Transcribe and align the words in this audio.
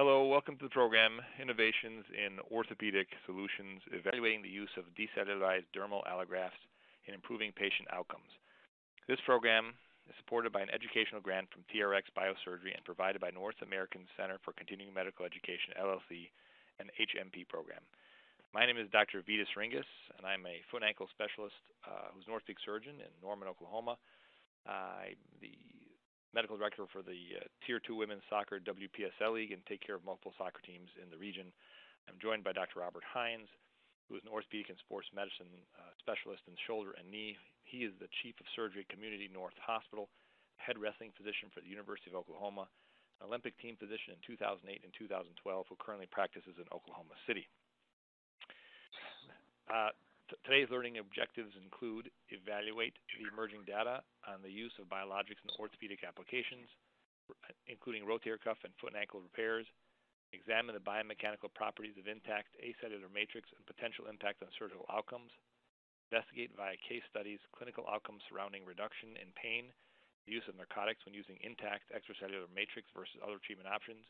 Hello, 0.00 0.24
welcome 0.24 0.56
to 0.56 0.64
the 0.64 0.72
program 0.72 1.20
Innovations 1.36 2.08
in 2.08 2.40
Orthopedic 2.48 3.12
Solutions, 3.28 3.84
evaluating 3.92 4.40
the 4.40 4.48
use 4.48 4.72
of 4.80 4.88
decellularized 4.96 5.68
dermal 5.76 6.00
allografts 6.08 6.56
in 7.04 7.12
improving 7.12 7.52
patient 7.52 7.84
outcomes. 7.92 8.32
This 9.12 9.20
program 9.28 9.76
is 10.08 10.16
supported 10.16 10.56
by 10.56 10.64
an 10.64 10.72
educational 10.72 11.20
grant 11.20 11.52
from 11.52 11.68
TRX 11.68 12.08
Biosurgery 12.16 12.72
and 12.72 12.80
provided 12.80 13.20
by 13.20 13.28
North 13.28 13.60
American 13.60 14.08
Center 14.16 14.40
for 14.40 14.56
Continuing 14.56 14.88
Medical 14.88 15.28
Education, 15.28 15.76
LLC, 15.76 16.32
and 16.80 16.88
HMP 16.96 17.44
program. 17.44 17.84
My 18.56 18.64
name 18.64 18.80
is 18.80 18.88
Dr. 18.88 19.20
Vitas 19.20 19.52
Ringus, 19.52 19.84
and 20.16 20.24
I'm 20.24 20.48
a 20.48 20.64
foot 20.72 20.80
and 20.80 20.88
ankle 20.88 21.12
specialist 21.12 21.60
uh, 21.84 22.08
who's 22.16 22.24
an 22.24 22.32
orthopedic 22.32 22.64
surgeon 22.64 23.04
in 23.04 23.12
Norman, 23.20 23.52
Oklahoma. 23.52 24.00
I'm 24.64 25.20
the 25.44 25.52
medical 26.34 26.56
director 26.56 26.86
for 26.92 27.02
the 27.02 27.42
uh, 27.42 27.46
Tier 27.66 27.82
2 27.82 27.94
Women's 27.94 28.22
Soccer 28.30 28.62
WPSL 28.62 29.34
League 29.34 29.52
and 29.52 29.64
take 29.66 29.82
care 29.82 29.98
of 29.98 30.04
multiple 30.06 30.34
soccer 30.38 30.62
teams 30.62 30.88
in 31.02 31.10
the 31.10 31.18
region. 31.18 31.50
I'm 32.06 32.18
joined 32.22 32.46
by 32.46 32.54
Dr. 32.54 32.80
Robert 32.80 33.02
Hines, 33.02 33.50
who 34.06 34.14
is 34.14 34.22
an 34.22 34.30
orthopedic 34.30 34.70
and 34.70 34.78
sports 34.78 35.10
medicine 35.14 35.50
uh, 35.78 35.90
specialist 35.98 36.46
in 36.46 36.54
shoulder 36.66 36.94
and 36.98 37.06
knee. 37.10 37.34
He 37.66 37.86
is 37.86 37.94
the 37.98 38.10
chief 38.22 38.38
of 38.38 38.46
surgery 38.54 38.86
at 38.86 38.90
Community 38.90 39.30
North 39.30 39.58
Hospital, 39.62 40.10
head 40.58 40.78
wrestling 40.78 41.14
physician 41.14 41.50
for 41.54 41.62
the 41.62 41.70
University 41.70 42.10
of 42.10 42.18
Oklahoma, 42.18 42.66
Olympic 43.22 43.54
team 43.60 43.76
physician 43.76 44.16
in 44.16 44.20
2008 44.24 44.66
and 44.82 44.92
2012, 44.96 45.30
who 45.68 45.76
currently 45.78 46.08
practices 46.08 46.56
in 46.56 46.66
Oklahoma 46.72 47.14
City. 47.26 47.46
Uh, 49.70 49.94
today's 50.46 50.70
learning 50.70 50.98
objectives 50.98 51.54
include 51.58 52.10
evaluate 52.30 52.94
the 53.14 53.26
emerging 53.26 53.66
data 53.66 54.02
on 54.26 54.42
the 54.42 54.50
use 54.50 54.72
of 54.78 54.86
biologics 54.86 55.42
in 55.42 55.50
orthopedic 55.58 56.06
applications, 56.06 56.70
including 57.66 58.06
rotator 58.06 58.38
cuff 58.38 58.58
and 58.62 58.74
foot 58.78 58.94
and 58.94 59.00
ankle 59.00 59.22
repairs, 59.22 59.66
examine 60.30 60.74
the 60.74 60.82
biomechanical 60.82 61.50
properties 61.54 61.98
of 61.98 62.06
intact 62.06 62.54
acellular 62.62 63.10
matrix 63.10 63.50
and 63.54 63.62
potential 63.66 64.06
impact 64.06 64.42
on 64.42 64.50
surgical 64.54 64.86
outcomes, 64.90 65.34
investigate 66.10 66.50
via 66.54 66.78
case 66.82 67.02
studies 67.10 67.42
clinical 67.54 67.86
outcomes 67.90 68.22
surrounding 68.26 68.62
reduction 68.66 69.14
in 69.18 69.30
pain, 69.34 69.70
the 70.26 70.34
use 70.34 70.46
of 70.46 70.54
narcotics 70.58 71.02
when 71.06 71.14
using 71.14 71.38
intact 71.42 71.90
extracellular 71.90 72.50
matrix 72.50 72.86
versus 72.94 73.18
other 73.22 73.42
treatment 73.42 73.70
options, 73.70 74.06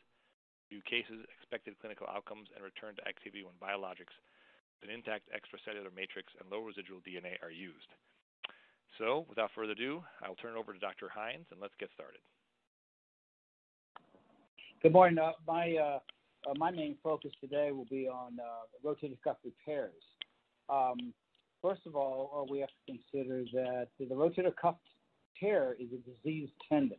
view 0.69 0.85
cases, 0.85 1.25
expected 1.33 1.77
clinical 1.81 2.07
outcomes, 2.09 2.49
and 2.55 2.65
return 2.65 2.95
to 2.97 3.05
activity 3.09 3.45
when 3.45 3.57
biologics 3.61 4.15
an 4.83 4.91
intact 4.91 5.29
extracellular 5.31 5.95
matrix 5.95 6.33
and 6.41 6.51
low 6.51 6.65
residual 6.65 7.01
DNA 7.01 7.37
are 7.43 7.51
used. 7.51 7.89
So, 8.99 9.27
without 9.29 9.51
further 9.55 9.73
ado, 9.73 10.03
I'll 10.23 10.35
turn 10.35 10.57
it 10.57 10.59
over 10.59 10.73
to 10.73 10.79
Dr. 10.79 11.09
Hines 11.09 11.47
and 11.51 11.61
let's 11.61 11.75
get 11.79 11.91
started. 11.95 12.21
Good 14.83 14.93
morning. 14.93 15.19
Uh, 15.19 15.33
my 15.47 15.77
uh, 15.77 15.99
uh, 16.49 16.55
my 16.57 16.71
main 16.71 16.97
focus 17.03 17.33
today 17.41 17.71
will 17.71 17.87
be 17.91 18.09
on 18.09 18.39
uh, 18.41 18.89
rotator 18.89 19.19
cuff 19.23 19.37
repairs. 19.45 20.03
Um, 20.71 21.13
first 21.61 21.83
of 21.87 21.95
all, 21.95 22.31
uh, 22.35 22.51
we 22.51 22.61
have 22.61 22.69
to 22.69 22.93
consider 22.93 23.45
that 23.53 23.89
the 23.99 24.15
rotator 24.15 24.55
cuff 24.57 24.77
tear 25.39 25.77
is 25.79 25.89
a 25.93 25.99
diseased 26.11 26.53
tendon. 26.67 26.97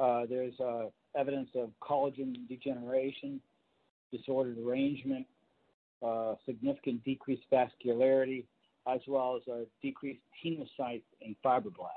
Uh, 0.00 0.26
there's 0.28 0.54
evidence 1.16 1.48
of 1.54 1.70
collagen 1.80 2.34
degeneration, 2.48 3.40
disordered 4.12 4.58
arrangement, 4.58 5.26
significant 6.44 7.04
decreased 7.04 7.44
vascularity, 7.52 8.44
as 8.86 9.00
well 9.06 9.36
as 9.36 9.42
a 9.48 9.64
decreased 9.82 10.20
tenocytes 10.44 11.02
and 11.22 11.34
fibroblasts. 11.44 11.90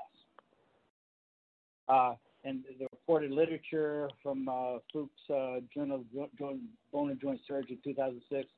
Uh, 1.88 2.14
and 2.44 2.62
the 2.78 2.86
reported 2.92 3.30
literature 3.30 4.08
from 4.22 4.48
Fuchs' 4.92 5.10
uh, 5.28 5.60
Journal 5.74 6.04
of 6.18 6.38
Bone 6.38 7.10
and 7.10 7.20
Joint 7.20 7.40
Surgery 7.46 7.78
2006, 7.84 8.48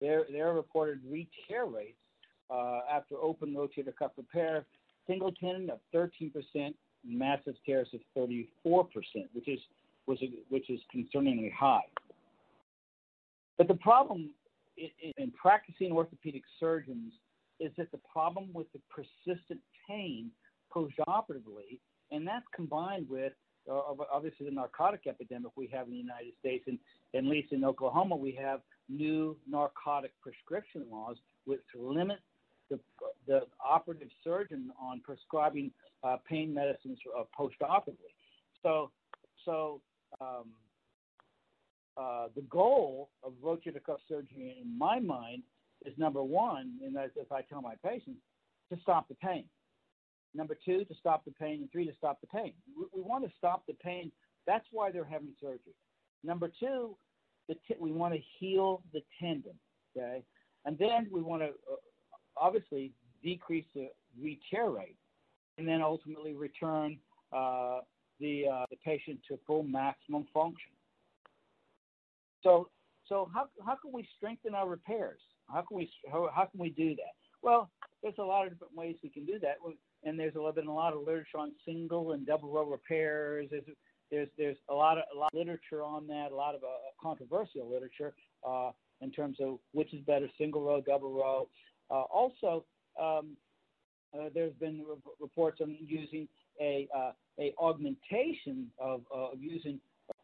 their, 0.00 0.52
reported 0.52 1.00
re-tear 1.08 1.66
rates 1.66 1.96
uh, 2.50 2.80
after 2.90 3.16
open 3.16 3.54
rotator 3.54 3.94
cuff 3.96 4.12
repair, 4.16 4.64
single 5.06 5.32
tendon 5.32 5.70
of 5.70 5.78
13%, 5.94 6.32
massive 7.06 7.54
tears 7.64 7.88
of 7.94 8.00
34%, 8.16 8.46
which 9.32 9.48
is, 9.48 9.60
which 10.06 10.22
which 10.48 10.70
is 10.70 10.80
concerningly 10.94 11.52
high. 11.52 11.84
But 13.56 13.68
the 13.68 13.74
problem 13.74 14.30
in 15.16 15.30
practicing 15.32 15.92
orthopedic 15.92 16.42
surgeons 16.60 17.12
is 17.60 17.72
that 17.76 17.90
the 17.90 18.00
problem 18.12 18.50
with 18.52 18.66
the 18.72 18.80
persistent 18.88 19.60
pain 19.88 20.30
postoperatively, 20.74 21.80
and 22.10 22.26
that's 22.26 22.46
combined 22.54 23.06
with 23.08 23.32
uh, 23.70 23.80
obviously 24.12 24.46
the 24.46 24.52
narcotic 24.52 25.02
epidemic 25.06 25.52
we 25.56 25.66
have 25.66 25.86
in 25.86 25.92
the 25.92 25.98
United 25.98 26.32
States, 26.40 26.64
and 26.66 26.78
at 27.14 27.24
least 27.24 27.52
in 27.52 27.64
Oklahoma, 27.64 28.16
we 28.16 28.32
have 28.32 28.60
new 28.88 29.36
narcotic 29.48 30.12
prescription 30.22 30.84
laws 30.90 31.16
which 31.44 31.60
limit 31.74 32.18
the, 32.70 32.78
the 33.26 33.40
operative 33.64 34.08
surgeon 34.22 34.70
on 34.80 35.00
prescribing 35.00 35.70
uh, 36.02 36.16
pain 36.28 36.52
medicines 36.52 36.98
uh, 37.18 37.24
postoperatively. 37.38 38.12
So, 38.62 38.90
so 39.44 39.80
um, 40.20 40.46
uh, 41.98 42.28
the 42.36 42.42
goal 42.42 43.10
of 43.24 43.32
rotator 43.42 43.82
cuff 43.84 43.98
surgery, 44.08 44.56
in 44.60 44.78
my 44.78 45.00
mind, 45.00 45.42
is 45.84 45.96
number 45.98 46.22
one, 46.22 46.74
and 46.84 46.96
as 46.96 47.10
if 47.16 47.30
I 47.32 47.42
tell 47.42 47.60
my 47.60 47.74
patients, 47.84 48.20
to 48.72 48.78
stop 48.82 49.08
the 49.08 49.14
pain. 49.14 49.44
Number 50.34 50.56
two, 50.64 50.84
to 50.84 50.94
stop 50.94 51.24
the 51.24 51.32
pain, 51.32 51.60
and 51.60 51.72
three, 51.72 51.86
to 51.86 51.94
stop 51.96 52.20
the 52.20 52.26
pain. 52.26 52.52
We, 52.76 52.84
we 52.94 53.02
want 53.02 53.24
to 53.24 53.30
stop 53.36 53.64
the 53.66 53.74
pain. 53.74 54.12
That's 54.46 54.66
why 54.70 54.90
they're 54.90 55.04
having 55.04 55.34
surgery. 55.40 55.74
Number 56.22 56.50
two, 56.60 56.96
t- 57.48 57.74
we 57.80 57.92
want 57.92 58.14
to 58.14 58.20
heal 58.38 58.82
the 58.92 59.00
tendon. 59.20 59.54
Okay, 59.96 60.22
and 60.64 60.78
then 60.78 61.08
we 61.10 61.22
want 61.22 61.42
to 61.42 61.48
uh, 61.48 61.76
obviously 62.36 62.92
decrease 63.22 63.64
the 63.74 63.88
re-tear 64.20 64.70
rate, 64.70 64.96
and 65.56 65.66
then 65.66 65.82
ultimately 65.82 66.34
return 66.34 66.98
uh, 67.32 67.80
the 68.20 68.46
uh, 68.52 68.66
the 68.70 68.76
patient 68.84 69.18
to 69.28 69.38
full 69.46 69.62
maximum 69.62 70.26
function. 70.32 70.72
So, 72.48 72.70
so 73.08 73.30
how, 73.34 73.48
how 73.66 73.76
can 73.76 73.92
we 73.92 74.08
strengthen 74.16 74.54
our 74.54 74.66
repairs? 74.66 75.20
How 75.52 75.60
can 75.60 75.76
we 75.76 75.90
how, 76.10 76.30
how 76.34 76.46
can 76.46 76.58
we 76.58 76.70
do 76.70 76.94
that? 76.96 77.12
Well, 77.42 77.70
there's 78.02 78.14
a 78.18 78.22
lot 78.22 78.46
of 78.46 78.52
different 78.52 78.74
ways 78.74 78.96
we 79.02 79.10
can 79.10 79.26
do 79.26 79.38
that, 79.40 79.56
and 80.02 80.18
there's 80.18 80.32
been 80.54 80.66
a 80.66 80.74
lot 80.74 80.94
of 80.94 81.00
literature 81.00 81.38
on 81.38 81.52
single 81.66 82.12
and 82.12 82.26
double 82.26 82.50
row 82.50 82.64
repairs. 82.64 83.48
There's 83.50 83.64
there's 84.10 84.28
there's 84.38 84.56
a 84.70 84.74
lot 84.74 84.96
of 84.96 85.04
a 85.14 85.18
lot 85.18 85.30
of 85.32 85.38
literature 85.38 85.82
on 85.82 86.06
that, 86.06 86.32
a 86.32 86.34
lot 86.34 86.54
of 86.54 86.62
uh, 86.64 86.68
controversial 87.02 87.70
literature 87.70 88.14
uh, 88.46 88.70
in 89.02 89.10
terms 89.10 89.36
of 89.40 89.58
which 89.72 89.92
is 89.92 90.00
better, 90.06 90.28
single 90.38 90.62
row, 90.62 90.80
double 90.80 91.12
row. 91.12 91.48
Uh, 91.90 92.02
also, 92.02 92.64
um, 92.98 93.36
uh, 94.18 94.30
there's 94.34 94.54
been 94.54 94.84
re- 94.88 94.96
reports 95.20 95.60
on 95.60 95.76
using 95.80 96.26
a 96.62 96.88
uh, 96.96 97.12
a 97.38 97.52
augmentation 97.58 98.70
of, 98.78 99.02
uh, 99.14 99.32
of 99.32 99.42
using 99.42 99.80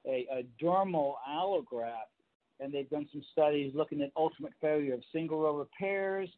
a, 0.06 0.26
a 0.32 0.44
dermal 0.62 1.14
allograft, 1.28 2.12
and 2.60 2.72
they've 2.72 2.90
done 2.90 3.06
some 3.12 3.22
studies 3.32 3.72
looking 3.74 4.00
at 4.02 4.10
ultimate 4.16 4.52
failure 4.60 4.94
of 4.94 5.02
single 5.12 5.40
row 5.40 5.56
repairs, 5.56 6.28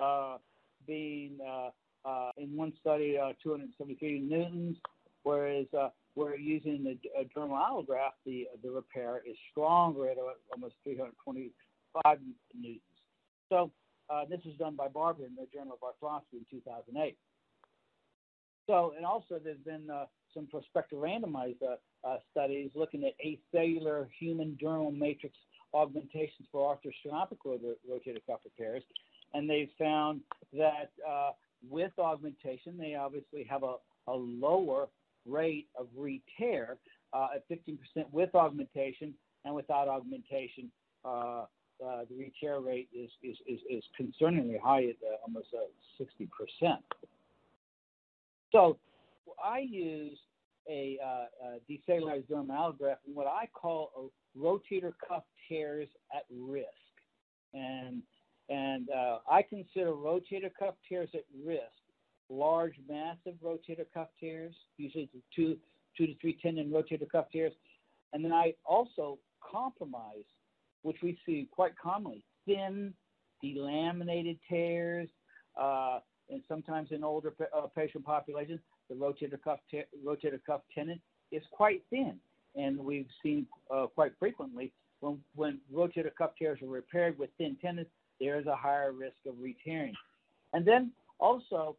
uh, 0.00 0.38
being 0.86 1.38
uh, 1.46 1.70
uh, 2.08 2.30
in 2.36 2.54
one 2.56 2.72
study 2.80 3.16
uh, 3.18 3.32
273 3.42 4.20
newtons, 4.20 4.76
whereas 5.22 5.66
uh, 5.78 5.88
we're 6.14 6.36
using 6.36 6.84
the 6.84 6.98
dermal 7.36 7.60
allograft, 7.60 8.20
the 8.24 8.46
the 8.62 8.70
repair 8.70 9.22
is 9.28 9.36
stronger 9.50 10.08
at 10.08 10.16
almost 10.52 10.74
325 10.84 12.18
newtons. 12.54 12.80
So 13.48 13.70
uh, 14.10 14.24
this 14.28 14.40
was 14.44 14.54
done 14.56 14.76
by 14.76 14.88
Barber 14.88 15.24
in 15.24 15.34
the 15.34 15.46
Journal 15.52 15.78
of 15.80 15.80
Arthroscopy 15.80 16.38
in 16.38 16.46
2008. 16.50 17.16
So, 18.66 18.94
and 18.96 19.04
also 19.04 19.40
there's 19.42 19.58
been 19.64 19.88
uh, 19.90 20.06
some 20.34 20.46
prospective 20.46 20.98
randomized 20.98 21.62
uh, 21.62 21.76
uh, 22.06 22.16
studies 22.30 22.70
looking 22.74 23.04
at 23.04 23.14
acellular 23.24 24.06
human 24.18 24.58
dermal 24.62 24.96
matrix 24.96 25.36
augmentations 25.72 26.48
for 26.52 26.76
arthroscopic 26.76 27.38
rotator 27.44 28.20
cuff 28.26 28.40
repairs, 28.44 28.82
and 29.32 29.48
they 29.48 29.70
found 29.78 30.20
that 30.52 30.90
uh, 31.08 31.30
with 31.68 31.92
augmentation, 31.98 32.76
they 32.78 32.94
obviously 32.94 33.44
have 33.48 33.62
a, 33.62 33.76
a 34.08 34.12
lower 34.12 34.88
rate 35.26 35.68
of 35.78 35.88
re-tear 35.96 36.76
uh, 37.12 37.28
at 37.36 37.48
15% 37.48 37.78
with 38.12 38.34
augmentation, 38.34 39.14
and 39.44 39.54
without 39.54 39.88
augmentation, 39.88 40.70
uh, 41.04 41.44
uh, 41.84 42.04
the 42.08 42.16
re-tear 42.16 42.60
rate 42.60 42.88
is, 42.96 43.10
is, 43.22 43.36
is, 43.46 43.60
is, 43.68 43.82
concerningly 44.00 44.60
high 44.60 44.84
at 44.84 44.96
almost 45.26 45.48
60%. 46.00 46.78
So 48.52 48.78
I 49.42 49.60
use 49.60 50.18
a, 50.68 50.98
uh, 51.04 51.46
a 51.46 51.72
decellularized 51.72 52.28
dermal 52.28 52.50
allograft 52.50 52.98
in 53.06 53.14
what 53.14 53.26
I 53.26 53.48
call 53.52 54.10
rotator 54.38 54.92
cuff 55.06 55.24
tears 55.48 55.88
at 56.14 56.24
risk. 56.30 56.68
And, 57.52 58.02
and 58.48 58.88
uh, 58.90 59.18
I 59.30 59.42
consider 59.42 59.92
rotator 59.92 60.50
cuff 60.58 60.74
tears 60.88 61.10
at 61.14 61.24
risk 61.44 61.62
large, 62.30 62.74
massive 62.88 63.34
rotator 63.42 63.86
cuff 63.92 64.08
tears, 64.18 64.54
usually 64.76 65.08
two, 65.34 65.56
two 65.96 66.06
to 66.06 66.14
three 66.20 66.38
tendon 66.42 66.70
rotator 66.70 67.08
cuff 67.10 67.26
tears. 67.32 67.52
And 68.12 68.24
then 68.24 68.32
I 68.32 68.54
also 68.64 69.18
compromise, 69.40 70.24
which 70.82 70.96
we 71.02 71.18
see 71.26 71.48
quite 71.50 71.72
commonly, 71.76 72.24
thin, 72.46 72.94
delaminated 73.44 74.38
tears, 74.48 75.08
uh, 75.60 76.00
and 76.30 76.42
sometimes 76.48 76.88
in 76.90 77.04
older 77.04 77.34
uh, 77.56 77.66
patient 77.76 78.04
populations, 78.04 78.60
the 78.88 78.94
rotator 78.94 79.40
cuff 79.42 79.58
te- 79.70 79.84
rotator 80.04 80.40
cuff 80.44 80.60
tendon 80.74 81.00
is 81.32 81.42
quite 81.50 81.82
thin, 81.90 82.16
and 82.56 82.78
we've 82.78 83.08
seen 83.22 83.46
uh, 83.74 83.86
quite 83.86 84.12
frequently 84.18 84.72
when 85.00 85.18
when 85.34 85.60
rotator 85.72 86.14
cuff 86.16 86.30
tears 86.38 86.60
are 86.62 86.68
repaired 86.68 87.18
with 87.18 87.30
thin 87.38 87.56
tendons, 87.60 87.88
there 88.20 88.38
is 88.38 88.46
a 88.46 88.56
higher 88.56 88.92
risk 88.92 89.16
of 89.26 89.34
re-tearing. 89.40 89.94
And 90.52 90.66
then 90.66 90.92
also 91.18 91.76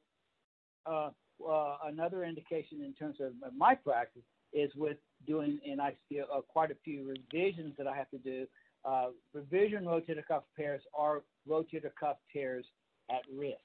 uh, 0.85 1.09
uh, 1.47 1.77
another 1.85 2.23
indication 2.23 2.81
in 2.83 2.93
terms 2.93 3.17
of 3.19 3.33
my 3.57 3.73
practice 3.75 4.21
is 4.53 4.71
with 4.75 4.97
doing, 5.25 5.59
and 5.69 5.81
I 5.81 5.95
see 6.07 6.21
uh, 6.21 6.41
quite 6.41 6.71
a 6.71 6.75
few 6.83 7.07
revisions 7.07 7.73
that 7.77 7.87
I 7.87 7.95
have 7.95 8.09
to 8.11 8.17
do. 8.17 8.45
Uh, 8.83 9.07
revision 9.33 9.85
rotator 9.85 10.25
cuff 10.27 10.43
tears 10.55 10.81
are 10.97 11.23
rotator 11.49 11.91
cuff 11.99 12.17
tears 12.31 12.65
at 13.09 13.21
risk. 13.35 13.57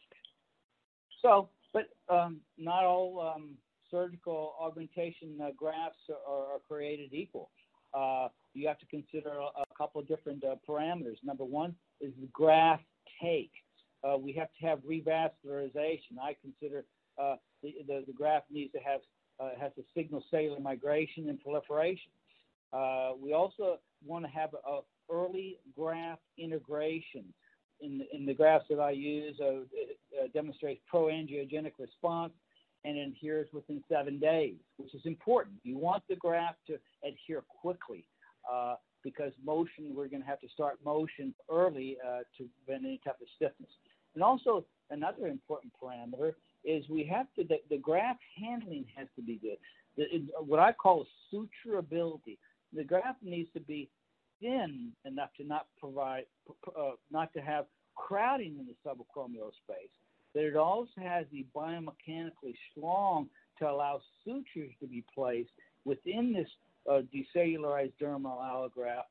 So, 1.22 1.50
but 1.72 1.88
um, 2.08 2.40
not 2.58 2.84
all 2.84 3.32
um, 3.34 3.50
surgical 3.90 4.54
augmentation 4.60 5.38
uh, 5.42 5.48
grafts 5.56 5.98
are, 6.08 6.54
are, 6.54 6.58
created 6.68 7.12
equal. 7.12 7.50
Uh, 7.92 8.28
you 8.54 8.66
have 8.66 8.78
to 8.78 8.86
consider 8.86 9.30
a, 9.30 9.60
a 9.60 9.64
couple 9.76 10.00
of 10.00 10.08
different 10.08 10.44
uh, 10.44 10.54
parameters. 10.68 11.16
Number 11.24 11.44
one 11.44 11.74
is 12.00 12.12
the 12.20 12.28
graft 12.32 12.84
take. 13.22 13.52
Uh, 14.02 14.16
we 14.16 14.32
have 14.32 14.48
to 14.60 14.66
have 14.66 14.78
revascularization. 14.80 16.18
I 16.22 16.36
consider 16.40 16.84
uh, 17.20 17.36
the, 17.62 17.74
the, 17.86 18.04
the, 18.06 18.12
graft 18.12 18.46
needs 18.50 18.72
to 18.72 18.78
have 18.78 19.00
uh, 19.38 19.50
has 19.60 19.72
to 19.74 19.82
signal 19.94 20.24
cellular 20.30 20.60
migration 20.60 21.28
and 21.28 21.40
proliferation. 21.40 22.12
we 23.20 23.32
also 23.32 23.78
want 24.04 24.24
to 24.24 24.30
have 24.30 24.50
a, 24.54 24.70
a 24.70 24.80
early 25.10 25.58
graft 25.76 26.22
integration 26.38 27.24
in 27.80 27.98
the, 27.98 28.16
in 28.16 28.26
the 28.26 28.34
graphs 28.34 28.66
that 28.70 28.80
I 28.80 28.90
use, 28.90 29.36
uh, 29.40 29.44
uh, 29.44 30.26
demonstrates 30.34 30.80
pro-angiogenic 30.88 31.72
response 31.78 32.32
and 32.84 32.96
adheres 32.98 33.48
within 33.52 33.82
seven 33.88 34.18
days, 34.18 34.56
which 34.76 34.94
is 34.94 35.02
important. 35.04 35.56
You 35.62 35.78
want 35.78 36.02
the 36.08 36.16
graft 36.16 36.58
to 36.68 36.78
adhere 37.04 37.42
quickly 37.60 38.04
uh, 38.50 38.76
because 39.02 39.32
motion, 39.44 39.94
we're 39.94 40.08
going 40.08 40.22
to 40.22 40.28
have 40.28 40.40
to 40.40 40.48
start 40.48 40.78
motion 40.84 41.34
early 41.50 41.96
uh, 42.06 42.20
to 42.38 42.48
prevent 42.64 42.84
any 42.86 43.00
type 43.04 43.16
of 43.20 43.28
stiffness. 43.36 43.70
And 44.14 44.22
also, 44.22 44.64
another 44.90 45.26
important 45.26 45.72
parameter 45.82 46.32
is 46.64 46.88
we 46.88 47.04
have 47.04 47.26
to, 47.36 47.44
the, 47.44 47.58
the 47.70 47.78
graft 47.78 48.20
handling 48.38 48.84
has 48.96 49.08
to 49.16 49.22
be 49.22 49.36
good. 49.36 49.56
The, 49.96 50.14
it, 50.14 50.22
what 50.46 50.60
I 50.60 50.72
call 50.72 51.06
suturability. 51.32 52.38
The 52.72 52.84
graft 52.84 53.22
needs 53.22 53.48
to 53.54 53.60
be 53.60 53.88
thin 54.40 54.92
enough 55.04 55.30
to 55.36 55.44
not 55.44 55.66
provide, 55.78 56.24
uh, 56.76 56.92
not 57.10 57.32
to 57.34 57.40
have 57.40 57.66
crowding 57.94 58.56
in 58.58 58.66
the 58.66 58.74
subacromial 58.86 59.50
space, 59.64 59.90
but 60.34 60.42
it 60.42 60.56
also 60.56 60.90
has 61.00 61.26
the 61.32 61.44
biomechanically 61.54 62.54
strong 62.70 63.28
to 63.58 63.68
allow 63.68 64.00
sutures 64.24 64.72
to 64.80 64.86
be 64.86 65.04
placed 65.14 65.50
within 65.84 66.32
this 66.32 66.48
uh, 66.90 67.02
decellularized 67.14 67.92
dermal 68.00 68.38
allograft 68.40 69.04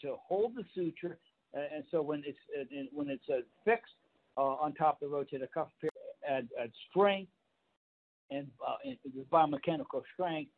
to 0.00 0.16
hold 0.26 0.54
the 0.56 0.64
suture. 0.74 1.18
Uh, 1.56 1.60
and 1.74 1.84
so 1.90 2.00
when 2.00 2.22
it's 2.26 2.38
uh, 2.58 2.64
when 2.92 3.08
it's 3.08 3.28
uh, 3.28 3.40
fixed 3.64 3.92
uh, 4.36 4.40
on 4.40 4.74
top 4.74 5.00
of 5.02 5.10
the 5.10 5.16
rotator 5.16 5.48
cuff, 5.52 5.68
add, 6.28 6.48
add 6.60 6.70
strength 6.90 7.30
and, 8.30 8.46
uh, 8.66 8.76
and 8.84 8.96
biomechanical 9.30 10.02
strength. 10.14 10.50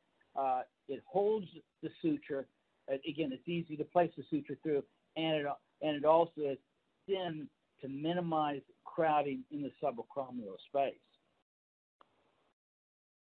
it 0.89 1.03
holds 1.07 1.47
the 1.83 1.91
suture 2.01 2.47
again, 2.89 3.31
it's 3.33 3.49
easy 3.49 3.77
to 3.77 3.85
place 3.85 4.11
the 4.17 4.25
suture 4.31 4.59
through, 4.63 4.83
and 5.17 5.37
it 5.37 5.47
and 5.83 5.97
it 5.97 6.05
also 6.05 6.33
is 6.41 6.59
thin 7.07 7.49
to 7.81 7.89
minimize 7.89 8.63
crowding 8.85 9.43
in 9.51 9.63
the 9.63 9.71
subacromial 9.83 10.57
space. 10.69 10.95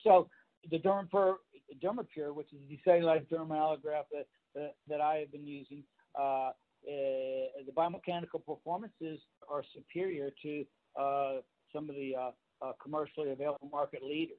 So 0.03 0.29
the 0.71 0.79
Dermapure, 0.79 1.37
Dermapure 1.83 2.35
which 2.35 2.49
is 2.53 2.61
the 2.69 2.77
decellularized 2.77 3.29
dermal 3.29 3.57
allograft 3.57 4.11
that, 4.13 4.27
that, 4.55 4.75
that, 4.89 5.01
I 5.01 5.17
have 5.17 5.33
been 5.33 5.47
using, 5.47 5.83
uh, 6.19 6.51
uh, 6.53 6.53
the 6.85 7.73
biomechanical 7.77 8.45
performances 8.45 9.21
are 9.51 9.63
superior 9.75 10.31
to 10.43 10.65
uh, 10.99 11.33
some 11.73 11.89
of 11.89 11.97
the 11.97 12.15
uh, 12.19 12.31
uh, 12.65 12.73
commercially 12.83 13.31
available 13.31 13.69
market 13.71 14.03
leaders. 14.03 14.37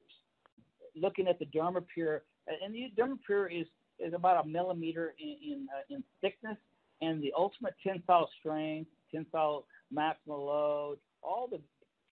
Looking 0.94 1.26
at 1.28 1.38
the 1.38 1.46
Dermapure, 1.46 2.20
and 2.46 2.74
the 2.74 2.92
Dermapure 2.96 3.60
is 3.60 3.66
is 4.02 4.14
about 4.14 4.44
a 4.44 4.48
millimeter 4.48 5.14
in 5.18 5.36
in, 5.42 5.66
uh, 5.74 5.94
in 5.94 6.02
thickness, 6.20 6.56
and 7.00 7.22
the 7.22 7.32
ultimate 7.36 7.74
tensile 7.82 8.28
strength, 8.38 8.90
tensile 9.12 9.66
maximal 9.94 10.46
load, 10.46 10.98
all 11.22 11.48
the 11.50 11.60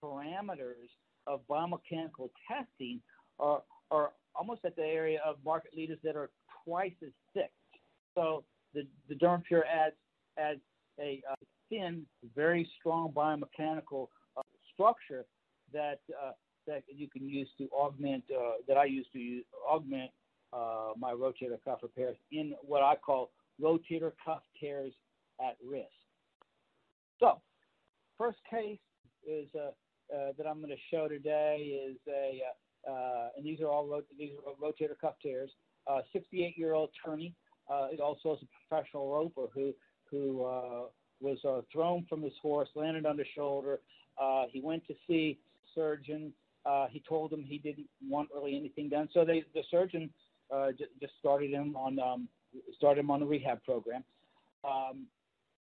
parameters 0.03 0.89
of 1.27 1.41
biomechanical 1.49 2.29
testing 2.47 3.01
are 3.39 3.61
are 3.89 4.11
almost 4.35 4.61
at 4.65 4.75
the 4.75 4.83
area 4.83 5.19
of 5.25 5.35
market 5.43 5.71
leaders 5.75 5.99
that 6.03 6.15
are 6.15 6.29
twice 6.63 6.93
as 7.03 7.11
thick. 7.33 7.51
So 8.15 8.43
the 8.73 8.87
the 9.09 9.15
Dermapure 9.15 9.63
adds 9.67 9.95
adds 10.37 10.61
a 10.99 11.21
uh, 11.29 11.35
thin, 11.69 12.05
very 12.35 12.69
strong 12.79 13.11
biomechanical 13.11 14.07
uh, 14.37 14.41
structure 14.73 15.25
that 15.73 15.99
uh, 16.21 16.31
that 16.67 16.83
you 16.87 17.07
can 17.09 17.27
use 17.27 17.49
to 17.57 17.67
augment 17.73 18.23
uh, 18.35 18.53
that 18.67 18.77
I 18.77 18.85
use 18.85 19.07
to 19.13 19.19
use, 19.19 19.45
augment 19.67 20.11
uh, 20.53 20.91
my 20.97 21.11
rotator 21.11 21.57
cuff 21.63 21.79
repairs 21.81 22.17
in 22.31 22.53
what 22.61 22.81
I 22.81 22.95
call 22.95 23.31
rotator 23.61 24.11
cuff 24.23 24.41
tears 24.59 24.93
at 25.39 25.57
risk. 25.65 25.87
So, 27.19 27.39
first 28.17 28.39
case 28.49 28.79
is 29.27 29.47
uh, 29.55 29.71
uh, 30.15 30.33
that 30.37 30.45
I'm 30.47 30.57
going 30.57 30.69
to 30.69 30.81
show 30.89 31.07
today 31.07 31.89
is 31.89 31.97
a, 32.07 32.41
uh, 32.89 32.91
uh, 32.91 33.27
and 33.37 33.45
these 33.45 33.61
are 33.61 33.69
all 33.69 33.87
rot- 33.87 34.03
these 34.17 34.31
are 34.45 34.53
rotator 34.61 34.99
cuff 34.99 35.15
tears. 35.21 35.51
68 36.13 36.57
year 36.57 36.73
old 36.73 36.89
attorney, 37.03 37.33
also 37.69 38.33
is 38.33 38.39
a 38.43 38.47
professional 38.67 39.11
roper 39.11 39.47
who 39.53 39.73
who 40.09 40.45
was 41.19 41.37
thrown 41.71 42.05
from 42.09 42.21
his 42.21 42.33
horse, 42.41 42.69
landed 42.75 43.05
on 43.05 43.17
the 43.17 43.25
shoulder. 43.35 43.79
he 44.51 44.61
went 44.61 44.85
to 44.87 44.93
see 45.07 45.39
surgeon. 45.75 46.33
he 46.89 47.03
told 47.07 47.31
him 47.31 47.43
he 47.43 47.57
didn't 47.57 47.87
want 48.07 48.29
really 48.33 48.55
anything 48.55 48.89
done, 48.89 49.09
so 49.13 49.25
they, 49.25 49.43
the 49.53 49.63
surgeon 49.69 50.09
uh, 50.53 50.71
j- 50.71 50.85
just 50.99 51.13
started 51.19 51.51
him 51.51 51.75
on 51.75 51.99
um, 51.99 52.27
started 52.75 53.01
him 53.01 53.11
on 53.11 53.19
the 53.19 53.25
rehab 53.25 53.63
program. 53.63 54.03
Um, 54.63 55.05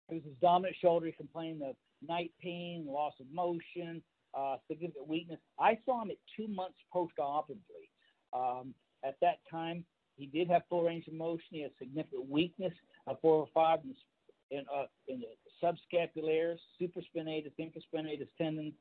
it 0.09 0.15
was 0.15 0.23
his 0.25 0.35
dominant 0.41 0.77
shoulder. 0.81 1.07
He 1.07 1.13
complained 1.13 1.63
of 1.63 1.77
night 2.07 2.33
pain, 2.43 2.87
loss 2.89 3.13
of 3.21 3.27
motion, 3.33 4.03
uh, 4.37 4.57
significant 4.69 5.09
weakness. 5.09 5.39
I 5.59 5.79
saw 5.85 6.03
him 6.03 6.11
at 6.11 6.17
two 6.37 6.49
months 6.49 6.79
post-operatively. 6.93 7.91
Um, 8.33 8.75
at 9.05 9.17
that 9.21 9.39
time, 9.51 9.85
he 10.17 10.27
did 10.27 10.49
have 10.49 10.63
full 10.69 10.85
range 10.85 11.07
of 11.09 11.15
motion. 11.15 11.47
He 11.51 11.63
had 11.63 11.73
significant 11.79 12.29
weakness, 12.29 12.73
uh, 13.07 13.15
four 13.21 13.35
or 13.35 13.49
five 13.55 13.81
in, 13.85 13.95
in, 14.57 14.65
uh, 14.75 14.87
in 15.07 15.21
the 15.21 15.27
subscapularis, 15.63 16.59
supraspinatus, 16.81 17.53
infraspinatus 17.61 18.29
tendons. 18.37 18.75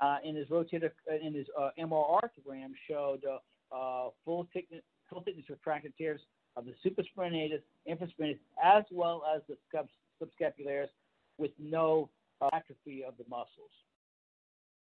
Uh, 0.00 0.16
in 0.24 0.34
his 0.34 0.48
rotator, 0.48 0.90
uh, 1.10 1.14
in 1.22 1.34
his 1.34 1.46
uh, 1.60 1.70
showed 2.88 3.22
uh, 3.24 3.76
uh, 3.76 4.08
full 4.24 4.48
thickness, 4.52 4.82
full 5.12 5.22
thickness 5.22 5.46
retracted 5.48 5.92
tears 5.96 6.20
of 6.56 6.64
the 6.64 6.74
supraspinatus, 6.84 7.62
infraspinatus, 7.88 8.38
as 8.62 8.84
well 8.90 9.22
as 9.34 9.42
the 9.48 9.56
subscapularis 10.22 10.88
with 11.38 11.50
no 11.58 12.08
uh, 12.40 12.48
atrophy 12.52 13.04
of 13.04 13.14
the 13.18 13.24
muscles. 13.28 13.70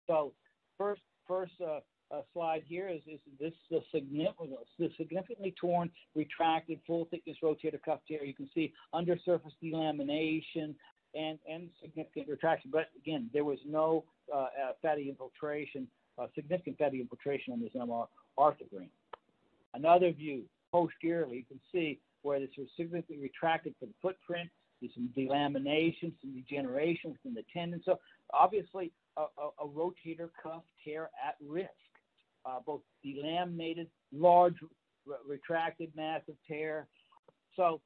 So 0.07 0.33
first, 0.77 1.01
first 1.27 1.53
uh, 1.61 1.79
uh, 2.09 2.21
slide 2.33 2.63
here 2.65 2.87
is, 2.87 3.01
is 3.07 3.19
this 3.39 3.53
significant, 3.93 4.51
the 4.79 4.89
significantly 4.97 5.53
torn, 5.59 5.89
retracted, 6.15 6.79
full 6.87 7.05
thickness 7.11 7.37
rotator 7.43 7.81
cuff 7.83 7.99
tear. 8.07 8.23
You 8.23 8.33
can 8.33 8.49
see 8.53 8.73
undersurface 8.93 9.53
delamination 9.63 10.75
and, 11.15 11.37
and 11.49 11.69
significant 11.81 12.29
retraction. 12.29 12.69
But 12.71 12.89
again, 12.97 13.29
there 13.33 13.43
was 13.43 13.59
no 13.65 14.05
uh, 14.33 14.37
uh 14.37 14.47
fatty 14.81 15.09
infiltration, 15.09 15.87
uh, 16.17 16.27
significant 16.35 16.77
fatty 16.77 17.01
infiltration 17.01 17.53
on 17.53 17.61
this 17.61 17.71
MR 17.75 18.07
arthrogram. 18.37 18.89
Another 19.73 20.11
view, 20.11 20.43
posteriorly, 20.71 21.37
you 21.37 21.45
can 21.45 21.59
see 21.71 21.99
where 22.21 22.39
this 22.39 22.49
was 22.57 22.67
significantly 22.75 23.21
retracted 23.21 23.73
for 23.79 23.85
the 23.85 23.93
footprint. 24.01 24.49
There's 24.81 24.93
some 24.93 25.09
delamination, 25.17 26.13
some 26.21 26.33
degeneration 26.33 27.11
within 27.11 27.33
the 27.33 27.43
tendon. 27.53 27.81
So 27.83 27.99
obviously, 28.33 28.91
a, 29.17 29.21
a, 29.21 29.65
a 29.65 29.67
rotator 29.67 30.29
cuff 30.41 30.63
tear 30.83 31.09
at 31.25 31.35
risk. 31.45 31.69
Uh, 32.45 32.59
both 32.65 32.81
delaminated, 33.05 33.87
large, 34.13 34.55
re- 35.05 35.15
retracted, 35.27 35.91
massive 35.95 36.35
tear. 36.47 36.87
So 37.57 37.81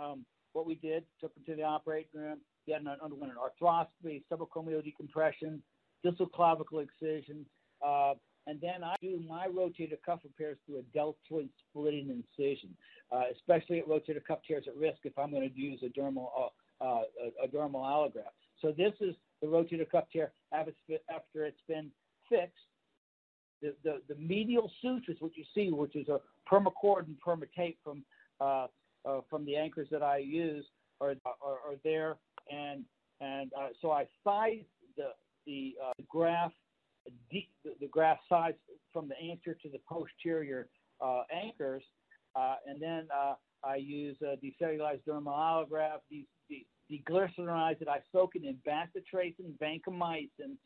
um, 0.00 0.26
what 0.52 0.66
we 0.66 0.74
did, 0.74 1.04
took 1.20 1.34
him 1.34 1.42
to 1.46 1.54
the 1.56 1.62
operating 1.62 2.20
room. 2.20 2.38
He 2.66 2.72
had 2.72 2.82
an, 2.82 2.88
underwent 3.02 3.32
an 3.32 3.38
arthroscopy, 3.38 4.22
subacromial 4.30 4.84
decompression, 4.84 5.62
distal 6.04 6.26
clavicle 6.26 6.80
excision, 6.80 7.46
uh, 7.84 8.14
and 8.46 8.60
then 8.60 8.82
I 8.84 8.96
do 9.00 9.22
my 9.28 9.46
rotator 9.46 9.98
cuff 10.04 10.20
repairs 10.24 10.58
through 10.66 10.78
a 10.78 10.82
deltoid 10.94 11.48
splitting 11.68 12.08
incision, 12.08 12.70
uh, 13.12 13.22
especially 13.32 13.78
at 13.78 13.88
rotator 13.88 14.24
cuff 14.26 14.40
tears 14.46 14.64
at 14.66 14.76
risk 14.76 14.98
if 15.04 15.16
I'm 15.18 15.30
going 15.30 15.48
to 15.48 15.58
use 15.58 15.80
a 15.82 15.98
dermal 15.98 16.28
uh, 16.36 16.84
uh, 16.84 17.02
a, 17.42 17.48
dermal 17.48 17.84
allograft. 17.84 18.34
So 18.60 18.72
this 18.72 18.92
is 19.00 19.14
the 19.40 19.46
rotator 19.46 19.88
cuff 19.88 20.04
tear 20.12 20.32
after 20.52 21.44
it's 21.44 21.60
been 21.68 21.90
fixed. 22.28 22.54
The, 23.60 23.74
the, 23.84 24.02
the 24.08 24.16
medial 24.16 24.72
sutures, 24.80 25.18
what 25.20 25.36
you 25.36 25.44
see, 25.54 25.70
which 25.70 25.94
is 25.94 26.08
a 26.08 26.18
permacord 26.50 27.06
and 27.06 27.16
permatape 27.24 27.76
from 27.84 28.02
uh, 28.40 28.66
uh, 29.04 29.20
from 29.28 29.44
the 29.44 29.56
anchors 29.56 29.88
that 29.90 30.02
I 30.02 30.18
use, 30.18 30.64
are, 31.00 31.14
are, 31.24 31.34
are 31.44 31.76
there, 31.84 32.16
and 32.50 32.84
and 33.20 33.52
uh, 33.56 33.68
so 33.80 33.92
I 33.92 34.06
size 34.24 34.64
the 34.96 35.10
the 35.46 35.74
graft 36.08 36.54
the, 37.30 37.46
the 37.80 37.88
graft 37.88 38.22
size 38.28 38.54
from 38.92 39.08
the 39.08 39.14
anterior 39.16 39.58
to 39.62 39.68
the 39.68 39.80
posterior 39.88 40.68
uh, 41.00 41.22
anchors, 41.32 41.82
uh, 42.36 42.56
and 42.66 42.80
then 42.80 43.08
uh, 43.14 43.34
I 43.64 43.76
use 43.76 44.16
uh, 44.22 44.36
decellularized 44.42 45.02
dermal 45.08 45.34
allograft, 45.34 46.00
de- 46.10 46.26
de- 46.48 46.66
deglycerize 46.90 47.80
it, 47.80 47.88
I 47.88 47.98
soak 48.12 48.36
it 48.36 48.44
in 48.44 48.56
bacitracin, 48.66 49.52
vancomycin, 49.60 50.56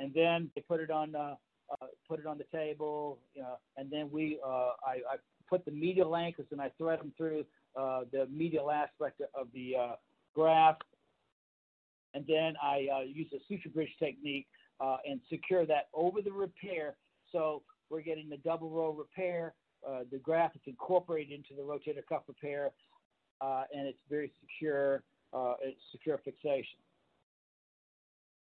and 0.00 0.14
then 0.14 0.50
I 0.56 0.62
put 0.66 0.80
it 0.80 0.90
on 0.90 1.14
uh, 1.14 1.34
uh, 1.70 1.86
put 2.08 2.18
it 2.18 2.26
on 2.26 2.38
the 2.38 2.46
table, 2.56 3.18
you 3.34 3.42
know, 3.42 3.58
and 3.76 3.90
then 3.90 4.10
we 4.10 4.38
uh, 4.44 4.72
I, 4.84 5.00
I 5.10 5.16
put 5.48 5.64
the 5.64 5.70
medial 5.70 6.16
anchors 6.16 6.46
and 6.50 6.60
I 6.60 6.70
thread 6.78 7.00
them 7.00 7.12
through 7.16 7.44
uh, 7.78 8.02
the 8.10 8.26
medial 8.30 8.70
aspect 8.70 9.20
of 9.34 9.48
the 9.52 9.76
uh, 9.76 9.92
graft, 10.34 10.82
and 12.14 12.24
then 12.26 12.54
I 12.62 12.86
uh, 12.94 13.00
use 13.02 13.28
a 13.34 13.38
suture 13.48 13.68
bridge 13.68 13.94
technique 13.98 14.46
uh, 14.80 14.96
and 15.08 15.20
secure 15.28 15.66
that 15.66 15.88
over 15.94 16.22
the 16.22 16.32
repair. 16.32 16.96
So 17.32 17.62
we're 17.90 18.02
getting 18.02 18.28
the 18.28 18.36
double 18.38 18.70
row 18.70 18.92
repair. 18.92 19.54
Uh, 19.86 20.00
the 20.10 20.18
graft 20.18 20.56
is 20.56 20.62
incorporated 20.66 21.32
into 21.32 21.54
the 21.56 21.62
rotator 21.62 22.04
cuff 22.08 22.22
repair, 22.26 22.70
uh, 23.40 23.64
and 23.74 23.86
it's 23.86 23.98
very 24.10 24.32
secure. 24.40 25.02
Uh, 25.32 25.54
it's 25.62 25.80
secure 25.92 26.18
fixation. 26.24 26.78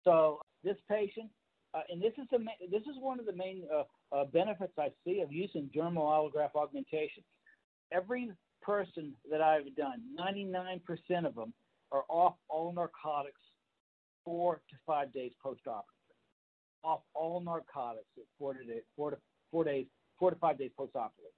So 0.05 0.41
this 0.63 0.77
patient, 0.89 1.31
uh, 1.75 1.81
and 1.91 2.01
this 2.01 2.13
is 2.19 2.27
the 2.31 2.39
this 2.71 2.83
is 2.83 2.97
one 3.01 3.19
of 3.19 3.27
the 3.27 3.33
main 3.33 3.65
uh, 4.13 4.25
benefits 4.27 4.73
I 4.79 4.91
see 5.05 5.21
of 5.21 5.33
using 5.33 5.71
dermal 5.75 6.05
allograft 6.05 6.55
augmentation. 6.55 7.25
Every 7.93 8.31
person 8.63 9.15
that 9.31 9.41
I've 9.41 9.75
done, 9.77 10.03
99% 10.21 11.27
of 11.27 11.35
them 11.35 11.55
are 11.91 12.05
off 12.09 12.35
all 12.49 12.73
narcotics 12.73 13.41
four 14.25 14.57
to 14.57 14.77
five 14.87 15.13
days 15.13 15.33
post-op 15.43 15.87
off 16.85 17.01
all 17.15 17.41
narcotics 17.41 18.07
at 18.17 18.25
four 18.39 18.55
to, 18.55 18.65
day, 18.65 18.81
four 18.97 19.11
to, 19.11 19.17
four 19.51 19.65
days, 19.65 19.87
four 20.19 20.31
to 20.31 20.37
five 20.37 20.59
days 20.59 20.71
postoperatively. 20.79 21.33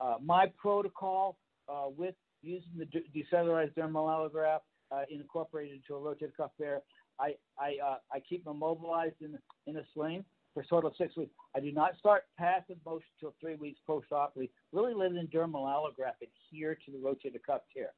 Uh, 0.00 0.16
my 0.22 0.50
protocol 0.56 1.36
uh, 1.68 1.88
with 1.96 2.14
using 2.42 2.70
the 2.76 2.86
decellularized 2.86 3.74
dermal 3.74 4.08
allograft 4.08 4.60
uh, 4.92 5.02
incorporated 5.10 5.76
into 5.76 5.94
a 5.94 6.00
rotator 6.00 6.34
cuff 6.36 6.50
pair, 6.58 6.80
I, 7.18 7.34
I, 7.58 7.76
uh, 7.84 7.96
I 8.12 8.20
keep 8.20 8.44
them 8.44 8.56
immobilized 8.56 9.16
in, 9.20 9.38
in 9.66 9.76
a 9.76 9.82
sling 9.94 10.24
for 10.54 10.64
total 10.64 10.90
of 10.90 10.96
six 10.96 11.16
weeks. 11.16 11.32
I 11.54 11.60
do 11.60 11.70
not 11.70 11.96
start 11.98 12.24
passive 12.38 12.76
motion 12.84 13.06
until 13.20 13.34
three 13.40 13.56
weeks 13.56 13.78
postoperatively. 13.88 14.50
Really 14.72 14.94
let 14.94 15.12
the 15.12 15.28
dermal 15.32 15.66
allograft 15.66 16.16
adhere 16.22 16.76
to 16.86 16.90
the 16.90 16.98
rotator 16.98 17.40
cuff 17.46 17.60
tear. 17.74 17.90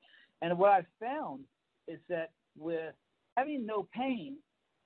And 0.42 0.58
what 0.58 0.70
I've 0.70 0.86
found 1.00 1.44
is 1.88 2.00
that 2.08 2.32
with 2.58 2.94
having 3.36 3.64
no 3.64 3.88
pain, 3.94 4.36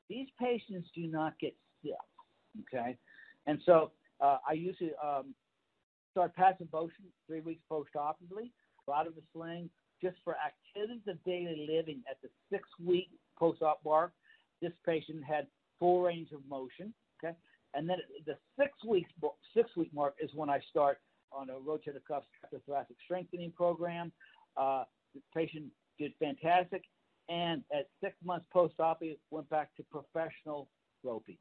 these 0.09 0.29
patients 0.39 0.89
do 0.95 1.07
not 1.07 1.39
get 1.41 1.57
Okay, 2.63 2.97
and 3.47 3.61
so 3.67 3.93
uh, 4.21 4.39
I 4.49 4.53
usually 4.55 4.93
um, 5.03 5.35
start 6.13 6.35
passive 6.35 6.69
motion 6.73 7.05
three 7.27 7.41
weeks 7.41 7.63
post-operatively, 7.69 8.53
the 8.87 9.23
sling 9.33 9.69
just 10.01 10.17
for 10.25 10.37
activities 10.37 11.03
of 11.09 11.23
daily 11.25 11.67
living 11.69 12.03
at 12.11 12.19
the 12.23 12.29
six-week 12.51 13.09
post-op 13.39 13.81
mark. 13.85 14.13
This 14.63 14.73
patient 14.85 15.25
had 15.25 15.47
full 15.79 16.03
range 16.03 16.33
of 16.33 16.41
motion. 16.49 16.95
Okay, 17.23 17.35
and 17.75 17.89
then 17.89 17.99
the 18.27 18.37
six 18.59 18.73
weeks 18.87 19.11
six 19.55 19.71
week 19.77 19.93
mark 19.93 20.15
is 20.21 20.31
when 20.35 20.51
I 20.51 20.61
start 20.71 20.99
on 21.33 21.51
a 21.51 21.55
rotator 21.55 22.01
cuff 22.07 22.23
thoracic 22.67 22.97
strengthening 23.05 23.53
program. 23.53 24.13
Uh, 24.57 24.85
the 25.15 25.21
patient 25.35 25.65
did 25.99 26.13
fantastic, 26.19 26.85
and 27.29 27.63
at 27.73 27.89
six 28.03 28.15
months 28.25 28.47
post-op, 28.53 29.03
went 29.31 29.49
back 29.51 29.75
to 29.77 29.83
professional 29.85 30.69
roping. 31.03 31.39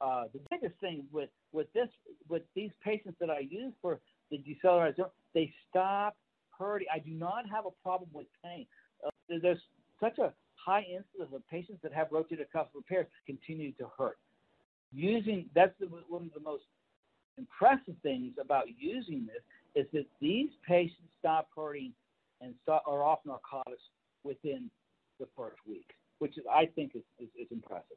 Uh, 0.00 0.24
the 0.32 0.40
biggest 0.50 0.78
thing 0.80 1.04
with 1.10 1.30
with 1.52 1.72
this 1.72 1.88
with 2.28 2.42
these 2.54 2.70
patients 2.84 3.16
that 3.18 3.30
I 3.30 3.40
use 3.40 3.72
for 3.80 4.00
the 4.30 4.38
decellularized, 4.38 5.00
they 5.34 5.52
stop 5.70 6.16
hurting. 6.58 6.88
I 6.92 6.98
do 6.98 7.12
not 7.12 7.48
have 7.48 7.64
a 7.66 7.70
problem 7.82 8.10
with 8.12 8.26
pain. 8.44 8.66
Uh, 9.04 9.10
there's 9.28 9.60
such 10.00 10.18
a 10.18 10.32
high 10.54 10.82
incidence 10.82 11.34
of 11.34 11.46
patients 11.48 11.80
that 11.82 11.92
have 11.92 12.10
rotator 12.10 12.44
cuff 12.52 12.66
repairs 12.74 13.06
continue 13.26 13.72
to 13.72 13.86
hurt. 13.96 14.18
Using 14.92 15.46
that's 15.54 15.72
the, 15.80 15.86
one 15.86 16.24
of 16.24 16.34
the 16.34 16.40
most 16.40 16.64
impressive 17.38 17.94
things 18.02 18.32
about 18.40 18.64
using 18.78 19.26
this 19.26 19.42
is 19.74 19.90
that 19.92 20.06
these 20.20 20.50
patients 20.66 21.08
stop 21.18 21.48
hurting 21.56 21.92
and 22.40 22.54
stop, 22.62 22.82
are 22.86 23.02
off 23.02 23.20
narcotics 23.24 23.82
within 24.24 24.70
the 25.20 25.26
first 25.36 25.56
week, 25.66 25.86
which 26.18 26.34
I 26.52 26.66
think 26.66 26.92
is, 26.94 27.02
is, 27.18 27.28
is 27.38 27.46
impressive. 27.50 27.96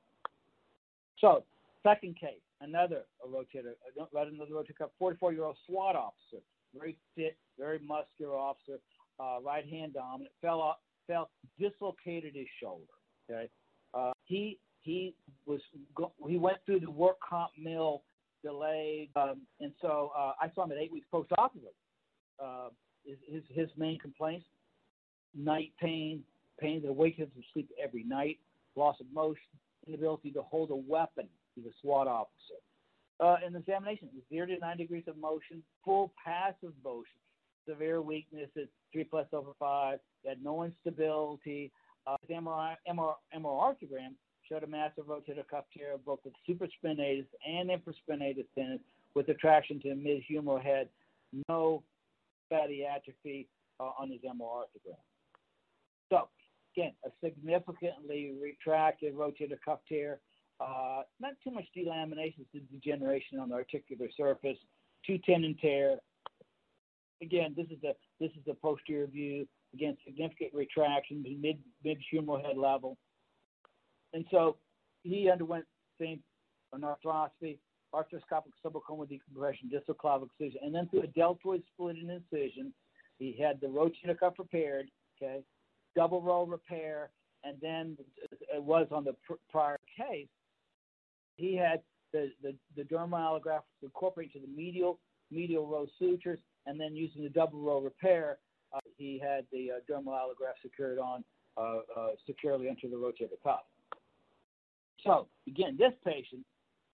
So 1.19 1.43
Second 1.83 2.19
case, 2.19 2.41
another 2.61 3.03
a 3.23 3.27
rotator, 3.27 3.73
another 4.13 4.51
rotator 4.51 4.75
cuff, 4.77 4.89
44 4.99 5.33
year 5.33 5.45
old 5.45 5.57
SWAT 5.65 5.95
officer, 5.95 6.43
very 6.77 6.97
fit, 7.15 7.37
very 7.57 7.79
muscular 7.79 8.35
officer, 8.35 8.79
uh, 9.19 9.37
right 9.43 9.65
hand 9.67 9.93
dominant, 9.93 10.31
fell 10.41 10.59
off, 10.61 10.77
fell, 11.07 11.29
dislocated 11.57 12.35
his 12.35 12.47
shoulder. 12.61 12.83
Okay, 13.29 13.49
uh, 13.93 14.11
he 14.25 14.59
he 14.81 15.15
was 15.45 15.61
he 16.27 16.37
went 16.37 16.57
through 16.65 16.81
the 16.81 16.91
work 16.91 17.17
comp 17.27 17.51
mill 17.57 18.03
delayed, 18.43 19.09
um, 19.15 19.41
and 19.61 19.71
so 19.81 20.11
uh, 20.17 20.33
I 20.41 20.51
saw 20.53 20.65
him 20.65 20.71
at 20.71 20.77
eight 20.77 20.91
weeks 20.91 21.07
post. 21.09 21.31
Uh, 21.37 22.69
his 23.05 23.43
his 23.49 23.69
main 23.77 23.97
complaints: 23.99 24.45
night 25.33 25.71
pain, 25.79 26.23
pain 26.59 26.81
that 26.81 26.89
awakens 26.89 27.27
him 27.27 27.31
from 27.33 27.43
sleep 27.53 27.69
every 27.81 28.03
night, 28.03 28.37
loss 28.75 28.95
of 28.99 29.07
motion, 29.13 29.41
inability 29.87 30.31
to 30.31 30.41
hold 30.41 30.71
a 30.71 30.75
weapon 30.75 31.27
He's 31.59 31.71
a 31.71 31.75
SWAT 31.81 32.07
officer. 32.07 32.59
Uh, 33.19 33.35
in 33.45 33.55
examination, 33.55 34.07
zero 34.31 34.45
to 34.45 34.57
nine 34.59 34.77
degrees 34.77 35.03
of 35.07 35.17
motion, 35.17 35.61
full 35.83 36.13
passive 36.23 36.73
motion, 36.83 37.19
severe 37.67 38.01
weakness 38.01 38.49
at 38.55 38.67
three 38.93 39.03
plus 39.03 39.27
over 39.33 39.51
five, 39.59 39.99
had 40.25 40.43
no 40.43 40.63
instability. 40.63 41.71
Uh, 42.07 42.15
his 42.25 42.37
MRI, 42.37 42.75
MR, 42.89 43.15
arthrogram 43.35 44.13
showed 44.47 44.63
a 44.63 44.67
massive 44.67 45.05
rotator 45.05 45.45
cuff 45.49 45.65
tear 45.77 45.93
of 45.93 46.05
both 46.05 46.19
the 46.23 46.31
supraspinatus 46.47 47.25
and 47.45 47.69
infraspinatus 47.69 48.45
tendon 48.55 48.79
with 49.15 49.27
attraction 49.27 49.81
to 49.81 49.89
the 49.89 49.95
mid-humeral 49.95 50.61
head, 50.61 50.87
no 51.49 51.83
fatty 52.49 52.85
atrophy 52.85 53.47
uh, 53.79 53.91
on 53.99 54.09
his 54.09 54.21
MR 54.21 54.63
arthrogram. 54.63 54.95
So, 56.09 56.29
again, 56.75 56.93
a 57.05 57.09
significantly 57.23 58.33
retracted 58.41 59.13
rotator 59.13 59.57
cuff 59.63 59.79
tear 59.89 60.19
uh, 60.59 61.03
not 61.19 61.33
too 61.43 61.51
much 61.51 61.65
delamination, 61.77 62.45
it's 62.53 62.65
degeneration 62.71 63.39
on 63.39 63.49
the 63.49 63.55
articular 63.55 64.07
surface, 64.15 64.57
two 65.05 65.17
tendon 65.19 65.55
tear. 65.61 65.97
Again, 67.21 67.53
this 67.55 67.67
is 67.67 67.77
the 67.81 67.93
this 68.19 68.31
is 68.31 68.43
the 68.45 68.53
posterior 68.55 69.07
view. 69.07 69.47
Again, 69.73 69.95
significant 70.05 70.51
retraction 70.53 71.23
mid 71.41 71.59
mid 71.83 71.97
humeral 72.13 72.43
head 72.45 72.57
level, 72.57 72.97
and 74.13 74.25
so 74.31 74.57
he 75.03 75.29
underwent 75.29 75.65
same 75.99 76.19
an 76.73 76.81
arthroscopy, 76.81 77.57
arthroscopic 77.93 78.51
subacromial 78.65 79.07
decompression, 79.07 79.69
distal 79.69 79.93
clavicle 79.93 80.29
excision, 80.39 80.59
and 80.63 80.75
then 80.75 80.87
through 80.89 81.03
a 81.03 81.07
deltoid 81.07 81.63
splitting 81.73 82.09
incision, 82.09 82.73
he 83.17 83.37
had 83.41 83.59
the 83.61 83.67
rotator 83.67 84.17
cuff 84.19 84.33
repaired. 84.37 84.87
Okay, 85.21 85.41
double 85.95 86.21
row 86.21 86.45
repair, 86.45 87.11
and 87.43 87.57
then 87.61 87.97
it 88.53 88.61
was 88.61 88.87
on 88.91 89.03
the 89.03 89.13
pr- 89.25 89.33
prior 89.49 89.79
case 89.97 90.27
he 91.39 91.55
had 91.55 91.81
the, 92.11 92.31
the, 92.43 92.55
the 92.75 92.83
dermal 92.83 93.19
allograft 93.19 93.63
incorporated 93.81 94.33
to 94.33 94.39
the 94.41 94.47
medial 94.55 94.99
medial 95.31 95.67
row 95.67 95.85
sutures, 95.99 96.39
and 96.65 96.79
then 96.79 96.95
using 96.95 97.23
the 97.23 97.29
double 97.29 97.59
row 97.59 97.79
repair, 97.79 98.39
uh, 98.73 98.79
he 98.97 99.21
had 99.23 99.45
the 99.51 99.71
uh, 99.71 99.79
dermal 99.89 100.13
allograft 100.13 100.59
secured 100.61 100.97
on 100.99 101.23
uh, 101.57 101.79
uh 101.95 102.09
securely 102.25 102.67
into 102.67 102.87
the 102.89 102.95
rotator 102.95 103.37
cuff. 103.43 103.61
So 105.03 105.27
again, 105.47 105.77
this 105.77 105.93
patient, 106.03 106.43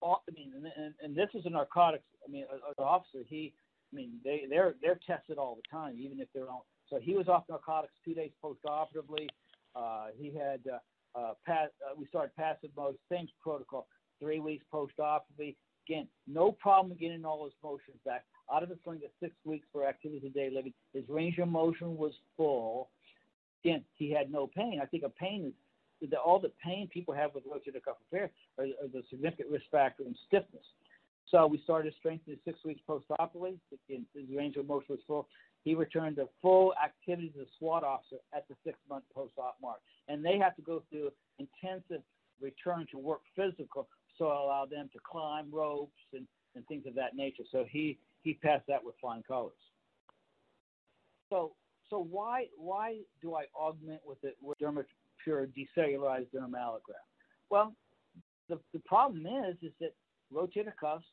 I 0.02 0.16
mean, 0.34 0.52
and, 0.76 0.94
and, 1.02 1.16
this 1.16 1.28
is 1.34 1.46
a 1.46 1.50
narcotics. 1.50 2.04
I 2.26 2.30
mean, 2.30 2.44
an 2.52 2.84
officer. 2.84 3.20
He, 3.26 3.54
I 3.92 3.96
mean, 3.96 4.12
they 4.22 4.44
they're 4.48 4.74
they're 4.82 5.00
tested 5.06 5.38
all 5.38 5.56
the 5.56 5.76
time, 5.76 5.96
even 5.98 6.20
if 6.20 6.28
they're 6.34 6.50
on. 6.50 6.60
So 6.90 6.98
he 7.00 7.14
was 7.14 7.28
off 7.28 7.44
narcotics 7.48 7.94
two 8.04 8.14
days 8.14 8.30
post-operatively. 8.40 9.28
Uh, 9.74 10.06
he 10.16 10.32
had 10.32 10.60
uh, 10.72 10.78
uh, 11.18 11.32
pass, 11.44 11.68
uh, 11.84 11.94
we 11.96 12.06
started 12.06 12.34
passive 12.36 12.70
mode, 12.76 12.96
same 13.10 13.26
protocol 13.42 13.86
three 14.20 14.40
weeks 14.40 14.64
post-operatively, 14.70 15.56
Again, 15.88 16.08
no 16.26 16.50
problem 16.50 16.96
getting 16.98 17.24
all 17.24 17.44
his 17.44 17.54
motions 17.62 17.98
back. 18.04 18.24
Out 18.52 18.62
of 18.62 18.68
the 18.68 18.78
sling 18.82 19.00
at 19.04 19.10
six 19.20 19.32
weeks 19.44 19.66
for 19.72 19.86
activities 19.86 20.24
of 20.24 20.34
daily 20.34 20.54
living, 20.54 20.74
his 20.92 21.04
range 21.08 21.38
of 21.38 21.48
motion 21.48 21.96
was 21.96 22.12
full. 22.36 22.88
Again, 23.64 23.84
he 23.94 24.10
had 24.10 24.32
no 24.32 24.48
pain. 24.48 24.80
I 24.82 24.86
think 24.86 25.04
a 25.04 25.08
pain 25.08 25.52
is 26.00 26.10
the, 26.10 26.18
all 26.18 26.38
the 26.38 26.52
pain 26.62 26.88
people 26.92 27.14
have 27.14 27.34
with 27.34 27.44
rotator 27.44 27.82
cuff 27.82 27.96
repair 28.10 28.30
are, 28.58 28.64
are 28.64 28.88
the 28.92 29.02
significant 29.10 29.50
risk 29.50 29.64
factor 29.70 30.02
in 30.02 30.14
stiffness. 30.26 30.64
So 31.30 31.46
we 31.46 31.60
started 31.64 31.92
strengthening 31.98 32.38
six 32.44 32.58
weeks 32.64 32.80
post-operatively. 32.86 33.58
His 33.88 34.00
range 34.36 34.56
of 34.56 34.66
motion 34.66 34.86
was 34.90 35.00
full. 35.06 35.28
He 35.64 35.74
returned 35.74 36.16
to 36.16 36.28
full 36.42 36.72
activities 36.84 37.32
as 37.40 37.46
a 37.46 37.50
SWAT 37.58 37.82
officer 37.82 38.16
at 38.34 38.46
the 38.48 38.54
six-month 38.64 39.04
post-op 39.14 39.56
mark. 39.60 39.78
And 40.08 40.24
they 40.24 40.38
have 40.38 40.54
to 40.56 40.62
go 40.62 40.82
through 40.90 41.10
intensive 41.38 42.02
return 42.40 42.86
to 42.92 42.98
work 42.98 43.20
physical 43.34 43.88
so 44.18 44.26
allow 44.26 44.66
them 44.70 44.88
to 44.92 44.98
climb 45.10 45.48
ropes 45.50 45.92
and, 46.12 46.26
and 46.54 46.66
things 46.66 46.86
of 46.86 46.94
that 46.94 47.14
nature. 47.14 47.44
So 47.50 47.64
he, 47.68 47.98
he 48.22 48.34
passed 48.34 48.64
that 48.68 48.84
with 48.84 48.94
flying 49.00 49.22
colors. 49.26 49.52
So 51.30 51.52
so 51.90 52.06
why 52.10 52.46
why 52.56 52.98
do 53.22 53.34
I 53.34 53.44
augment 53.54 54.00
with 54.04 54.18
it 54.22 54.36
with 54.40 54.58
DermaPure 54.58 55.48
decellularized 55.52 56.28
dermal 56.34 56.58
allograft? 56.58 57.06
Well, 57.50 57.74
the, 58.48 58.58
the 58.72 58.80
problem 58.80 59.26
is 59.26 59.56
is 59.62 59.72
that 59.80 59.94
rotator 60.32 60.72
cuffs 60.78 61.06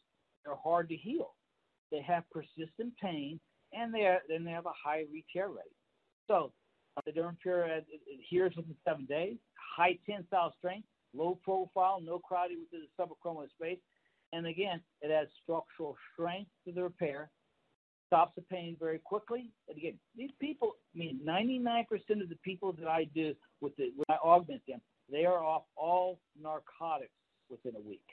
are 0.47 0.57
hard 0.61 0.89
to 0.89 0.95
heal. 0.95 1.35
They 1.91 2.01
have 2.01 2.23
persistent 2.31 2.93
pain 3.01 3.39
and 3.71 3.93
they 3.93 4.01
are, 4.01 4.19
and 4.29 4.45
they 4.45 4.51
have 4.51 4.65
a 4.65 4.73
high 4.83 5.03
retear 5.03 5.47
rate. 5.47 5.75
So 6.27 6.51
uh, 6.97 7.01
the 7.05 7.11
DermaPure 7.11 7.81
adheres 8.19 8.55
within 8.55 8.75
seven 8.87 9.05
days, 9.05 9.37
high 9.75 9.97
tensile 10.07 10.53
strength, 10.57 10.87
low 11.15 11.39
profile, 11.43 12.01
no 12.01 12.19
crowding 12.19 12.59
within 12.59 12.85
the 12.85 13.03
subacromial 13.03 13.49
space, 13.49 13.79
and 14.33 14.47
again, 14.47 14.81
it 15.01 15.11
adds 15.11 15.29
structural 15.43 15.95
strength 16.11 16.49
to 16.65 16.73
the 16.73 16.81
repair, 16.81 17.29
stops 18.07 18.33
the 18.35 18.41
pain 18.41 18.75
very 18.79 18.97
quickly. 18.97 19.51
And 19.69 19.77
again, 19.77 19.93
these 20.17 20.31
people, 20.41 20.73
I 20.95 20.97
mean, 20.97 21.19
99% 21.23 21.85
of 22.21 22.29
the 22.29 22.37
people 22.43 22.73
that 22.73 22.87
I 22.87 23.05
do 23.13 23.35
with 23.61 23.75
the, 23.75 23.91
when 23.95 24.05
I 24.09 24.15
augment 24.15 24.63
them, 24.67 24.81
they 25.11 25.25
are 25.25 25.43
off 25.43 25.63
all 25.75 26.19
narcotics 26.41 27.11
within 27.49 27.75
a 27.75 27.87
week. 27.87 28.05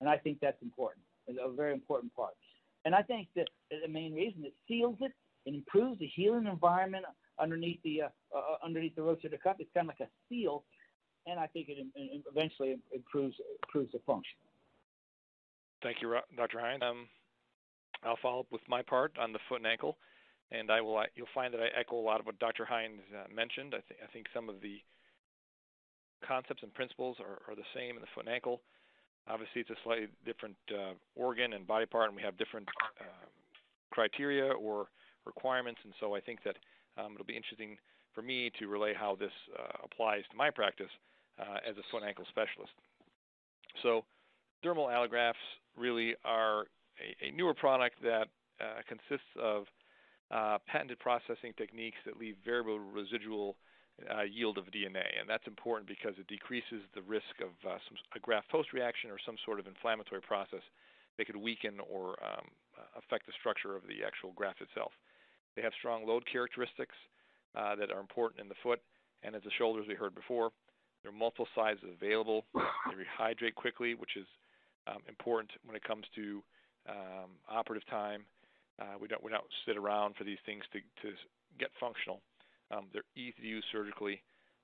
And 0.00 0.10
I 0.10 0.18
think 0.18 0.38
that's 0.42 0.60
important, 0.60 1.04
a 1.28 1.50
very 1.50 1.72
important 1.72 2.14
part. 2.14 2.34
And 2.84 2.94
I 2.94 3.00
think 3.00 3.28
that 3.36 3.48
the 3.70 3.88
main 3.88 4.12
reason 4.12 4.44
it 4.44 4.52
seals 4.68 4.96
it, 5.00 5.12
it 5.46 5.54
improves 5.54 5.98
the 5.98 6.06
healing 6.06 6.46
environment 6.46 7.06
underneath 7.38 7.80
the 7.82 8.02
uh, 8.02 8.08
uh, 8.36 8.64
underneath 8.64 8.94
the 8.94 9.02
rotator 9.02 9.40
cuff. 9.42 9.56
It's 9.58 9.70
kind 9.74 9.88
of 9.88 9.94
like 9.98 10.06
a 10.08 10.10
seal, 10.28 10.64
and 11.26 11.40
I 11.40 11.46
think 11.46 11.68
it, 11.68 11.86
eventually 12.30 12.76
improves 12.92 13.36
improves 13.62 13.92
the 13.92 14.00
function. 14.06 14.36
Thank 15.82 16.00
you, 16.00 16.16
Dr. 16.36 16.60
Hines. 16.60 16.82
Um, 16.82 17.08
I'll 18.04 18.18
follow 18.22 18.40
up 18.40 18.46
with 18.50 18.62
my 18.68 18.82
part 18.82 19.12
on 19.18 19.32
the 19.32 19.38
foot 19.48 19.58
and 19.58 19.66
ankle, 19.66 19.98
and 20.50 20.70
I 20.70 20.80
will. 20.80 21.02
You'll 21.14 21.26
find 21.34 21.52
that 21.54 21.60
I 21.60 21.68
echo 21.78 21.98
a 21.98 22.00
lot 22.00 22.20
of 22.20 22.26
what 22.26 22.38
Dr. 22.38 22.64
Hines 22.64 23.00
uh, 23.14 23.32
mentioned. 23.34 23.74
I, 23.74 23.80
th- 23.88 24.00
I 24.02 24.12
think 24.12 24.26
some 24.34 24.48
of 24.48 24.60
the 24.60 24.80
concepts 26.26 26.62
and 26.62 26.72
principles 26.72 27.16
are, 27.20 27.40
are 27.50 27.54
the 27.54 27.68
same 27.74 27.96
in 27.96 28.00
the 28.00 28.08
foot 28.14 28.26
and 28.26 28.34
ankle. 28.34 28.60
Obviously, 29.28 29.62
it's 29.62 29.70
a 29.70 29.76
slightly 29.84 30.08
different 30.24 30.56
uh, 30.70 30.92
organ 31.16 31.54
and 31.54 31.66
body 31.66 31.86
part, 31.86 32.08
and 32.08 32.16
we 32.16 32.22
have 32.22 32.36
different 32.36 32.68
uh, 33.00 33.26
criteria 33.90 34.52
or 34.52 34.88
requirements. 35.24 35.80
And 35.84 35.94
so 36.00 36.14
I 36.14 36.20
think 36.20 36.40
that 36.44 36.56
um, 36.98 37.12
it'll 37.14 37.24
be 37.24 37.36
interesting 37.36 37.78
for 38.14 38.22
me 38.22 38.50
to 38.58 38.68
relay 38.68 38.92
how 38.94 39.16
this 39.16 39.32
uh, 39.58 39.84
applies 39.84 40.22
to 40.30 40.36
my 40.36 40.50
practice 40.50 40.90
uh, 41.38 41.58
as 41.68 41.76
a 41.76 41.84
foot 41.90 42.02
and 42.02 42.08
ankle 42.08 42.24
specialist. 42.28 42.72
So 43.82 44.04
dermal 44.64 44.88
allografts 44.90 45.42
really 45.76 46.14
are 46.24 46.66
a, 47.00 47.28
a 47.28 47.30
newer 47.32 47.54
product 47.54 47.96
that 48.02 48.28
uh, 48.60 48.82
consists 48.88 49.28
of 49.40 49.64
uh, 50.30 50.58
patented 50.66 50.98
processing 50.98 51.52
techniques 51.56 51.98
that 52.06 52.18
leave 52.18 52.36
variable 52.44 52.78
residual 52.78 53.56
uh, 54.10 54.22
yield 54.22 54.58
of 54.58 54.64
DNA, 54.74 55.06
and 55.20 55.28
that's 55.28 55.46
important 55.46 55.86
because 55.86 56.14
it 56.18 56.26
decreases 56.26 56.82
the 56.94 57.02
risk 57.02 57.38
of 57.38 57.54
uh, 57.62 57.78
some, 57.86 57.96
a 58.16 58.18
graft 58.18 58.48
post 58.50 58.72
reaction 58.72 59.10
or 59.10 59.18
some 59.24 59.36
sort 59.44 59.60
of 59.60 59.66
inflammatory 59.66 60.20
process 60.20 60.62
that 61.16 61.26
could 61.26 61.36
weaken 61.36 61.78
or 61.86 62.18
um, 62.24 62.50
affect 62.98 63.26
the 63.26 63.32
structure 63.38 63.76
of 63.76 63.82
the 63.86 64.02
actual 64.04 64.32
graft 64.34 64.60
itself. 64.60 64.90
They 65.54 65.62
have 65.62 65.72
strong 65.78 66.06
load 66.06 66.24
characteristics 66.26 66.94
uh, 67.54 67.76
that 67.76 67.92
are 67.92 68.00
important 68.00 68.40
in 68.40 68.48
the 68.48 68.58
foot, 68.62 68.80
and 69.22 69.36
as 69.36 69.42
the 69.42 69.54
shoulders 69.56 69.86
we 69.86 69.94
heard 69.94 70.14
before, 70.14 70.50
there 71.04 71.12
are 71.12 71.16
multiple 71.16 71.46
sizes 71.54 71.84
available. 71.84 72.44
They 72.88 72.96
rehydrate 72.96 73.54
quickly, 73.54 73.94
which 73.94 74.16
is 74.16 74.26
um, 74.86 75.00
important 75.08 75.50
when 75.64 75.76
it 75.76 75.84
comes 75.84 76.04
to 76.16 76.42
um, 76.88 77.36
operative 77.48 77.86
time. 77.88 78.24
Uh, 78.80 78.96
we 79.00 79.08
don't 79.08 79.22
we 79.22 79.30
don't 79.30 79.44
sit 79.66 79.76
around 79.76 80.16
for 80.16 80.24
these 80.24 80.40
things 80.44 80.64
to 80.72 80.80
to 81.04 81.14
get 81.58 81.68
functional. 81.78 82.20
Um, 82.70 82.86
they're 82.92 83.08
easy 83.16 83.36
to 83.40 83.46
use 83.46 83.64
surgically. 83.70 84.22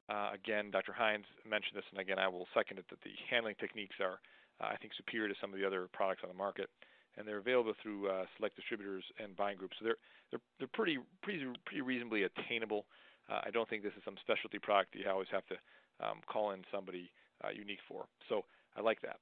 Uh, 0.08 0.30
again, 0.34 0.70
Dr. 0.70 0.92
Hines 0.92 1.24
mentioned 1.48 1.76
this, 1.76 1.84
and 1.92 2.00
again, 2.00 2.18
I 2.18 2.26
will 2.26 2.48
second 2.52 2.78
it 2.78 2.84
that 2.90 3.00
the 3.04 3.14
handling 3.30 3.54
techniques 3.60 3.94
are, 4.00 4.18
uh, 4.60 4.72
I 4.74 4.76
think, 4.76 4.92
superior 4.96 5.28
to 5.28 5.38
some 5.40 5.54
of 5.54 5.58
the 5.60 5.64
other 5.64 5.86
products 5.92 6.22
on 6.24 6.28
the 6.28 6.34
market, 6.34 6.68
and 7.16 7.28
they're 7.28 7.38
available 7.38 7.74
through 7.80 8.10
uh, 8.10 8.24
select 8.36 8.56
distributors 8.56 9.04
and 9.22 9.36
buying 9.36 9.56
groups. 9.56 9.76
So 9.78 9.84
they're 9.84 10.00
they're 10.30 10.44
they're 10.58 10.74
pretty 10.74 10.98
pretty 11.22 11.46
pretty 11.64 11.82
reasonably 11.82 12.24
attainable. 12.24 12.84
Uh, 13.30 13.40
I 13.46 13.50
don't 13.50 13.68
think 13.68 13.82
this 13.82 13.94
is 13.96 14.04
some 14.04 14.16
specialty 14.20 14.58
product 14.58 14.92
that 14.92 15.00
you 15.00 15.08
always 15.08 15.30
have 15.30 15.46
to 15.46 15.56
um, 16.02 16.20
call 16.26 16.52
in 16.52 16.62
somebody 16.72 17.10
uh, 17.44 17.48
unique 17.50 17.80
for. 17.88 18.04
So 18.28 18.44
I 18.76 18.80
like 18.80 19.00
that. 19.02 19.16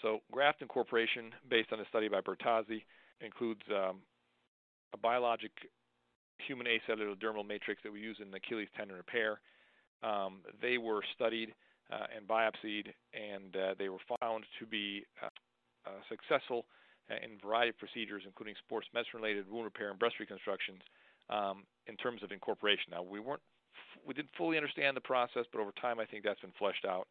So 0.00 0.20
graft 0.30 0.62
incorporation, 0.62 1.30
based 1.48 1.72
on 1.72 1.80
a 1.80 1.84
study 1.86 2.08
by 2.08 2.20
Bertazzi, 2.20 2.82
includes 3.20 3.62
um, 3.70 4.00
a 4.92 4.96
biologic 4.96 5.52
human 6.46 6.66
acellular 6.66 7.14
dermal 7.16 7.46
matrix 7.46 7.82
that 7.84 7.92
we 7.92 8.00
use 8.00 8.16
in 8.20 8.32
Achilles 8.34 8.68
tendon 8.76 8.96
repair. 8.96 9.40
Um, 10.02 10.40
they 10.60 10.78
were 10.78 11.02
studied 11.14 11.54
uh, 11.92 12.06
and 12.16 12.26
biopsied, 12.26 12.92
and 13.14 13.54
uh, 13.54 13.74
they 13.78 13.88
were 13.88 14.02
found 14.20 14.44
to 14.58 14.66
be 14.66 15.04
uh, 15.22 15.28
uh 15.84 15.90
successful 16.08 16.64
in 17.10 17.36
a 17.36 17.46
variety 17.46 17.70
of 17.70 17.78
procedures, 17.78 18.22
including 18.24 18.54
sports 18.64 18.86
medicine-related 18.94 19.50
wound 19.50 19.64
repair 19.64 19.90
and 19.90 19.98
breast 19.98 20.16
reconstructions, 20.20 20.80
um, 21.28 21.64
in 21.86 21.96
terms 21.96 22.22
of 22.22 22.32
incorporation. 22.32 22.90
Now, 22.90 23.02
we 23.02 23.20
weren't, 23.20 23.42
we 24.06 24.14
didn't 24.14 24.30
fully 24.36 24.56
understand 24.56 24.96
the 24.96 25.00
process, 25.00 25.44
but 25.52 25.60
over 25.60 25.72
time, 25.80 25.98
I 25.98 26.06
think 26.06 26.24
that's 26.24 26.40
been 26.40 26.52
fleshed 26.58 26.84
out. 26.84 27.08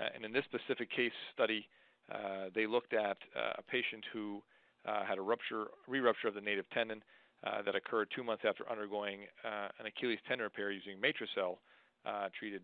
Uh, 0.00 0.08
and 0.14 0.24
in 0.24 0.32
this 0.32 0.44
specific 0.44 0.90
case 0.90 1.12
study, 1.32 1.66
uh, 2.12 2.50
they 2.54 2.66
looked 2.66 2.92
at 2.92 3.18
a 3.58 3.62
patient 3.62 4.04
who 4.12 4.42
had 4.84 5.18
a 5.18 5.22
rupture, 5.22 5.66
re-rupture 5.86 6.28
of 6.28 6.34
the 6.34 6.40
native 6.40 6.68
tendon 6.70 7.02
uh, 7.46 7.62
that 7.62 7.74
occurred 7.74 8.08
two 8.14 8.24
months 8.24 8.42
after 8.46 8.68
undergoing 8.70 9.20
uh, 9.44 9.68
an 9.78 9.86
Achilles 9.86 10.18
tendon 10.28 10.44
repair 10.44 10.70
using 10.70 10.96
Matracell 11.00 11.56
uh, 12.04 12.28
treated 12.38 12.62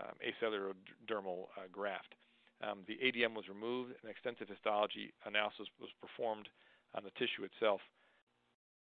um, 0.00 0.14
acellular 0.22 0.72
dermal 1.06 1.46
uh, 1.56 1.66
graft. 1.70 2.14
Um, 2.62 2.80
the 2.88 2.98
ADM 2.98 3.34
was 3.34 3.46
removed, 3.48 3.94
and 4.02 4.10
extensive 4.10 4.48
histology 4.48 5.12
analysis 5.26 5.66
was 5.80 5.90
performed 6.02 6.48
on 6.94 7.04
the 7.04 7.10
tissue 7.14 7.46
itself 7.46 7.80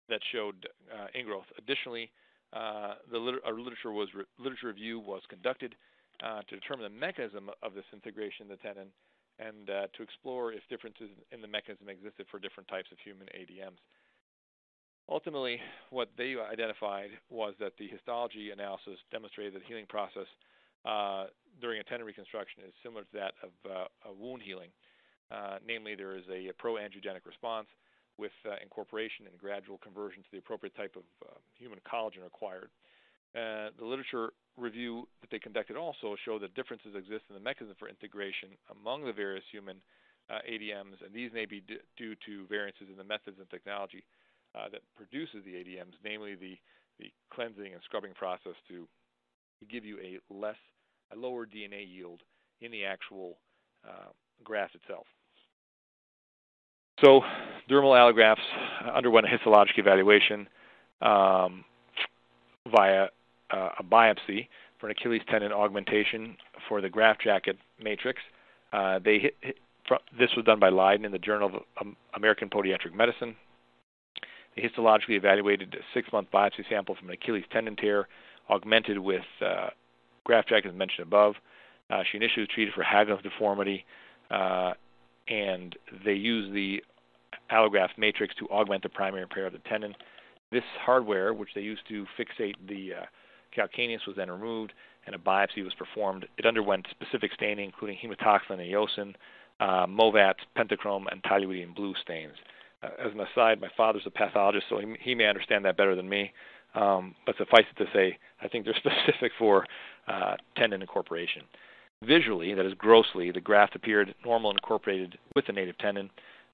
that 0.08 0.20
showed 0.32 0.68
uh, 0.88 1.12
ingrowth. 1.12 1.48
Additionally, 1.58 2.10
the 2.52 3.18
liter- 3.18 3.40
literature 3.52 3.92
was 3.92 4.08
re- 4.14 4.24
literature 4.38 4.68
review 4.68 4.98
was 4.98 5.22
conducted 5.28 5.74
to 6.20 6.54
determine 6.54 6.84
the 6.84 6.98
mechanism 6.98 7.50
of 7.62 7.74
this 7.74 7.84
integration 7.92 8.50
of 8.50 8.58
the 8.58 8.62
tendon 8.62 8.88
and 9.38 9.66
to 9.66 10.02
explore 10.02 10.52
if 10.52 10.66
differences 10.68 11.10
in 11.30 11.40
the 11.40 11.48
mechanism 11.48 11.88
existed 11.88 12.26
for 12.30 12.38
different 12.38 12.68
types 12.68 12.90
of 12.90 12.98
human 12.98 13.28
ADMs. 13.28 13.78
Ultimately, 15.08 15.58
what 15.88 16.10
they 16.18 16.36
identified 16.36 17.10
was 17.30 17.54
that 17.60 17.72
the 17.78 17.88
histology 17.88 18.50
analysis 18.50 19.00
demonstrated 19.10 19.54
that 19.54 19.60
the 19.60 19.66
healing 19.66 19.86
process 19.88 20.28
uh, 20.84 21.26
during 21.60 21.80
a 21.80 21.84
tendon 21.84 22.06
reconstruction 22.06 22.62
is 22.66 22.74
similar 22.82 23.02
to 23.02 23.14
that 23.14 23.32
of 23.42 23.50
uh, 23.64 24.12
wound 24.12 24.42
healing. 24.42 24.68
Uh, 25.30 25.56
namely, 25.66 25.94
there 25.94 26.16
is 26.16 26.24
a 26.28 26.52
pro-angiogenic 26.58 27.24
response 27.24 27.68
with 28.18 28.34
uh, 28.44 28.54
incorporation 28.62 29.26
and 29.26 29.38
gradual 29.38 29.78
conversion 29.78 30.22
to 30.22 30.28
the 30.32 30.38
appropriate 30.38 30.74
type 30.76 30.96
of 30.96 31.06
uh, 31.24 31.38
human 31.54 31.78
collagen 31.86 32.22
required. 32.22 32.70
Uh, 33.36 33.70
the 33.78 33.84
literature 33.84 34.32
review 34.56 35.06
that 35.20 35.30
they 35.30 35.38
conducted 35.38 35.76
also 35.76 36.16
showed 36.24 36.42
that 36.42 36.54
differences 36.54 36.94
exist 36.96 37.22
in 37.30 37.34
the 37.34 37.40
mechanism 37.40 37.76
for 37.78 37.88
integration 37.88 38.50
among 38.72 39.04
the 39.04 39.12
various 39.12 39.44
human 39.52 39.76
ADMs, 40.28 41.00
and 41.04 41.14
these 41.14 41.32
may 41.32 41.46
be 41.46 41.62
due 41.96 42.14
to 42.26 42.46
variances 42.48 42.88
in 42.90 42.98
the 42.98 43.04
methods 43.04 43.38
and 43.38 43.48
technology 43.48 44.04
uh, 44.54 44.68
that 44.70 44.80
produces 44.96 45.44
the 45.44 45.52
ADMs, 45.52 45.94
namely 46.04 46.34
the, 46.34 46.58
cleansing 47.32 47.72
and 47.72 47.82
scrubbing 47.84 48.12
process 48.14 48.54
to, 48.68 48.88
give 49.68 49.84
you 49.84 49.98
a 49.98 50.18
less, 50.32 50.56
a 51.12 51.16
lower 51.16 51.44
DNA 51.44 51.84
yield 51.84 52.22
in 52.60 52.70
the 52.70 52.84
actual 52.84 53.38
uh, 53.84 54.06
graft 54.44 54.74
itself. 54.76 55.04
So 57.02 57.20
dermal 57.70 57.96
allografts 57.96 58.42
underwent 58.94 59.26
a 59.26 59.30
histologic 59.30 59.78
evaluation 59.78 60.48
um, 61.00 61.64
via 62.70 63.06
uh, 63.50 63.68
a 63.78 63.84
biopsy 63.84 64.48
for 64.80 64.88
an 64.88 64.96
Achilles 64.98 65.22
tendon 65.28 65.52
augmentation 65.52 66.36
for 66.68 66.80
the 66.80 66.88
graft 66.88 67.22
jacket 67.22 67.56
matrix. 67.82 68.20
Uh, 68.72 68.98
they 69.04 69.18
hit, 69.18 69.36
hit, 69.40 69.56
this 70.18 70.30
was 70.36 70.44
done 70.44 70.58
by 70.58 70.68
Leiden 70.68 71.04
in 71.04 71.12
the 71.12 71.18
Journal 71.18 71.62
of 71.80 71.86
American 72.14 72.50
Podiatric 72.50 72.94
Medicine. 72.94 73.36
They 74.54 74.62
histologically 74.62 75.16
evaluated 75.16 75.74
a 75.74 75.82
six-month 75.94 76.28
biopsy 76.32 76.68
sample 76.68 76.94
from 76.96 77.08
an 77.08 77.14
Achilles 77.14 77.44
tendon 77.52 77.76
tear, 77.76 78.08
augmented 78.50 78.98
with 78.98 79.22
uh, 79.44 79.68
graft 80.24 80.48
jacket, 80.48 80.68
as 80.68 80.74
mentioned 80.74 81.06
above. 81.06 81.34
Uh, 81.90 82.02
she 82.10 82.18
initially 82.18 82.42
was 82.42 82.48
treated 82.54 82.74
for 82.74 82.82
Haglund's 82.82 83.22
deformity, 83.22 83.84
uh, 84.30 84.72
and 85.28 85.76
they 86.04 86.14
use 86.14 86.52
the 86.52 86.82
allograft 87.52 87.96
matrix 87.96 88.34
to 88.36 88.46
augment 88.48 88.82
the 88.82 88.88
primary 88.88 89.22
repair 89.22 89.46
of 89.46 89.52
the 89.52 89.60
tendon. 89.68 89.94
This 90.50 90.64
hardware, 90.80 91.34
which 91.34 91.50
they 91.54 91.60
used 91.60 91.82
to 91.88 92.06
fixate 92.18 92.54
the 92.66 92.94
uh, 92.94 93.04
calcaneus, 93.56 94.06
was 94.06 94.16
then 94.16 94.30
removed, 94.30 94.72
and 95.06 95.14
a 95.14 95.18
biopsy 95.18 95.62
was 95.62 95.74
performed. 95.74 96.26
It 96.38 96.46
underwent 96.46 96.86
specific 96.90 97.32
staining, 97.34 97.66
including 97.66 97.98
hematoxylin 98.02 98.60
and 98.60 98.60
eosin, 98.60 99.14
uh, 99.60 99.86
Movats, 99.86 100.40
pentachrome, 100.56 101.06
and 101.10 101.22
toluidine 101.22 101.74
blue 101.74 101.94
stains. 102.02 102.34
Uh, 102.82 102.88
as 103.04 103.12
an 103.12 103.20
aside, 103.20 103.60
my 103.60 103.68
father's 103.76 104.02
a 104.06 104.10
pathologist, 104.10 104.66
so 104.68 104.78
he, 104.78 104.86
he 105.00 105.14
may 105.14 105.26
understand 105.26 105.64
that 105.64 105.76
better 105.76 105.96
than 105.96 106.08
me. 106.08 106.32
Um, 106.74 107.14
but 107.26 107.36
suffice 107.36 107.64
it 107.70 107.82
to 107.82 107.90
say, 107.92 108.18
I 108.42 108.48
think 108.48 108.64
they're 108.64 108.74
specific 109.06 109.32
for 109.38 109.66
uh, 110.06 110.36
tendon 110.56 110.80
incorporation. 110.80 111.42
Visually, 112.04 112.54
that 112.54 112.64
is 112.64 112.74
grossly, 112.74 113.30
the 113.32 113.40
graft 113.40 113.74
appeared 113.74 114.14
normal 114.24 114.50
and 114.50 114.58
incorporated 114.58 115.18
with 115.34 115.46
the 115.46 115.52
native 115.52 115.76
tendon. 115.78 116.10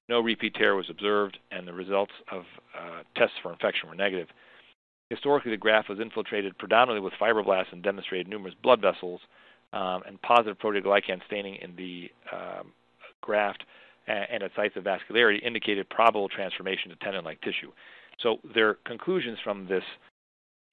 No 0.09 0.19
repeat 0.19 0.55
tear 0.55 0.75
was 0.75 0.89
observed, 0.89 1.37
and 1.51 1.67
the 1.67 1.73
results 1.73 2.11
of 2.31 2.43
uh, 2.77 3.03
tests 3.15 3.35
for 3.41 3.51
infection 3.51 3.87
were 3.89 3.95
negative. 3.95 4.27
Historically, 5.09 5.51
the 5.51 5.57
graft 5.57 5.87
was 5.87 5.99
infiltrated 5.99 6.57
predominantly 6.57 7.03
with 7.03 7.13
fibroblasts 7.19 7.71
and 7.71 7.83
demonstrated 7.83 8.27
numerous 8.27 8.55
blood 8.63 8.81
vessels 8.81 9.21
um, 9.73 10.01
and 10.07 10.19
positive 10.23 10.57
proteoglycan 10.57 11.23
staining 11.27 11.55
in 11.55 11.75
the 11.75 12.09
um, 12.33 12.71
graft 13.21 13.63
and 14.07 14.43
at 14.43 14.51
sites 14.55 14.75
of 14.75 14.83
vascularity 14.83 15.41
indicated 15.41 15.89
probable 15.89 16.29
transformation 16.29 16.89
to 16.89 16.95
tendon-like 16.97 17.41
tissue. 17.41 17.71
So 18.19 18.37
their 18.53 18.75
conclusions 18.85 19.39
from 19.43 19.67
this 19.67 19.83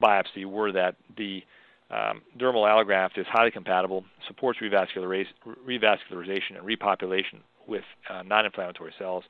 biopsy 0.03 0.45
were 0.45 0.73
that 0.73 0.97
the 1.17 1.43
um, 1.92 2.22
dermal 2.38 2.66
allograft 2.66 3.18
is 3.18 3.26
highly 3.28 3.50
compatible, 3.50 4.05
supports 4.26 4.59
revascularization 4.61 5.26
and 6.57 6.66
repopulation 6.66 7.40
with 7.66 7.85
uh, 8.11 8.22
non-inflammatory 8.22 8.92
cells, 8.98 9.24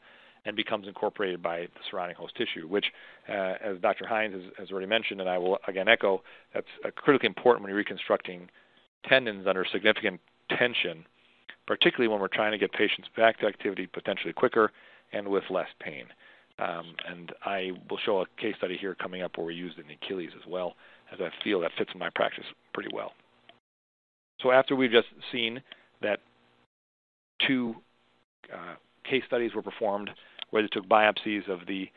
and 0.45 0.57
becomes 0.57 0.89
incorporated 0.89 1.43
by 1.43 1.61
the 1.61 1.81
surrounding 1.89 2.17
host 2.17 2.35
tissue, 2.37 2.67
which, 2.67 2.87
uh, 3.29 3.55
as 3.63 3.79
Dr. 3.81 4.07
Hines 4.07 4.35
has, 4.35 4.43
has, 4.59 4.71
already 4.73 4.89
mentioned, 4.89 5.21
and 5.21 5.31
I 5.31 5.39
will 5.39 5.59
again 5.69 5.89
echo, 5.89 6.23
that's 6.53 6.67
uh, 6.85 6.91
critically 6.97 7.29
important 7.29 7.63
when 7.63 7.71
you're 7.71 7.79
reconstructing 7.79 8.49
tendons 9.09 9.47
under 9.47 9.65
significant 9.71 10.21
tension 10.49 11.05
particularly 11.67 12.09
when 12.09 12.21
we're 12.21 12.29
trying 12.29 12.53
to 12.53 12.59
get 12.59 12.73
patients 12.73 13.09
back 13.17 13.39
to 13.41 13.47
activity 13.47 13.87
potentially 13.87 14.33
quicker 14.33 14.73
and 15.13 15.29
with 15.29 15.45
less 15.51 15.69
pain. 15.81 16.05
Um, 16.59 16.95
and 17.09 17.33
I 17.45 17.73
will 17.89 17.99
show 18.05 18.21
a 18.21 18.27
case 18.41 18.55
study 18.59 18.77
here 18.77 18.95
coming 18.95 19.23
up 19.23 19.37
where 19.37 19.47
we 19.47 19.55
used 19.55 19.79
it 19.79 19.87
in 19.87 19.93
Achilles 19.93 20.31
as 20.39 20.47
well, 20.47 20.75
as 21.13 21.21
I 21.21 21.31
feel 21.45 21.61
that 21.61 21.73
fits 21.77 21.91
my 21.97 22.11
practice 22.15 22.45
pretty 22.73 22.91
well. 22.93 23.13
So 24.41 24.51
after 24.51 24.75
we've 24.75 24.91
just 24.91 25.09
seen 25.31 25.63
that 26.01 26.21
two 27.47 27.77
uh, 28.53 28.75
case 29.09 29.23
studies 29.27 29.55
were 29.55 29.63
performed 29.63 30.11
where 30.51 30.63
they 30.63 30.69
took 30.69 30.87
biopsies 30.89 31.49
of 31.49 31.61
the 31.67 31.89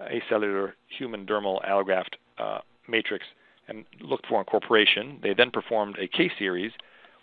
acellular 0.00 0.72
human 0.98 1.24
dermal 1.24 1.64
allograft 1.64 2.14
uh, 2.38 2.58
matrix 2.88 3.24
and 3.68 3.84
looked 4.00 4.26
for 4.26 4.40
incorporation, 4.40 5.18
they 5.22 5.34
then 5.34 5.50
performed 5.50 5.96
a 5.98 6.08
case 6.08 6.32
series 6.38 6.72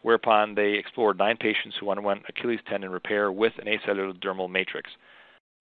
whereupon 0.01 0.56
they 0.56 0.71
explored 0.71 1.17
nine 1.17 1.38
patients 1.38 1.75
who 1.80 1.91
underwent 1.91 2.23
Achilles 2.27 2.60
tendon 2.67 2.89
repair 2.89 3.32
with 3.32 3.54
an 3.60 3.67
acellular 3.67 4.17
dermal 4.19 4.49
matrix. 4.49 4.89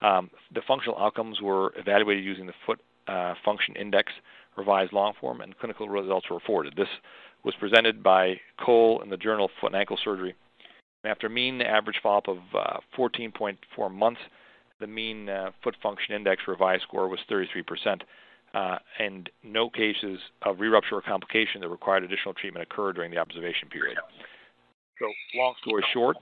Um, 0.01 0.31
the 0.53 0.61
functional 0.67 0.97
outcomes 0.97 1.39
were 1.41 1.73
evaluated 1.77 2.23
using 2.23 2.47
the 2.47 2.53
Foot 2.65 2.79
uh, 3.07 3.35
Function 3.45 3.75
Index 3.75 4.11
revised 4.57 4.93
long 4.93 5.13
form, 5.19 5.41
and 5.41 5.57
clinical 5.57 5.87
results 5.89 6.29
were 6.29 6.35
reported. 6.35 6.75
This 6.75 6.87
was 7.43 7.55
presented 7.59 8.03
by 8.03 8.39
Cole 8.63 9.01
in 9.01 9.09
the 9.09 9.17
Journal 9.17 9.49
Foot 9.59 9.67
and 9.67 9.75
Ankle 9.75 9.97
Surgery. 10.03 10.35
After 11.03 11.29
mean 11.29 11.61
average 11.61 11.97
follow-up 12.03 12.27
of 12.27 12.37
uh, 12.55 12.77
14.4 12.97 13.91
months, 13.91 14.21
the 14.79 14.87
mean 14.87 15.29
uh, 15.29 15.51
foot 15.63 15.75
function 15.81 16.15
index 16.15 16.43
revised 16.47 16.83
score 16.83 17.07
was 17.07 17.19
33%, 17.29 18.01
uh, 18.53 18.77
and 18.99 19.29
no 19.43 19.69
cases 19.69 20.19
of 20.43 20.59
re-rupture 20.59 20.95
or 20.95 21.01
complication 21.01 21.61
that 21.61 21.69
required 21.69 22.03
additional 22.03 22.33
treatment 22.33 22.67
occurred 22.69 22.95
during 22.95 23.09
the 23.09 23.17
observation 23.17 23.69
period. 23.69 23.97
So, 24.99 25.07
long 25.35 25.55
story 25.61 25.83
short, 25.93 26.17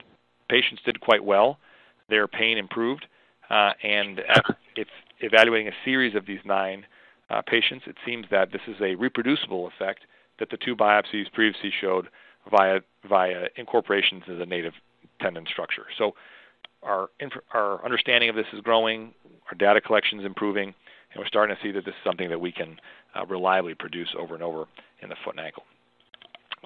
patients 0.48 0.80
did 0.84 1.00
quite 1.00 1.22
well. 1.22 1.58
Their 2.08 2.26
pain 2.26 2.56
improved, 2.56 3.06
uh, 3.50 3.72
and 3.82 4.20
if 4.76 4.88
evaluating 5.20 5.68
a 5.68 5.72
series 5.84 6.14
of 6.14 6.24
these 6.24 6.40
nine 6.44 6.86
uh, 7.30 7.42
patients, 7.42 7.84
it 7.86 7.96
seems 8.04 8.26
that 8.30 8.52
this 8.52 8.62
is 8.66 8.76
a 8.80 8.94
reproducible 8.94 9.68
effect 9.68 10.00
that 10.38 10.50
the 10.50 10.56
two 10.56 10.74
biopsies 10.74 11.32
previously 11.32 11.72
showed 11.80 12.08
via 12.50 12.80
via 13.08 13.46
incorporation 13.56 14.18
into 14.18 14.36
the 14.36 14.46
native 14.46 14.72
tendon 15.20 15.46
structure. 15.50 15.86
So, 15.96 16.14
our 16.82 17.08
our 17.52 17.84
understanding 17.84 18.28
of 18.30 18.36
this 18.36 18.46
is 18.52 18.60
growing, 18.60 19.14
our 19.50 19.56
data 19.56 19.80
collection 19.80 20.18
is 20.18 20.26
improving, 20.26 20.74
and 21.12 21.18
we're 21.18 21.26
starting 21.26 21.54
to 21.54 21.62
see 21.62 21.72
that 21.72 21.84
this 21.84 21.94
is 21.94 22.04
something 22.04 22.28
that 22.30 22.40
we 22.40 22.52
can 22.52 22.78
uh, 23.14 23.26
reliably 23.26 23.74
produce 23.74 24.08
over 24.18 24.34
and 24.34 24.42
over 24.42 24.64
in 25.02 25.08
the 25.08 25.16
foot 25.24 25.36
and 25.36 25.44
ankle. 25.44 25.64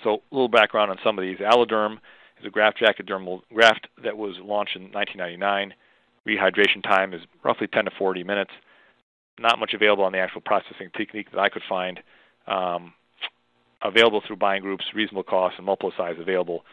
So 0.03 0.23
a 0.31 0.35
little 0.35 0.49
background 0.49 0.91
on 0.91 0.99
some 1.05 1.19
of 1.19 1.23
these. 1.23 1.39
Alloderm 1.39 1.99
is 2.41 2.47
a 2.47 2.51
graft 2.51 2.79
jacket 2.79 3.07
dermal 3.07 3.43
graft 3.53 3.89
that 4.03 4.17
was 4.17 4.37
launched 4.43 4.77
in 4.77 4.91
1999. 4.93 5.75
Rehydration 6.27 6.83
time 6.83 7.13
is 7.13 7.21
roughly 7.43 7.67
10 7.67 7.85
to 7.87 7.91
40 7.99 8.25
minutes. 8.25 8.51
Not 9.39 9.59
much 9.59 9.75
available 9.75 10.05
on 10.05 10.13
the 10.13 10.19
actual 10.19 10.41
processing 10.41 10.91
technique 10.97 11.31
that 11.33 11.41
I 11.41 11.49
could 11.49 11.63
find. 11.69 12.01
Um, 12.47 12.93
available 13.83 14.23
through 14.27 14.37
buying 14.37 14.63
groups, 14.63 14.85
reasonable 14.95 15.23
cost, 15.23 15.57
and 15.59 15.67
multiple 15.67 15.93
size 15.97 16.17
available. 16.19 16.65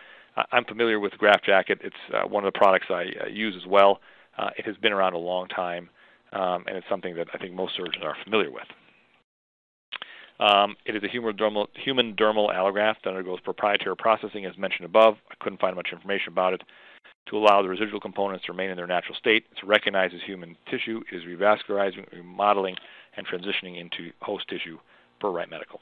I'm 0.51 0.63
familiar 0.65 0.99
with 0.99 1.11
Graft 1.13 1.45
Jacket. 1.45 1.79
It's 1.83 1.95
uh, 2.13 2.27
one 2.27 2.45
of 2.45 2.53
the 2.53 2.57
products 2.57 2.87
I 2.89 3.07
uh, 3.23 3.27
use 3.27 3.55
as 3.61 3.67
well. 3.67 3.99
Uh, 4.37 4.49
it 4.57 4.65
has 4.65 4.77
been 4.77 4.93
around 4.93 5.13
a 5.13 5.17
long 5.17 5.47
time, 5.49 5.89
um, 6.31 6.63
and 6.67 6.77
it's 6.77 6.87
something 6.89 7.15
that 7.15 7.27
I 7.33 7.37
think 7.37 7.53
most 7.53 7.75
surgeons 7.75 8.03
are 8.03 8.15
familiar 8.23 8.49
with. 8.49 8.67
Um, 10.39 10.75
it 10.85 10.95
is 10.95 11.03
a 11.03 11.07
human 11.07 11.35
dermal, 11.35 11.67
human 11.75 12.15
dermal 12.15 12.53
allograft 12.53 13.03
that 13.03 13.09
undergoes 13.09 13.39
proprietary 13.41 13.95
processing, 13.95 14.45
as 14.45 14.57
mentioned 14.57 14.85
above. 14.85 15.15
I 15.29 15.35
couldn't 15.39 15.59
find 15.59 15.75
much 15.75 15.89
information 15.91 16.31
about 16.31 16.53
it. 16.53 16.61
To 17.27 17.37
allow 17.37 17.61
the 17.61 17.69
residual 17.69 17.99
components 17.99 18.45
to 18.45 18.51
remain 18.51 18.71
in 18.71 18.77
their 18.77 18.87
natural 18.87 19.15
state, 19.15 19.45
it's 19.51 19.63
recognized 19.63 20.13
as 20.13 20.19
human 20.25 20.57
tissue. 20.69 21.01
It 21.11 21.15
is 21.15 21.23
revascularizing, 21.23 22.11
remodeling, 22.11 22.75
and 23.15 23.25
transitioning 23.25 23.79
into 23.79 24.11
host 24.21 24.47
tissue 24.49 24.77
per 25.19 25.29
Wright 25.29 25.49
Medical. 25.49 25.79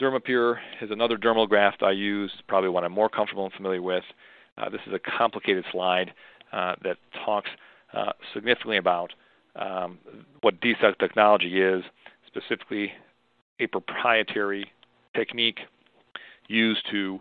Dermapure 0.00 0.56
is 0.82 0.90
another 0.90 1.16
dermal 1.16 1.48
graft 1.48 1.82
I 1.82 1.92
use, 1.92 2.32
probably 2.48 2.70
one 2.70 2.82
I'm 2.82 2.92
more 2.92 3.08
comfortable 3.08 3.44
and 3.44 3.52
familiar 3.54 3.82
with. 3.82 4.02
Uh, 4.58 4.68
this 4.68 4.80
is 4.86 4.92
a 4.92 4.98
complicated 4.98 5.64
slide 5.70 6.12
uh, 6.52 6.74
that 6.82 6.96
talks 7.24 7.50
uh, 7.92 8.12
significantly 8.32 8.76
about 8.76 9.12
um, 9.56 9.98
what 10.40 10.60
DCELL 10.60 10.98
technology 10.98 11.62
is, 11.62 11.84
specifically 12.26 12.92
a 13.60 13.66
proprietary 13.68 14.66
technique 15.14 15.60
used 16.48 16.84
to 16.90 17.20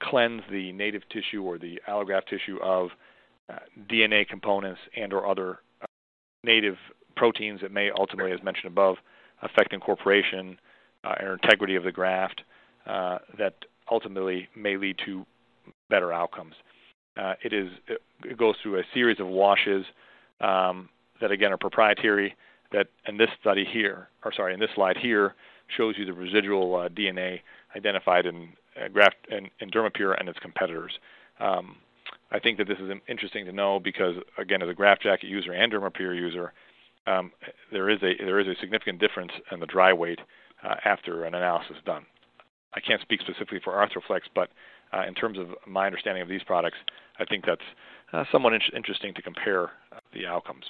cleanse 0.00 0.42
the 0.50 0.72
native 0.72 1.02
tissue 1.08 1.42
or 1.42 1.58
the 1.58 1.80
allograft 1.88 2.26
tissue 2.26 2.58
of 2.62 2.90
uh, 3.48 3.58
DNA 3.90 4.26
components 4.26 4.80
and 4.96 5.12
or 5.12 5.26
other 5.26 5.58
uh, 5.80 5.86
native 6.44 6.76
proteins 7.16 7.60
that 7.60 7.72
may 7.72 7.90
ultimately, 7.98 8.32
as 8.32 8.42
mentioned 8.42 8.66
above, 8.66 8.96
affect 9.42 9.72
incorporation 9.72 10.58
uh, 11.04 11.14
or 11.20 11.34
integrity 11.34 11.74
of 11.74 11.84
the 11.84 11.92
graft 11.92 12.42
uh, 12.86 13.18
that 13.38 13.54
ultimately 13.90 14.48
may 14.56 14.76
lead 14.76 14.96
to 15.04 15.26
better 15.90 16.12
outcomes. 16.12 16.54
Uh, 17.16 17.34
it 17.44 17.52
is 17.52 17.68
it 18.24 18.38
goes 18.38 18.54
through 18.62 18.78
a 18.78 18.82
series 18.94 19.20
of 19.20 19.26
washes 19.26 19.84
um, 20.40 20.88
that 21.20 21.30
again 21.30 21.52
are 21.52 21.58
proprietary. 21.58 22.34
That 22.72 22.86
in 23.06 23.18
this 23.18 23.28
study 23.38 23.66
here, 23.70 24.08
or 24.24 24.32
sorry, 24.32 24.54
in 24.54 24.60
this 24.60 24.70
slide 24.74 24.96
here, 24.96 25.34
shows 25.76 25.96
you 25.98 26.06
the 26.06 26.12
residual 26.14 26.74
uh, 26.74 26.88
DNA 26.88 27.40
identified 27.76 28.24
in 28.24 28.54
graft 28.92 29.16
and, 29.30 29.50
in 29.60 29.70
Dermapure 29.70 30.18
and 30.18 30.28
its 30.28 30.38
competitors. 30.38 30.92
Um, 31.40 31.76
I 32.30 32.38
think 32.38 32.58
that 32.58 32.66
this 32.66 32.78
is 32.78 32.90
interesting 33.08 33.44
to 33.46 33.52
know 33.52 33.78
because, 33.78 34.16
again, 34.38 34.62
as 34.62 34.68
a 34.68 34.74
graft 34.74 35.02
jacket 35.02 35.28
user 35.28 35.52
and 35.52 35.72
Dermapure 35.72 36.16
user, 36.16 36.52
um, 37.06 37.32
there 37.70 37.90
is 37.90 37.98
a 38.02 38.12
there 38.18 38.40
is 38.40 38.46
a 38.46 38.54
significant 38.60 39.00
difference 39.00 39.32
in 39.50 39.60
the 39.60 39.66
dry 39.66 39.92
weight 39.92 40.20
uh, 40.64 40.76
after 40.84 41.24
an 41.24 41.34
analysis 41.34 41.76
is 41.76 41.84
done. 41.84 42.06
I 42.74 42.80
can't 42.80 43.02
speak 43.02 43.20
specifically 43.20 43.60
for 43.62 43.72
Arthroflex, 43.74 44.20
but 44.34 44.50
uh, 44.92 45.04
in 45.06 45.14
terms 45.14 45.38
of 45.38 45.48
my 45.66 45.86
understanding 45.86 46.22
of 46.22 46.28
these 46.28 46.42
products, 46.42 46.76
I 47.18 47.24
think 47.24 47.44
that's 47.44 47.60
uh, 48.12 48.24
somewhat 48.30 48.52
in- 48.54 48.60
interesting 48.74 49.12
to 49.14 49.22
compare 49.22 49.64
uh, 49.92 49.98
the 50.14 50.26
outcomes. 50.26 50.64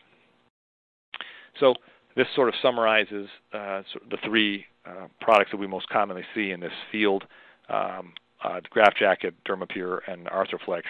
So 1.60 1.74
this 2.16 2.26
sort 2.34 2.48
of 2.48 2.54
summarizes 2.62 3.28
uh, 3.52 3.82
the 4.10 4.18
three 4.24 4.66
uh, 4.86 5.06
products 5.20 5.50
that 5.52 5.58
we 5.58 5.66
most 5.66 5.88
commonly 5.88 6.24
see 6.34 6.50
in 6.50 6.60
this 6.60 6.72
field, 6.90 7.24
um, 7.68 8.12
uh, 8.44 8.60
Graft 8.70 8.98
Jacket, 8.98 9.34
Dermapure, 9.44 10.00
and 10.08 10.26
Arthroflex. 10.26 10.82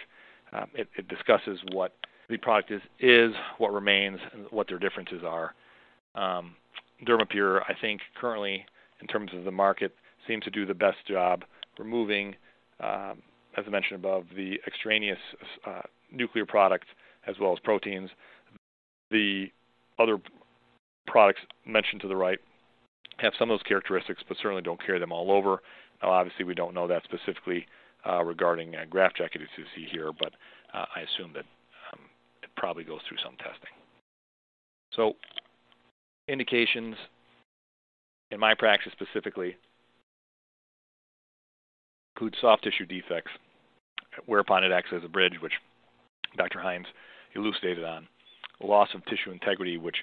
Um, 0.53 0.67
it, 0.75 0.89
it, 0.97 1.09
discusses 1.09 1.59
what 1.73 1.95
the 2.29 2.37
product 2.37 2.71
is, 2.71 2.83
is 3.01 3.33
what 3.59 3.73
remains 3.73 4.19
and 4.33 4.47
what 4.51 4.69
their 4.69 4.79
differences 4.79 5.23
are. 5.27 5.55
Um, 6.15 6.57
Dermapure, 7.07 7.63
I 7.69 7.75
think, 7.81 8.01
currently 8.21 8.65
in 9.01 9.07
terms 9.07 9.31
of 9.35 9.45
the 9.45 9.51
market, 9.51 9.95
seems 10.27 10.45
to 10.45 10.51
do 10.51 10.67
the 10.67 10.75
best 10.75 10.99
job 11.09 11.45
removing, 11.79 12.35
um, 12.81 13.23
as 13.57 13.65
I 13.67 13.71
mentioned 13.71 14.05
above, 14.05 14.27
the 14.37 14.61
extraneous 14.67 15.19
uh, 15.67 15.83
nuclear 16.11 16.47
products 16.47 16.87
as 17.27 17.37
well 17.41 17.53
as 17.53 17.59
proteins. 17.61 18.11
The 19.11 19.47
other 19.99 20.19
products 21.07 21.41
mentioned 21.67 22.03
to 22.03 22.09
the 22.09 22.17
right 22.17 22.39
have 23.19 23.33
some 23.39 23.51
of 23.51 23.59
those 23.59 23.67
characteristics, 23.67 24.23
but 24.27 24.37
certainly 24.39 24.63
don't 24.63 24.85
carry 24.85 24.99
them 24.99 25.13
all 25.13 25.31
over. 25.31 25.63
Now, 26.03 26.11
obviously, 26.11 26.45
we 26.45 26.55
don't 26.55 26.75
know 26.75 26.89
that 26.89 27.05
specifically 27.05 27.67
uh, 28.09 28.23
regarding 28.25 28.75
uh, 28.75 28.85
graft 28.91 29.17
jacket 29.17 29.43
see 29.57 29.87
here, 29.91 30.11
but 30.19 30.33
uh, 30.75 30.87
I 30.97 31.01
assume 31.01 31.33
that 31.35 31.45
um, 31.93 32.01
it 32.43 32.51
probably 32.57 32.85
goes 32.85 33.01
through 33.09 33.19
some 33.25 33.37
testing. 33.37 33.71
So, 34.95 35.15
indications 36.29 36.97
in 38.31 38.41
my 38.41 38.55
practice 38.55 38.93
specifically 38.93 39.57
include 42.17 42.37
soft 42.41 42.65
tissue 42.65 42.87
defects, 42.87 43.31
whereupon 44.27 44.65
it 44.65 44.73
acts 44.73 44.91
as 44.95 45.05
a 45.05 45.09
bridge, 45.09 45.35
which 45.41 45.53
Dr. 46.37 46.61
Hines 46.61 46.87
elucidated 47.35 47.85
on, 47.85 48.09
loss 48.63 48.89
of 48.95 49.05
tissue 49.07 49.31
integrity, 49.31 49.77
which 49.77 49.97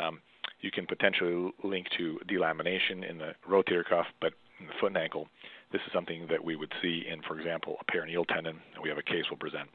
um, 0.00 0.20
you 0.60 0.70
can 0.70 0.86
potentially 0.86 1.52
link 1.62 1.86
to 1.98 2.18
delamination 2.28 3.08
in 3.08 3.18
the 3.18 3.32
rotator 3.48 3.84
cuff, 3.84 4.06
but 4.20 4.32
in 4.62 4.68
the 4.68 4.74
foot 4.80 4.88
and 4.88 4.96
ankle, 4.96 5.28
this 5.72 5.80
is 5.86 5.92
something 5.92 6.26
that 6.30 6.42
we 6.42 6.56
would 6.56 6.72
see 6.80 7.04
in, 7.10 7.22
for 7.22 7.38
example, 7.38 7.76
a 7.80 7.84
peroneal 7.92 8.26
tendon. 8.26 8.58
We 8.82 8.88
have 8.88 8.98
a 8.98 9.02
case 9.02 9.24
we'll 9.30 9.38
present. 9.38 9.68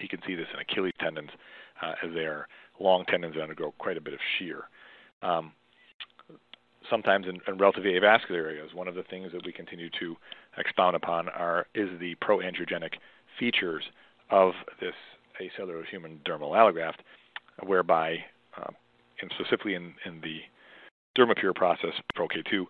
You 0.00 0.08
can 0.08 0.20
see 0.26 0.34
this 0.34 0.46
in 0.52 0.60
Achilles 0.60 0.94
tendons 0.98 1.30
uh, 1.82 1.92
as 2.02 2.12
they 2.14 2.20
are 2.20 2.48
long 2.78 3.04
tendons 3.06 3.34
that 3.34 3.42
undergo 3.42 3.74
quite 3.78 3.96
a 3.96 4.00
bit 4.00 4.14
of 4.14 4.20
shear. 4.38 4.64
Um, 5.22 5.52
sometimes 6.88 7.26
in, 7.26 7.40
in 7.46 7.58
relatively 7.58 7.92
avascular 7.92 8.36
areas, 8.36 8.70
one 8.74 8.88
of 8.88 8.94
the 8.94 9.02
things 9.04 9.32
that 9.32 9.44
we 9.44 9.52
continue 9.52 9.90
to 10.00 10.16
expound 10.56 10.96
upon 10.96 11.28
are 11.28 11.66
is 11.74 11.88
the 12.00 12.14
proangiogenic 12.16 12.94
features 13.38 13.84
of 14.30 14.52
this 14.80 14.94
acellular 15.40 15.84
human 15.86 16.20
dermal 16.24 16.52
allograft, 16.52 17.00
whereby, 17.66 18.16
uh, 18.56 18.70
and 19.20 19.30
specifically 19.38 19.74
in, 19.74 19.94
in 20.06 20.20
the 20.22 20.40
Dermapure 21.18 21.54
process, 21.54 21.92
ProK2, 22.16 22.66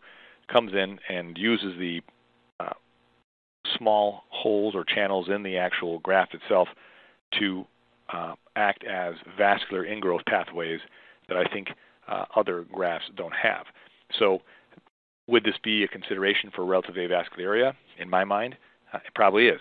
comes 0.50 0.72
in 0.72 0.98
and 1.08 1.36
uses 1.38 1.78
the 1.78 2.00
uh, 2.58 2.72
small 3.76 4.24
holes 4.30 4.74
or 4.74 4.84
channels 4.84 5.28
in 5.28 5.42
the 5.42 5.56
actual 5.56 5.98
graft 6.00 6.34
itself 6.34 6.68
to 7.38 7.64
uh, 8.12 8.34
act 8.56 8.84
as 8.84 9.14
vascular 9.36 9.84
ingrowth 9.84 10.24
pathways 10.26 10.80
that 11.28 11.36
I 11.36 11.44
think 11.44 11.68
uh, 12.08 12.24
other 12.34 12.64
grafts 12.72 13.06
don't 13.16 13.34
have. 13.34 13.66
So, 14.18 14.42
would 15.28 15.44
this 15.44 15.54
be 15.62 15.84
a 15.84 15.88
consideration 15.88 16.50
for 16.54 16.64
relative 16.64 16.96
avascular 16.96 17.40
area? 17.40 17.76
In 17.98 18.10
my 18.10 18.24
mind, 18.24 18.56
uh, 18.92 18.98
it 19.06 19.14
probably 19.14 19.46
is. 19.46 19.60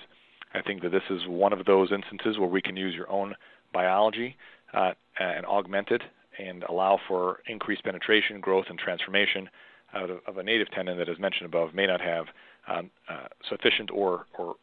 I 0.56 0.62
think 0.62 0.82
that 0.82 0.92
this 0.92 1.04
is 1.12 1.22
one 1.28 1.54
of 1.54 1.64
those 1.66 1.92
instances 1.92 2.40
where 2.40 2.50
we 2.50 2.62
can 2.62 2.76
use 2.76 2.96
your 2.96 3.10
own 3.12 3.36
biology 3.72 4.36
uh, 4.74 4.94
and 5.20 5.46
augment 5.46 5.90
it 5.92 6.02
and 6.40 6.64
allow 6.64 7.00
for 7.08 7.40
increased 7.48 7.84
penetration, 7.84 8.40
growth, 8.40 8.66
and 8.70 8.80
transformation 8.80 9.48
of, 9.94 10.10
of 10.28 10.38
a 10.38 10.44
native 10.44 10.70
tendon 10.72 10.98
that, 10.98 11.10
as 11.10 11.20
mentioned 11.20 11.46
above, 11.46 11.74
may 11.74 11.88
not 11.88 12.02
have 12.02 12.26
um, 12.68 12.90
uh, 13.10 13.28
sufficient 13.48 13.90
or, 13.92 14.26
or 14.38 14.56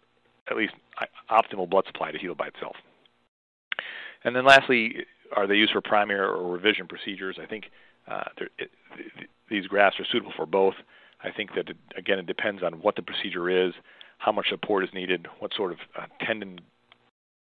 at 0.51 0.57
least 0.57 0.75
optimal 1.31 1.69
blood 1.69 1.85
supply 1.87 2.11
to 2.11 2.19
heal 2.19 2.35
by 2.35 2.47
itself. 2.49 2.77
And 4.25 4.35
then 4.35 4.45
lastly, 4.45 5.07
are 5.35 5.47
they 5.47 5.55
used 5.55 5.73
for 5.73 5.81
primary 5.81 6.21
or 6.21 6.51
revision 6.51 6.87
procedures? 6.87 7.39
I 7.43 7.47
think 7.47 7.67
uh, 8.09 8.25
it, 8.59 8.71
these 9.51 9.67
grafts 9.67 9.99
are 10.01 10.07
suitable 10.11 10.33
for 10.37 10.47
both. 10.47 10.75
I 11.23 11.31
think 11.31 11.51
that, 11.55 11.69
it, 11.69 11.77
again, 11.97 12.19
it 12.19 12.27
depends 12.27 12.63
on 12.63 12.75
what 12.75 12.97
the 12.97 13.03
procedure 13.03 13.49
is, 13.49 13.73
how 14.19 14.33
much 14.33 14.49
support 14.49 14.85
is 14.85 14.91
needed, 14.95 15.27
what 15.39 15.53
sort 15.55 15.73
of 15.73 15.79
uh, 15.99 16.07
tendon 16.25 16.61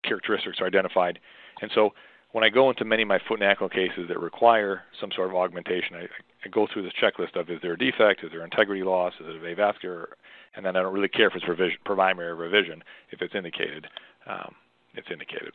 characteristics 0.04 0.60
are 0.60 0.66
identified. 0.66 1.18
And 1.60 1.70
so 1.74 1.90
when 2.32 2.44
I 2.44 2.50
go 2.50 2.68
into 2.68 2.84
many 2.84 3.02
of 3.02 3.08
my 3.08 3.18
foot 3.26 3.40
and 3.40 3.48
ankle 3.48 3.68
cases 3.68 4.06
that 4.08 4.20
require 4.20 4.82
some 5.00 5.10
sort 5.14 5.30
of 5.30 5.36
augmentation, 5.36 5.96
I, 5.96 6.02
I 6.44 6.48
go 6.50 6.66
through 6.70 6.82
this 6.82 6.92
checklist 7.02 7.40
of 7.40 7.48
is 7.48 7.58
there 7.62 7.72
a 7.72 7.78
defect, 7.78 8.22
is 8.22 8.30
there 8.30 8.44
integrity 8.44 8.82
loss, 8.82 9.14
is 9.20 9.26
it 9.28 9.42
avascular, 9.42 10.06
and 10.54 10.64
then 10.64 10.76
I 10.76 10.82
don't 10.82 10.92
really 10.92 11.08
care 11.08 11.28
if 11.28 11.34
it's 11.34 11.48
revision, 11.48 11.78
primary 11.84 12.34
revision. 12.34 12.82
If 13.10 13.22
it's 13.22 13.34
indicated, 13.34 13.86
um, 14.26 14.54
it's 14.94 15.08
indicated. 15.10 15.52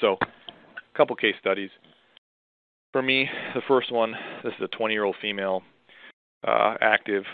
So, 0.00 0.16
a 0.22 0.96
couple 0.96 1.14
case 1.16 1.34
studies. 1.40 1.70
For 2.92 3.02
me, 3.02 3.28
the 3.54 3.62
first 3.68 3.92
one, 3.92 4.14
this 4.42 4.54
is 4.58 4.68
a 4.72 4.76
20-year-old 4.76 5.16
female, 5.20 5.62
uh, 6.46 6.74
active. 6.80 7.24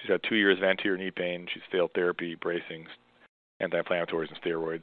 She's 0.00 0.10
had 0.10 0.20
two 0.28 0.36
years 0.36 0.58
of 0.58 0.64
anterior 0.64 0.96
knee 0.96 1.10
pain. 1.10 1.46
She's 1.52 1.62
failed 1.72 1.90
therapy, 1.94 2.36
bracing, 2.36 2.86
anti-inflammatories, 3.60 4.28
and 4.28 4.40
steroids. 4.44 4.82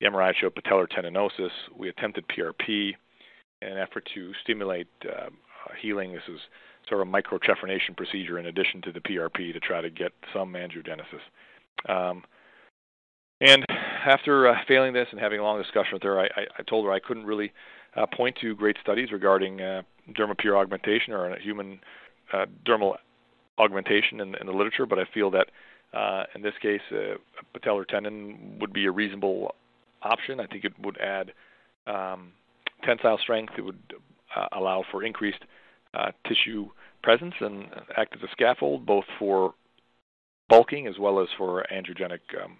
The 0.00 0.06
MRI 0.06 0.34
showed 0.34 0.54
patellar 0.54 0.86
tendinosis. 0.88 1.50
We 1.76 1.88
attempted 1.88 2.24
PRP 2.28 2.94
in 3.62 3.68
an 3.68 3.78
effort 3.78 4.08
to 4.14 4.32
stimulate 4.42 4.88
uh, 5.04 5.28
healing. 5.80 6.12
This 6.12 6.22
is 6.28 6.40
sort 6.88 7.02
of 7.02 7.08
a 7.08 7.10
microchephrination 7.10 7.96
procedure 7.96 8.38
in 8.38 8.46
addition 8.46 8.80
to 8.82 8.92
the 8.92 9.00
PRP 9.00 9.52
to 9.52 9.60
try 9.60 9.80
to 9.80 9.90
get 9.90 10.12
some 10.32 10.54
angiogenesis. 10.54 11.20
Um, 11.88 12.24
and 13.40 13.64
after 14.04 14.48
uh, 14.48 14.56
failing 14.66 14.92
this 14.92 15.08
and 15.10 15.20
having 15.20 15.40
a 15.40 15.42
long 15.42 15.60
discussion 15.60 15.94
with 15.94 16.02
her, 16.02 16.18
I, 16.18 16.24
I, 16.24 16.46
I 16.58 16.62
told 16.68 16.84
her 16.86 16.92
I 16.92 17.00
couldn't 17.00 17.24
really 17.24 17.52
uh, 17.96 18.06
point 18.06 18.36
to 18.40 18.54
great 18.54 18.76
studies 18.82 19.12
regarding 19.12 19.60
uh, 19.60 19.82
dermapure 20.16 20.56
augmentation 20.56 21.12
or 21.12 21.30
a 21.30 21.40
human 21.40 21.80
uh, 22.32 22.46
dermal 22.66 22.96
augmentation 23.58 24.20
in, 24.20 24.34
in, 24.36 24.46
the 24.46 24.52
literature, 24.52 24.86
but 24.86 24.98
I 24.98 25.04
feel 25.12 25.30
that 25.32 25.48
uh, 25.92 26.24
in 26.34 26.42
this 26.42 26.54
case, 26.62 26.80
uh, 26.92 27.14
a 27.14 27.58
patellar 27.58 27.86
tendon 27.86 28.58
would 28.60 28.72
be 28.72 28.86
a 28.86 28.90
reasonable 28.90 29.54
option. 30.02 30.40
I 30.40 30.46
think 30.46 30.64
it 30.64 30.72
would 30.80 30.98
add 30.98 31.32
um, 31.86 32.32
tensile 32.84 33.18
strength. 33.18 33.54
It 33.58 33.62
would 33.62 33.78
uh, 34.34 34.46
allow 34.52 34.84
for 34.90 35.02
increased 35.02 35.42
uh, 35.94 36.12
tissue 36.26 36.68
presence 37.02 37.34
and 37.40 37.66
act 37.96 38.14
as 38.16 38.22
a 38.22 38.30
scaffold, 38.32 38.86
both 38.86 39.04
for 39.18 39.54
bulking 40.48 40.86
as 40.86 40.98
well 40.98 41.20
as 41.20 41.28
for 41.36 41.64
angiogenic 41.72 42.20
um, 42.42 42.56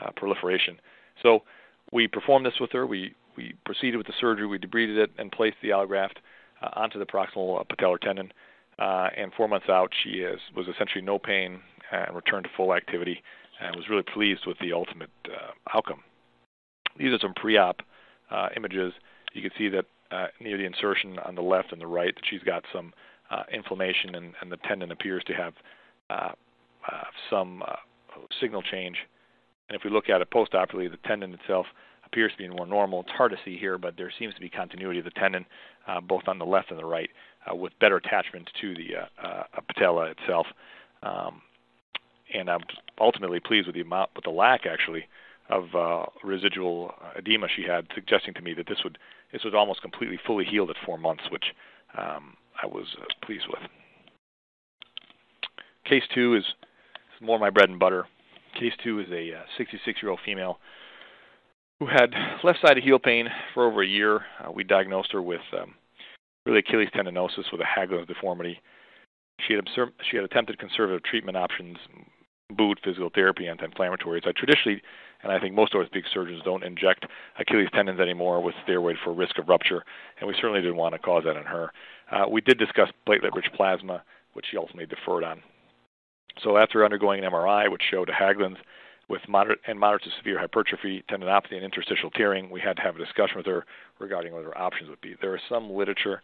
uh, 0.00 0.10
proliferation. 0.16 0.78
So 1.22 1.40
we 1.92 2.06
performed 2.06 2.46
this 2.46 2.60
with 2.60 2.72
her. 2.72 2.86
We 2.86 3.14
we 3.36 3.54
proceeded 3.64 3.96
with 3.96 4.06
the 4.06 4.12
surgery. 4.20 4.46
We 4.46 4.58
debrided 4.58 4.98
it 4.98 5.10
and 5.18 5.30
placed 5.30 5.56
the 5.62 5.68
allograft 5.68 6.16
uh, 6.62 6.70
onto 6.74 6.98
the 6.98 7.06
proximal 7.06 7.60
uh, 7.60 7.64
patellar 7.64 7.98
tendon. 7.98 8.32
and 8.78 9.32
four 9.36 9.48
months 9.48 9.68
out, 9.68 9.92
she 10.02 10.20
is, 10.20 10.40
was 10.56 10.66
essentially 10.66 11.02
no 11.02 11.18
pain 11.18 11.60
and 11.92 12.14
returned 12.14 12.44
to 12.44 12.50
full 12.56 12.74
activity, 12.74 13.22
and 13.60 13.76
was 13.76 13.88
really 13.88 14.02
pleased 14.02 14.46
with 14.46 14.58
the 14.58 14.72
ultimate 14.72 15.10
outcome. 15.74 16.02
These 16.96 17.12
are 17.12 17.18
some 17.18 17.34
pre-op 17.34 17.82
uh, 18.30 18.48
images. 18.56 18.92
You 19.32 19.42
can 19.42 19.50
see 19.56 19.68
that 19.68 19.84
uh, 20.10 20.26
near 20.40 20.56
the 20.56 20.64
insertion 20.64 21.18
on 21.20 21.34
the 21.34 21.42
left 21.42 21.72
and 21.72 21.80
the 21.80 21.86
right 21.86 22.14
that 22.14 22.24
she's 22.28 22.42
got 22.42 22.64
some 22.72 22.92
uh, 23.30 23.44
inflammation 23.52 24.16
and, 24.16 24.34
and, 24.40 24.50
the 24.50 24.56
tendon 24.56 24.90
appears 24.90 25.22
to 25.24 25.32
have 25.32 25.52
uh, 26.10 26.32
uh, 26.90 27.04
some 27.28 27.62
uh, 27.62 27.76
signal 28.40 28.60
change. 28.60 28.96
And 29.68 29.76
if 29.76 29.84
we 29.84 29.90
look 29.90 30.08
at 30.08 30.20
it 30.20 30.30
postoperatively, 30.30 30.90
the 30.90 30.98
tendon 31.06 31.32
itself 31.34 31.66
appears 32.04 32.32
to 32.32 32.38
be 32.38 32.48
more 32.48 32.66
normal. 32.66 33.02
It's 33.02 33.10
hard 33.10 33.30
to 33.30 33.38
see 33.44 33.56
here, 33.56 33.78
but 33.78 33.96
there 33.96 34.12
seems 34.18 34.34
to 34.34 34.40
be 34.40 34.48
continuity 34.48 34.98
of 34.98 35.04
the 35.04 35.12
tendon 35.12 35.46
both 36.08 36.22
on 36.26 36.38
the 36.38 36.44
left 36.44 36.70
and 36.70 36.78
the 36.78 36.84
right 36.84 37.10
with 37.52 37.72
better 37.80 37.96
attachment 37.96 38.50
to 38.60 38.74
the 38.74 38.88
patella 39.68 40.10
itself. 40.10 40.46
Um, 41.04 41.40
and 42.34 42.48
I'm 42.50 42.60
ultimately 43.00 43.40
pleased 43.40 43.66
with 43.66 43.74
the 43.74 43.80
amount, 43.82 44.10
with 44.14 44.24
the 44.24 44.30
lack 44.30 44.66
actually 44.66 45.06
of 45.50 45.64
uh, 45.74 46.06
residual 46.22 46.92
edema 47.18 47.48
she 47.54 47.62
had, 47.62 47.86
suggesting 47.94 48.34
to 48.34 48.42
me 48.42 48.54
that 48.54 48.66
this 48.68 48.78
would 48.84 48.98
this 49.32 49.44
was 49.44 49.54
almost 49.54 49.82
completely 49.82 50.18
fully 50.26 50.44
healed 50.44 50.70
at 50.70 50.76
four 50.84 50.98
months, 50.98 51.24
which 51.30 51.44
um, 51.96 52.34
I 52.62 52.66
was 52.66 52.86
uh, 53.00 53.04
pleased 53.24 53.46
with. 53.48 53.60
Case 55.84 56.02
two 56.14 56.36
is 56.36 56.44
more 57.20 57.38
my 57.38 57.50
bread 57.50 57.68
and 57.68 57.78
butter. 57.78 58.06
Case 58.58 58.72
two 58.82 59.00
is 59.00 59.06
a 59.10 59.32
66-year-old 59.58 60.18
uh, 60.18 60.22
female 60.24 60.58
who 61.78 61.86
had 61.86 62.12
left-sided 62.44 62.82
heel 62.82 62.98
pain 62.98 63.28
for 63.54 63.66
over 63.66 63.82
a 63.82 63.86
year. 63.86 64.20
Uh, 64.44 64.50
we 64.52 64.64
diagnosed 64.64 65.12
her 65.12 65.22
with 65.22 65.40
um, 65.58 65.74
really 66.44 66.58
Achilles 66.58 66.88
tendinosis 66.94 67.50
with 67.52 67.60
a 67.60 67.64
Haglund's 67.64 68.08
deformity. 68.08 68.60
She 69.46 69.54
had, 69.54 69.64
she 70.10 70.16
had 70.16 70.24
attempted 70.24 70.58
conservative 70.58 71.02
treatment 71.02 71.36
options, 71.36 71.78
boot, 72.56 72.78
physical 72.84 73.10
therapy, 73.14 73.48
anti-inflammatories. 73.48 74.26
I 74.26 74.32
traditionally 74.32 74.82
and 75.22 75.30
I 75.30 75.38
think 75.38 75.54
most 75.54 75.74
orthopedic 75.74 76.06
surgeons 76.12 76.42
don't 76.44 76.64
inject 76.64 77.06
Achilles 77.38 77.68
tendons 77.74 78.00
anymore 78.00 78.42
with 78.42 78.54
steroid 78.66 78.94
for 79.04 79.12
risk 79.12 79.38
of 79.38 79.48
rupture, 79.48 79.84
and 80.18 80.26
we 80.26 80.34
certainly 80.34 80.62
didn't 80.62 80.76
want 80.76 80.94
to 80.94 80.98
cause 80.98 81.24
that 81.24 81.36
in 81.36 81.44
her. 81.44 81.72
Uh, 82.10 82.24
we 82.28 82.40
did 82.40 82.58
discuss 82.58 82.88
platelet-rich 83.06 83.52
plasma, 83.54 84.02
which 84.32 84.46
she 84.50 84.56
ultimately 84.56 84.86
deferred 84.86 85.24
on. 85.24 85.42
So 86.42 86.56
after 86.56 86.84
undergoing 86.84 87.22
an 87.22 87.30
MRI, 87.30 87.70
which 87.70 87.82
showed 87.90 88.08
a 88.08 88.12
Haglund's, 88.12 88.60
with 89.10 89.28
moderate 89.28 89.58
and 89.66 89.78
moderate 89.78 90.04
to 90.04 90.10
severe 90.18 90.38
hypertrophy, 90.38 91.02
tendinopathy, 91.10 91.54
and 91.54 91.64
interstitial 91.64 92.10
tearing. 92.10 92.48
We 92.48 92.60
had 92.60 92.76
to 92.76 92.82
have 92.82 92.94
a 92.94 93.04
discussion 93.04 93.38
with 93.38 93.46
her 93.46 93.66
regarding 93.98 94.32
what 94.32 94.44
her 94.44 94.56
options 94.56 94.88
would 94.88 95.00
be. 95.00 95.16
There 95.20 95.34
is 95.34 95.42
some 95.48 95.68
literature 95.68 96.22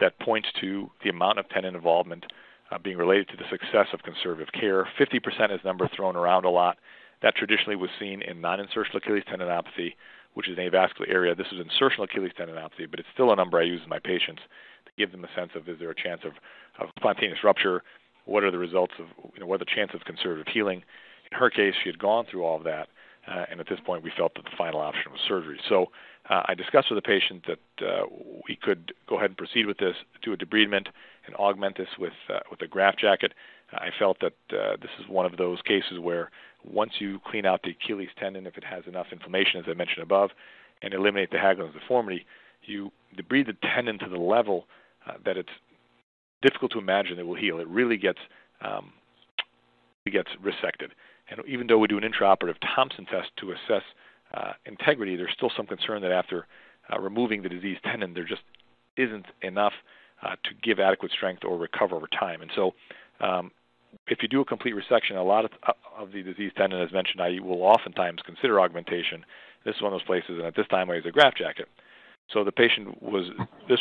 that 0.00 0.18
points 0.18 0.48
to 0.60 0.90
the 1.04 1.10
amount 1.10 1.38
of 1.38 1.48
tendon 1.48 1.76
involvement 1.76 2.26
uh, 2.70 2.78
being 2.78 2.96
related 2.96 3.28
to 3.28 3.36
the 3.36 3.44
success 3.50 3.88
of 3.92 4.02
conservative 4.02 4.52
care. 4.52 4.88
50% 4.98 5.54
is 5.54 5.60
a 5.62 5.66
number 5.66 5.88
thrown 5.94 6.16
around 6.16 6.44
a 6.44 6.50
lot. 6.50 6.78
That 7.22 7.36
traditionally 7.36 7.76
was 7.76 7.90
seen 7.98 8.22
in 8.22 8.40
non-insertional 8.40 8.96
Achilles 8.96 9.24
tendinopathy, 9.30 9.94
which 10.34 10.48
is 10.48 10.58
an 10.58 10.68
avascular 10.68 11.08
area. 11.08 11.34
This 11.34 11.46
is 11.52 11.64
insertional 11.64 12.04
Achilles 12.04 12.32
tendinopathy, 12.38 12.90
but 12.90 13.00
it's 13.00 13.08
still 13.12 13.32
a 13.32 13.36
number 13.36 13.58
I 13.58 13.64
use 13.64 13.80
in 13.82 13.88
my 13.88 13.98
patients 13.98 14.42
to 14.86 14.92
give 14.98 15.12
them 15.12 15.24
a 15.24 15.28
sense 15.38 15.50
of 15.54 15.68
is 15.68 15.78
there 15.78 15.90
a 15.90 15.94
chance 15.94 16.22
of, 16.24 16.32
of 16.80 16.92
spontaneous 16.98 17.38
rupture? 17.44 17.82
What 18.26 18.44
are 18.44 18.50
the 18.50 18.58
results 18.58 18.94
of, 18.98 19.06
you 19.34 19.40
know, 19.40 19.46
what 19.46 19.56
are 19.56 19.64
the 19.64 19.74
chances 19.74 19.96
of 19.96 20.04
conservative 20.04 20.46
healing? 20.52 20.82
In 21.30 21.38
her 21.38 21.50
case, 21.50 21.74
she 21.82 21.88
had 21.88 21.98
gone 21.98 22.26
through 22.30 22.44
all 22.44 22.56
of 22.56 22.64
that, 22.64 22.88
uh, 23.26 23.44
and 23.50 23.60
at 23.60 23.68
this 23.68 23.78
point, 23.84 24.02
we 24.02 24.12
felt 24.16 24.34
that 24.34 24.44
the 24.44 24.56
final 24.56 24.80
option 24.80 25.12
was 25.12 25.20
surgery. 25.26 25.58
So 25.68 25.86
uh, 26.28 26.42
I 26.46 26.54
discussed 26.54 26.90
with 26.90 27.02
the 27.02 27.06
patient 27.06 27.46
that 27.46 27.86
uh, 27.86 28.06
we 28.48 28.56
could 28.56 28.92
go 29.08 29.16
ahead 29.16 29.30
and 29.30 29.36
proceed 29.36 29.66
with 29.66 29.78
this, 29.78 29.94
do 30.22 30.32
a 30.32 30.36
debridement, 30.36 30.86
and 31.26 31.34
augment 31.36 31.76
this 31.76 31.88
with 31.98 32.12
uh, 32.28 32.40
with 32.50 32.60
a 32.62 32.66
graft 32.66 32.98
jacket. 33.00 33.32
I 33.72 33.88
felt 33.98 34.18
that 34.20 34.34
uh, 34.56 34.76
this 34.80 34.90
is 35.00 35.08
one 35.08 35.26
of 35.26 35.36
those 35.36 35.60
cases 35.62 35.98
where 36.00 36.30
once 36.64 36.92
you 36.98 37.20
clean 37.26 37.44
out 37.46 37.62
the 37.62 37.70
Achilles 37.70 38.10
tendon, 38.18 38.46
if 38.46 38.56
it 38.56 38.64
has 38.64 38.84
enough 38.86 39.06
inflammation, 39.10 39.60
as 39.60 39.66
I 39.68 39.74
mentioned 39.74 40.02
above, 40.02 40.30
and 40.82 40.94
eliminate 40.94 41.30
the 41.30 41.38
Haglund's 41.38 41.74
deformity, 41.74 42.24
you 42.62 42.92
debride 43.16 43.46
the 43.46 43.56
tendon 43.74 43.98
to 43.98 44.08
the 44.08 44.18
level 44.18 44.66
uh, 45.06 45.14
that 45.24 45.36
it's 45.36 45.50
difficult 46.42 46.72
to 46.72 46.78
imagine 46.78 47.18
it 47.18 47.26
will 47.26 47.34
heal. 47.34 47.58
It 47.58 47.68
really 47.68 47.96
gets 47.96 48.18
um, 48.60 48.92
it 50.06 50.10
gets 50.10 50.30
resected. 50.42 50.90
And 51.30 51.40
even 51.48 51.66
though 51.66 51.78
we 51.78 51.88
do 51.88 51.98
an 51.98 52.04
intraoperative 52.04 52.56
Thompson 52.74 53.06
test 53.06 53.30
to 53.38 53.52
assess 53.52 53.82
uh, 54.34 54.52
integrity, 54.66 55.16
there's 55.16 55.32
still 55.34 55.50
some 55.56 55.66
concern 55.66 56.02
that 56.02 56.12
after 56.12 56.46
uh, 56.92 57.00
removing 57.00 57.42
the 57.42 57.48
diseased 57.48 57.82
tendon, 57.84 58.12
there 58.12 58.24
just 58.24 58.42
isn't 58.96 59.26
enough 59.42 59.72
uh, 60.22 60.36
to 60.44 60.50
give 60.62 60.80
adequate 60.80 61.12
strength 61.12 61.44
or 61.44 61.58
recover 61.58 61.96
over 61.96 62.06
time. 62.08 62.42
And 62.42 62.50
so, 62.54 62.72
um, 63.20 63.50
if 64.08 64.18
you 64.22 64.28
do 64.28 64.40
a 64.40 64.44
complete 64.44 64.74
resection, 64.74 65.16
a 65.16 65.22
lot 65.22 65.44
of, 65.44 65.52
uh, 65.66 65.72
of 65.96 66.12
the 66.12 66.22
diseased 66.22 66.56
tendon, 66.56 66.80
as 66.80 66.92
mentioned, 66.92 67.20
I 67.20 67.38
will 67.40 67.62
oftentimes 67.62 68.20
consider 68.24 68.60
augmentation. 68.60 69.24
This 69.64 69.76
is 69.76 69.82
one 69.82 69.92
of 69.92 70.00
those 70.00 70.06
places, 70.06 70.30
and 70.30 70.42
at 70.42 70.56
this 70.56 70.66
time 70.68 70.90
I 70.90 70.96
use 70.96 71.06
a 71.06 71.12
graft 71.12 71.38
jacket. 71.38 71.68
So 72.32 72.44
the 72.44 72.52
patient 72.52 73.02
was 73.02 73.26
this. 73.68 73.80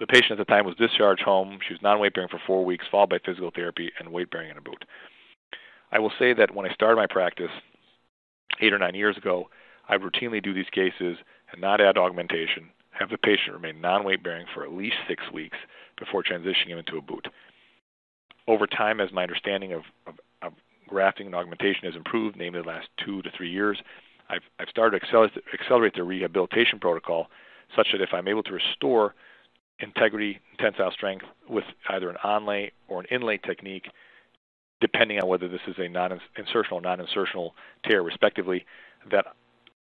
The 0.00 0.06
patient 0.08 0.32
at 0.32 0.38
the 0.38 0.44
time 0.44 0.66
was 0.66 0.74
discharged 0.74 1.22
home. 1.22 1.58
She 1.66 1.72
was 1.72 1.80
non-weight 1.80 2.14
bearing 2.14 2.28
for 2.28 2.40
four 2.46 2.64
weeks, 2.64 2.84
followed 2.90 3.10
by 3.10 3.18
physical 3.24 3.52
therapy 3.54 3.92
and 3.98 4.12
weight 4.12 4.28
bearing 4.28 4.50
in 4.50 4.56
a 4.56 4.60
boot. 4.60 4.84
I 5.92 6.00
will 6.00 6.12
say 6.18 6.34
that 6.34 6.52
when 6.52 6.66
I 6.66 6.74
started 6.74 6.96
my 6.96 7.06
practice 7.06 7.50
eight 8.60 8.72
or 8.72 8.78
nine 8.78 8.96
years 8.96 9.16
ago, 9.16 9.48
I 9.88 9.96
routinely 9.96 10.42
do 10.42 10.52
these 10.52 10.68
cases 10.72 11.16
and 11.52 11.60
not 11.60 11.80
add 11.80 11.96
augmentation, 11.96 12.70
have 12.98 13.10
the 13.10 13.18
patient 13.18 13.54
remain 13.54 13.80
non-weight 13.80 14.22
bearing 14.22 14.46
for 14.54 14.64
at 14.64 14.72
least 14.72 14.96
six 15.08 15.22
weeks 15.32 15.58
before 15.98 16.22
transitioning 16.22 16.68
him 16.68 16.78
into 16.78 16.96
a 16.96 17.02
boot. 17.02 17.26
Over 18.46 18.66
time, 18.66 19.00
as 19.00 19.12
my 19.12 19.22
understanding 19.22 19.72
of, 19.72 19.82
of, 20.06 20.14
of 20.42 20.52
grafting 20.86 21.26
and 21.26 21.34
augmentation 21.34 21.84
has 21.84 21.96
improved, 21.96 22.36
namely 22.36 22.60
the 22.62 22.68
last 22.68 22.88
two 23.04 23.22
to 23.22 23.30
three 23.36 23.50
years, 23.50 23.78
I've, 24.28 24.42
I've 24.58 24.68
started 24.68 24.98
to 24.98 25.04
accelerate, 25.04 25.32
accelerate 25.52 25.94
the 25.94 26.04
rehabilitation 26.04 26.78
protocol 26.78 27.28
such 27.76 27.88
that 27.92 28.00
if 28.00 28.10
I'm 28.12 28.28
able 28.28 28.42
to 28.44 28.52
restore 28.52 29.14
integrity 29.80 30.38
and 30.50 30.58
tensile 30.58 30.92
strength 30.92 31.24
with 31.48 31.64
either 31.88 32.08
an 32.08 32.16
onlay 32.24 32.70
or 32.88 33.00
an 33.00 33.06
inlay 33.10 33.38
technique, 33.38 33.86
depending 34.80 35.18
on 35.20 35.28
whether 35.28 35.48
this 35.48 35.60
is 35.66 35.76
a 35.78 35.88
non-insertional 35.88 36.72
or 36.72 36.80
non-insertional 36.80 37.50
tear, 37.84 38.02
respectively, 38.02 38.64
that 39.10 39.26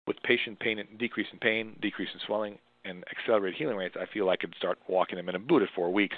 with 0.08 0.22
patient 0.24 0.60
pain 0.60 0.84
decrease 0.98 1.28
in 1.32 1.40
pain, 1.40 1.76
decrease 1.82 2.10
in 2.14 2.20
swelling, 2.26 2.58
and 2.86 3.04
accelerated 3.12 3.58
healing 3.58 3.78
rates, 3.78 3.96
I 4.00 4.06
feel 4.06 4.30
I 4.30 4.38
could 4.38 4.54
start 4.58 4.78
walking 4.88 5.18
them 5.18 5.30
in 5.30 5.36
a 5.36 5.40
boot 5.40 5.64
at 5.64 5.70
four 5.76 5.92
weeks. 5.92 6.16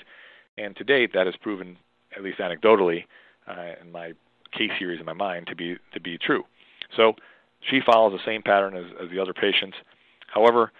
And 0.58 0.76
to 0.76 0.84
date, 0.84 1.12
that 1.14 1.26
has 1.26 1.36
proven, 1.42 1.78
at 2.16 2.24
least 2.24 2.40
anecdotally, 2.40 3.06
uh, 3.48 3.74
in 3.82 3.92
my 3.92 4.14
case 4.52 4.72
series 4.78 5.00
in 5.00 5.06
my 5.06 5.14
mind, 5.14 5.48
to 5.48 5.56
be 5.56 5.78
to 5.94 6.00
be 6.00 6.18
true. 6.18 6.44
So 6.96 7.14
she 7.70 7.82
follows 7.86 8.14
the 8.14 8.26
same 8.26 8.42
pattern 8.42 8.76
as, 8.76 8.86
as 9.04 9.10
the 9.10 9.20
other 9.20 9.34
patients. 9.34 9.78
However, 10.28 10.72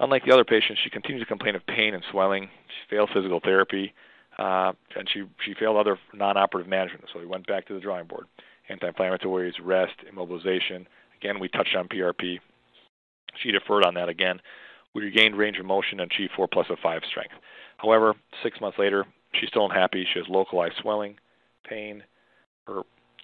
unlike 0.00 0.24
the 0.24 0.32
other 0.32 0.44
patients, 0.44 0.80
she 0.82 0.90
continues 0.90 1.22
to 1.22 1.26
complain 1.26 1.54
of 1.54 1.66
pain 1.66 1.94
and 1.94 2.02
swelling. 2.10 2.48
She 2.68 2.94
failed 2.96 3.10
physical 3.12 3.40
therapy, 3.40 3.94
uh, 4.38 4.72
and 4.96 5.08
she 5.12 5.24
she 5.44 5.54
failed 5.54 5.76
other 5.76 5.98
non-operative 6.14 6.68
management. 6.68 7.04
So 7.12 7.18
we 7.20 7.26
went 7.26 7.46
back 7.46 7.66
to 7.66 7.74
the 7.74 7.80
drawing 7.80 8.06
board: 8.06 8.26
anti-inflammatories, 8.68 9.54
rest, 9.62 9.94
immobilization. 10.10 10.86
Again, 11.20 11.40
we 11.40 11.48
touched 11.48 11.74
on 11.76 11.88
PRP. 11.88 12.38
She 13.42 13.52
deferred 13.52 13.84
on 13.84 13.94
that 13.94 14.08
again. 14.08 14.40
We 14.96 15.02
regained 15.02 15.36
range 15.36 15.58
of 15.58 15.66
motion 15.66 16.00
and 16.00 16.10
achieved 16.10 16.32
4 16.34 16.48
plus 16.48 16.68
of 16.70 16.78
5 16.82 17.02
strength. 17.10 17.34
However, 17.76 18.14
six 18.42 18.62
months 18.62 18.78
later, 18.78 19.04
she's 19.38 19.50
still 19.50 19.66
unhappy. 19.66 20.06
She 20.10 20.18
has 20.18 20.26
localized 20.26 20.76
swelling, 20.80 21.18
pain. 21.68 22.02
Her 22.66 22.80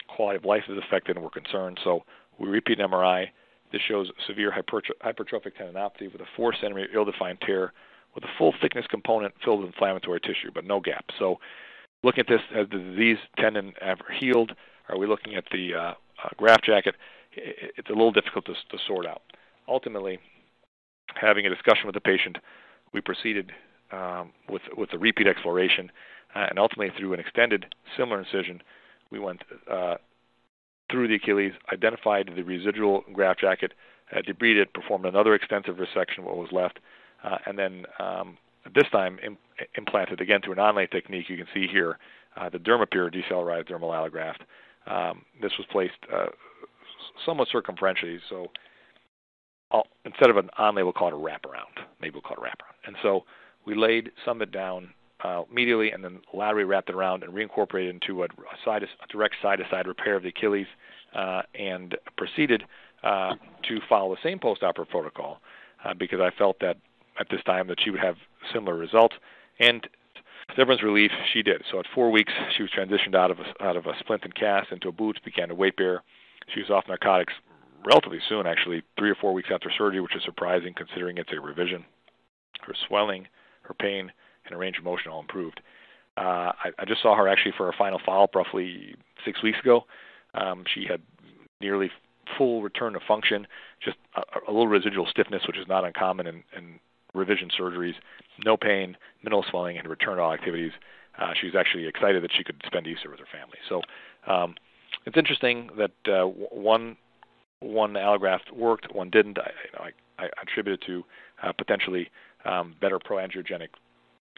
quality 0.07 0.37
of 0.37 0.45
life 0.45 0.65
is 0.69 0.77
affected, 0.77 1.15
and 1.15 1.23
we're 1.23 1.31
concerned. 1.31 1.79
So 1.83 2.03
we 2.37 2.47
repeat 2.47 2.79
an 2.79 2.91
MRI. 2.91 3.25
This 3.71 3.81
shows 3.87 4.11
severe 4.27 4.51
hypertrophic 4.51 5.53
tendinopathy 5.59 6.11
with 6.11 6.21
a 6.21 6.27
4 6.37 6.53
centimeter 6.61 6.89
ill-defined 6.93 7.39
tear 7.41 7.73
with 8.13 8.23
a 8.23 8.29
full 8.37 8.53
thickness 8.61 8.85
component 8.87 9.33
filled 9.43 9.61
with 9.61 9.69
inflammatory 9.73 10.19
tissue, 10.19 10.51
but 10.53 10.65
no 10.65 10.79
gap. 10.79 11.05
So 11.17 11.39
looking 12.03 12.19
at 12.19 12.27
this, 12.27 12.41
has 12.53 12.67
the 12.69 12.77
disease 12.77 13.17
tendon 13.39 13.73
ever 13.81 14.05
healed? 14.19 14.51
Are 14.89 14.99
we 14.99 15.07
looking 15.07 15.33
at 15.33 15.45
the 15.51 15.73
uh, 15.73 15.79
uh, 16.23 16.29
graft 16.37 16.65
jacket? 16.65 16.93
It's 17.31 17.89
a 17.89 17.93
little 17.93 18.11
difficult 18.11 18.45
to, 18.45 18.53
to 18.53 18.77
sort 18.85 19.07
out 19.07 19.23
ultimately, 19.67 20.19
having 21.15 21.45
a 21.45 21.49
discussion 21.49 21.85
with 21.85 21.95
the 21.95 22.01
patient, 22.01 22.37
we 22.93 23.01
proceeded 23.01 23.51
um, 23.91 24.31
with 24.49 24.63
with 24.75 24.91
the 24.91 24.97
repeat 24.97 25.27
exploration, 25.27 25.91
uh, 26.35 26.47
and 26.49 26.59
ultimately 26.59 26.91
through 26.97 27.13
an 27.13 27.19
extended 27.19 27.75
similar 27.97 28.19
incision, 28.19 28.61
we 29.11 29.19
went 29.19 29.43
uh, 29.69 29.95
through 30.91 31.07
the 31.07 31.15
Achilles, 31.15 31.53
identified 31.71 32.31
the 32.35 32.43
residual 32.43 33.03
graft 33.13 33.41
jacket, 33.41 33.73
uh, 34.11 34.21
debrided 34.21 34.63
it, 34.63 34.73
performed 34.73 35.05
another 35.05 35.33
extensive 35.33 35.75
resection 35.77 36.19
of 36.19 36.25
what 36.25 36.37
was 36.37 36.51
left, 36.51 36.79
uh, 37.23 37.37
and 37.45 37.57
then 37.57 37.85
um, 37.99 38.37
this 38.73 38.89
time 38.91 39.19
Im- 39.23 39.37
implanted 39.75 40.21
again 40.21 40.41
through 40.43 40.53
an 40.53 40.59
onlay 40.59 40.89
technique. 40.89 41.29
You 41.29 41.37
can 41.37 41.47
see 41.53 41.67
here 41.67 41.97
uh, 42.35 42.49
the 42.49 42.57
DermaPure 42.57 43.13
decellularized 43.13 43.69
dermal 43.69 43.91
allograft. 43.93 44.41
Um, 44.85 45.23
this 45.41 45.51
was 45.57 45.65
placed 45.71 45.93
uh, 46.13 46.27
somewhat 47.25 47.47
circumferentially, 47.53 48.19
so 48.29 48.47
Instead 50.05 50.29
of 50.29 50.37
an 50.37 50.49
onlay, 50.59 50.83
we'll 50.83 50.93
call 50.93 51.07
it 51.07 51.13
a 51.13 51.17
wraparound. 51.17 51.83
Maybe 52.01 52.13
we'll 52.13 52.21
call 52.21 52.37
it 52.37 52.39
a 52.39 52.43
wraparound. 52.43 52.87
And 52.87 52.95
so 53.01 53.23
we 53.65 53.75
laid 53.75 54.11
some 54.25 54.37
of 54.37 54.41
it 54.43 54.51
down 54.51 54.89
uh, 55.23 55.43
medially 55.53 55.93
and 55.93 56.03
then 56.03 56.19
laterally 56.33 56.65
wrapped 56.65 56.89
it 56.89 56.95
around 56.95 57.23
and 57.23 57.33
reincorporated 57.33 57.89
into 57.89 58.23
a, 58.23 58.27
side, 58.65 58.83
a 58.83 59.07
direct 59.11 59.35
side-to-side 59.41 59.87
repair 59.87 60.15
of 60.15 60.23
the 60.23 60.29
Achilles 60.29 60.67
uh, 61.15 61.43
and 61.55 61.97
proceeded 62.17 62.63
uh, 63.03 63.33
to 63.67 63.79
follow 63.87 64.13
the 64.13 64.21
same 64.21 64.39
post-operative 64.39 64.91
protocol 64.91 65.39
uh, 65.85 65.93
because 65.93 66.19
I 66.19 66.29
felt 66.37 66.57
that 66.59 66.77
at 67.19 67.27
this 67.29 67.41
time 67.43 67.67
that 67.67 67.77
she 67.81 67.89
would 67.89 67.99
have 67.99 68.15
similar 68.51 68.75
results. 68.75 69.15
And 69.59 69.87
to 70.53 70.59
everyone's 70.59 70.83
relief, 70.83 71.11
she 71.31 71.41
did. 71.41 71.63
So 71.71 71.79
at 71.79 71.85
four 71.95 72.11
weeks, 72.11 72.33
she 72.57 72.63
was 72.63 72.71
transitioned 72.71 73.15
out 73.15 73.31
of 73.31 73.39
a, 73.39 73.63
out 73.63 73.77
of 73.77 73.85
a 73.85 73.93
splint 73.99 74.23
and 74.23 74.35
cast 74.35 74.71
into 74.71 74.89
a 74.89 74.91
boot, 74.91 75.19
began 75.23 75.49
to 75.49 75.55
weight 75.55 75.77
bear. 75.77 76.03
She 76.53 76.59
was 76.59 76.69
off 76.69 76.85
narcotics 76.87 77.33
relatively 77.85 78.19
soon, 78.29 78.47
actually, 78.47 78.83
three 78.97 79.09
or 79.09 79.15
four 79.15 79.33
weeks 79.33 79.49
after 79.53 79.71
surgery, 79.77 80.01
which 80.01 80.15
is 80.15 80.23
surprising 80.23 80.73
considering 80.75 81.17
it's 81.17 81.31
a 81.31 81.39
revision. 81.39 81.85
Her 82.61 82.73
swelling, 82.87 83.27
her 83.63 83.73
pain, 83.73 84.11
and 84.45 84.53
her 84.53 84.57
range 84.57 84.77
of 84.77 84.83
motion 84.83 85.11
all 85.11 85.21
improved. 85.21 85.61
Uh, 86.15 86.51
I, 86.63 86.69
I 86.79 86.85
just 86.85 87.01
saw 87.01 87.15
her 87.15 87.27
actually 87.27 87.53
for 87.57 87.65
her 87.65 87.75
final 87.77 87.99
follow-up 88.05 88.35
roughly 88.35 88.95
six 89.25 89.41
weeks 89.41 89.59
ago. 89.59 89.85
Um, 90.33 90.63
she 90.73 90.85
had 90.89 91.01
nearly 91.59 91.89
full 92.37 92.61
return 92.61 92.95
of 92.95 93.01
function, 93.07 93.47
just 93.83 93.97
a, 94.15 94.21
a 94.47 94.51
little 94.51 94.67
residual 94.67 95.07
stiffness, 95.09 95.43
which 95.47 95.57
is 95.57 95.67
not 95.67 95.85
uncommon 95.85 96.27
in, 96.27 96.43
in 96.55 96.79
revision 97.13 97.49
surgeries, 97.59 97.93
no 98.45 98.57
pain, 98.57 98.97
minimal 99.23 99.45
swelling, 99.49 99.77
and 99.77 99.87
return 99.87 100.17
to 100.17 100.21
all 100.21 100.33
activities. 100.33 100.71
Uh, 101.19 101.31
she 101.39 101.47
was 101.47 101.55
actually 101.55 101.85
excited 101.85 102.23
that 102.23 102.31
she 102.35 102.43
could 102.43 102.61
spend 102.65 102.87
Easter 102.87 103.09
with 103.09 103.19
her 103.19 103.25
family. 103.31 103.57
So 103.69 103.81
um, 104.31 104.55
it's 105.05 105.17
interesting 105.17 105.69
that 105.77 105.91
uh, 106.11 106.25
one 106.25 106.97
one 107.63 107.93
allograft 107.93 108.51
worked, 108.53 108.93
one 108.93 109.09
didn't. 109.09 109.37
I, 109.39 109.51
you 109.65 109.79
know, 109.79 109.85
I, 110.19 110.25
I 110.25 110.29
attribute 110.41 110.81
it 110.81 110.85
to 110.87 111.03
uh, 111.41 111.51
potentially 111.53 112.09
um, 112.45 112.75
better 112.81 112.99
proangiogenic 112.99 113.69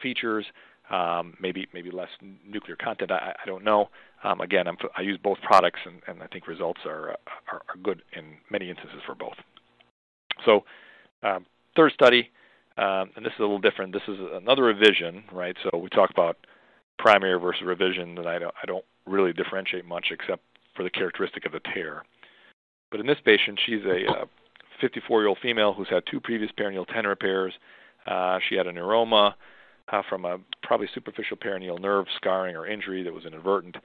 features, 0.00 0.46
um, 0.90 1.34
maybe 1.40 1.66
maybe 1.74 1.90
less 1.90 2.08
nuclear 2.46 2.76
content. 2.76 3.10
I, 3.10 3.34
I 3.42 3.46
don't 3.46 3.64
know. 3.64 3.88
Um, 4.24 4.40
again, 4.40 4.66
I'm, 4.66 4.76
i 4.96 5.02
use 5.02 5.18
both 5.22 5.38
products, 5.42 5.80
and, 5.84 6.00
and, 6.06 6.22
I 6.22 6.26
think 6.26 6.46
results 6.46 6.80
are, 6.86 7.10
uh, 7.10 7.16
are, 7.52 7.62
are 7.68 7.76
good 7.82 8.02
in 8.16 8.36
many 8.50 8.70
instances 8.70 9.00
for 9.04 9.14
both. 9.14 9.36
So, 10.44 10.64
um, 11.22 11.44
third 11.76 11.92
study, 11.92 12.30
um, 12.78 13.10
and 13.16 13.24
this 13.24 13.32
is 13.34 13.40
a 13.40 13.42
little 13.42 13.58
different. 13.58 13.92
This 13.92 14.02
is 14.08 14.18
another 14.32 14.62
revision, 14.62 15.24
right? 15.32 15.56
So 15.62 15.78
we 15.78 15.88
talk 15.90 16.10
about 16.10 16.38
primary 16.98 17.38
versus 17.38 17.62
revision, 17.64 18.18
and 18.18 18.28
I 18.28 18.38
don't 18.38 18.54
I 18.62 18.66
don't 18.66 18.84
really 19.06 19.32
differentiate 19.32 19.84
much 19.84 20.06
except 20.10 20.42
for 20.74 20.82
the 20.82 20.90
characteristic 20.90 21.46
of 21.46 21.52
the 21.52 21.60
tear. 21.74 22.04
But 22.90 23.00
in 23.00 23.06
this 23.06 23.18
patient, 23.24 23.60
she's 23.64 23.82
a 23.84 24.26
54-year-old 24.82 25.38
female 25.42 25.72
who's 25.72 25.88
had 25.88 26.04
two 26.10 26.20
previous 26.20 26.50
peroneal 26.52 26.86
tendon 26.86 27.06
repairs. 27.06 27.52
Uh, 28.06 28.38
she 28.48 28.54
had 28.54 28.66
a 28.66 28.72
neuroma 28.72 29.34
uh, 29.88 30.02
from 30.08 30.24
a 30.24 30.38
probably 30.62 30.88
superficial 30.94 31.36
peroneal 31.36 31.80
nerve 31.80 32.06
scarring 32.16 32.56
or 32.56 32.66
injury 32.66 33.02
that 33.02 33.12
was 33.12 33.24
inadvertent. 33.24 33.76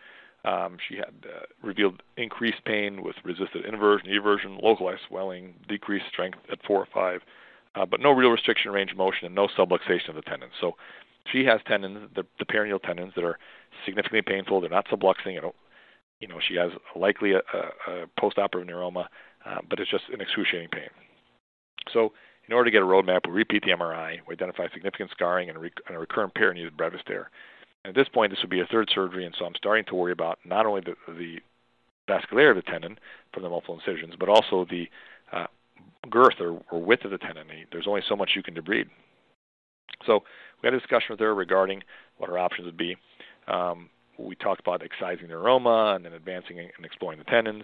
Um, 0.44 0.78
she 0.88 0.96
had 0.96 1.14
uh, 1.26 1.46
revealed 1.62 2.02
increased 2.18 2.64
pain 2.66 3.04
with 3.04 3.16
resisted 3.24 3.66
inversion, 3.66 4.10
eversion, 4.10 4.62
localized 4.62 5.02
swelling, 5.08 5.54
decreased 5.68 6.06
strength 6.12 6.40
at 6.52 6.60
four 6.66 6.80
or 6.80 6.88
five, 6.92 7.22
uh, 7.76 7.86
but 7.86 8.00
no 8.00 8.12
real 8.12 8.30
restriction 8.30 8.72
range 8.72 8.92
of 8.92 8.98
motion 8.98 9.26
and 9.28 9.36
no 9.36 9.48
subluxation 9.48 10.10
of 10.10 10.16
the 10.16 10.22
tendons. 10.24 10.54
So 10.60 10.76
she 11.32 11.46
has 11.46 11.62
tendons, 11.68 12.10
the, 12.16 12.26
the 12.40 12.46
peroneal 12.46 12.82
tendons, 12.82 13.14
that 13.16 13.24
are 13.24 13.38
significantly 13.86 14.24
painful. 14.24 14.62
They're 14.62 14.70
not 14.70 14.88
subluxing. 14.88 15.38
I 15.38 15.42
don't, 15.42 15.56
you 16.22 16.28
know, 16.28 16.40
she 16.48 16.56
has 16.56 16.72
likely 16.96 17.34
a, 17.34 17.40
a, 17.40 17.92
a 17.92 18.06
postoperative 18.20 18.70
neuroma, 18.70 19.08
uh, 19.46 19.58
but 19.70 19.80
it's 19.80 19.92
just 19.92 20.04
an 20.14 20.22
excruciating 20.22 20.70
pain. 20.70 20.90
So 21.92 22.14
in 22.48 22.54
order 22.54 22.70
to 22.70 22.72
get 22.72 22.84
a 22.84 22.86
roadmap, 22.86 23.28
we 23.28 23.34
repeat 23.34 23.64
the 23.64 23.72
MRI, 23.72 24.20
we 24.28 24.34
identify 24.34 24.68
significant 24.74 25.12
scarring 25.12 25.50
and, 25.50 25.60
re- 25.60 25.72
and 25.88 25.98
a 25.98 26.00
recurrent 26.00 26.34
peroneal 26.36 26.72
brevis 26.76 27.02
there. 27.08 27.30
And 27.84 27.90
at 27.90 28.00
this 28.00 28.08
point, 28.08 28.32
this 28.32 28.40
would 28.42 28.52
be 28.52 28.62
a 28.62 28.66
third 28.66 28.90
surgery, 28.94 29.26
and 29.26 29.36
so 29.38 29.46
I'm 29.46 29.56
starting 29.56 29.86
to 29.86 29.96
worry 29.96 30.12
about 30.12 30.40
not 30.46 30.66
only 30.66 30.82
the, 30.82 30.96
the 31.12 31.40
vascularity 32.08 32.58
of 32.58 32.64
the 32.64 32.72
tendon 32.72 33.00
from 33.34 33.44
the 33.44 33.50
multiple 33.50 33.80
incisions, 33.80 34.14
but 34.20 34.30
also 34.30 34.66
the 34.70 34.88
uh, 35.34 35.48
girth 36.10 36.36
or, 36.40 36.62
or, 36.72 36.84
width 36.84 37.06
of 37.06 37.12
the 37.12 37.18
tendon. 37.18 37.48
There's 37.72 37.88
only 37.88 38.02
so 38.08 38.16
much 38.16 38.32
you 38.36 38.44
can 38.44 38.54
debride. 38.54 38.90
So 40.06 40.24
we 40.62 40.68
had 40.68 40.74
a 40.74 40.80
discussion 40.80 41.08
with 41.12 41.20
her 41.20 41.34
regarding 41.34 41.82
what 42.18 42.30
our 42.30 42.38
options 42.38 42.66
would 42.66 42.78
be. 42.78 42.96
Um, 43.48 43.90
we 44.22 44.36
talked 44.36 44.60
about 44.60 44.84
excising 44.84 45.28
the 45.28 45.34
neuroma 45.34 45.96
and 45.96 46.06
then 46.06 46.14
advancing 46.14 46.60
and 46.60 46.86
exploring 46.86 47.20
the 47.20 47.26
tendons. 47.26 47.64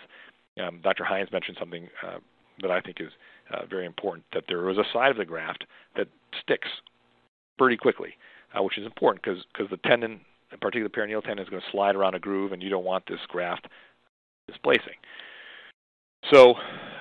Um, 0.61 0.81
Dr. 0.83 1.03
Hines 1.03 1.31
mentioned 1.31 1.57
something 1.59 1.87
uh, 2.05 2.17
that 2.61 2.71
I 2.71 2.81
think 2.81 2.97
is 2.99 3.11
uh, 3.53 3.65
very 3.69 3.85
important 3.85 4.25
that 4.33 4.43
there 4.47 4.61
was 4.61 4.77
a 4.77 4.83
side 4.91 5.11
of 5.11 5.17
the 5.17 5.25
graft 5.25 5.65
that 5.95 6.07
sticks 6.41 6.67
pretty 7.57 7.77
quickly, 7.77 8.15
uh, 8.57 8.63
which 8.63 8.77
is 8.77 8.85
important 8.85 9.23
because 9.23 9.43
because 9.53 9.69
the 9.69 9.77
tendon, 9.87 10.21
in 10.51 10.57
particular 10.59 10.89
the 10.89 10.95
peroneal 10.95 11.23
tendon, 11.23 11.45
is 11.45 11.49
going 11.49 11.61
to 11.61 11.71
slide 11.71 11.95
around 11.95 12.15
a 12.15 12.19
groove, 12.19 12.51
and 12.51 12.63
you 12.63 12.69
don't 12.69 12.85
want 12.85 13.03
this 13.07 13.19
graft 13.27 13.67
displacing. 14.47 14.97
So 16.31 16.55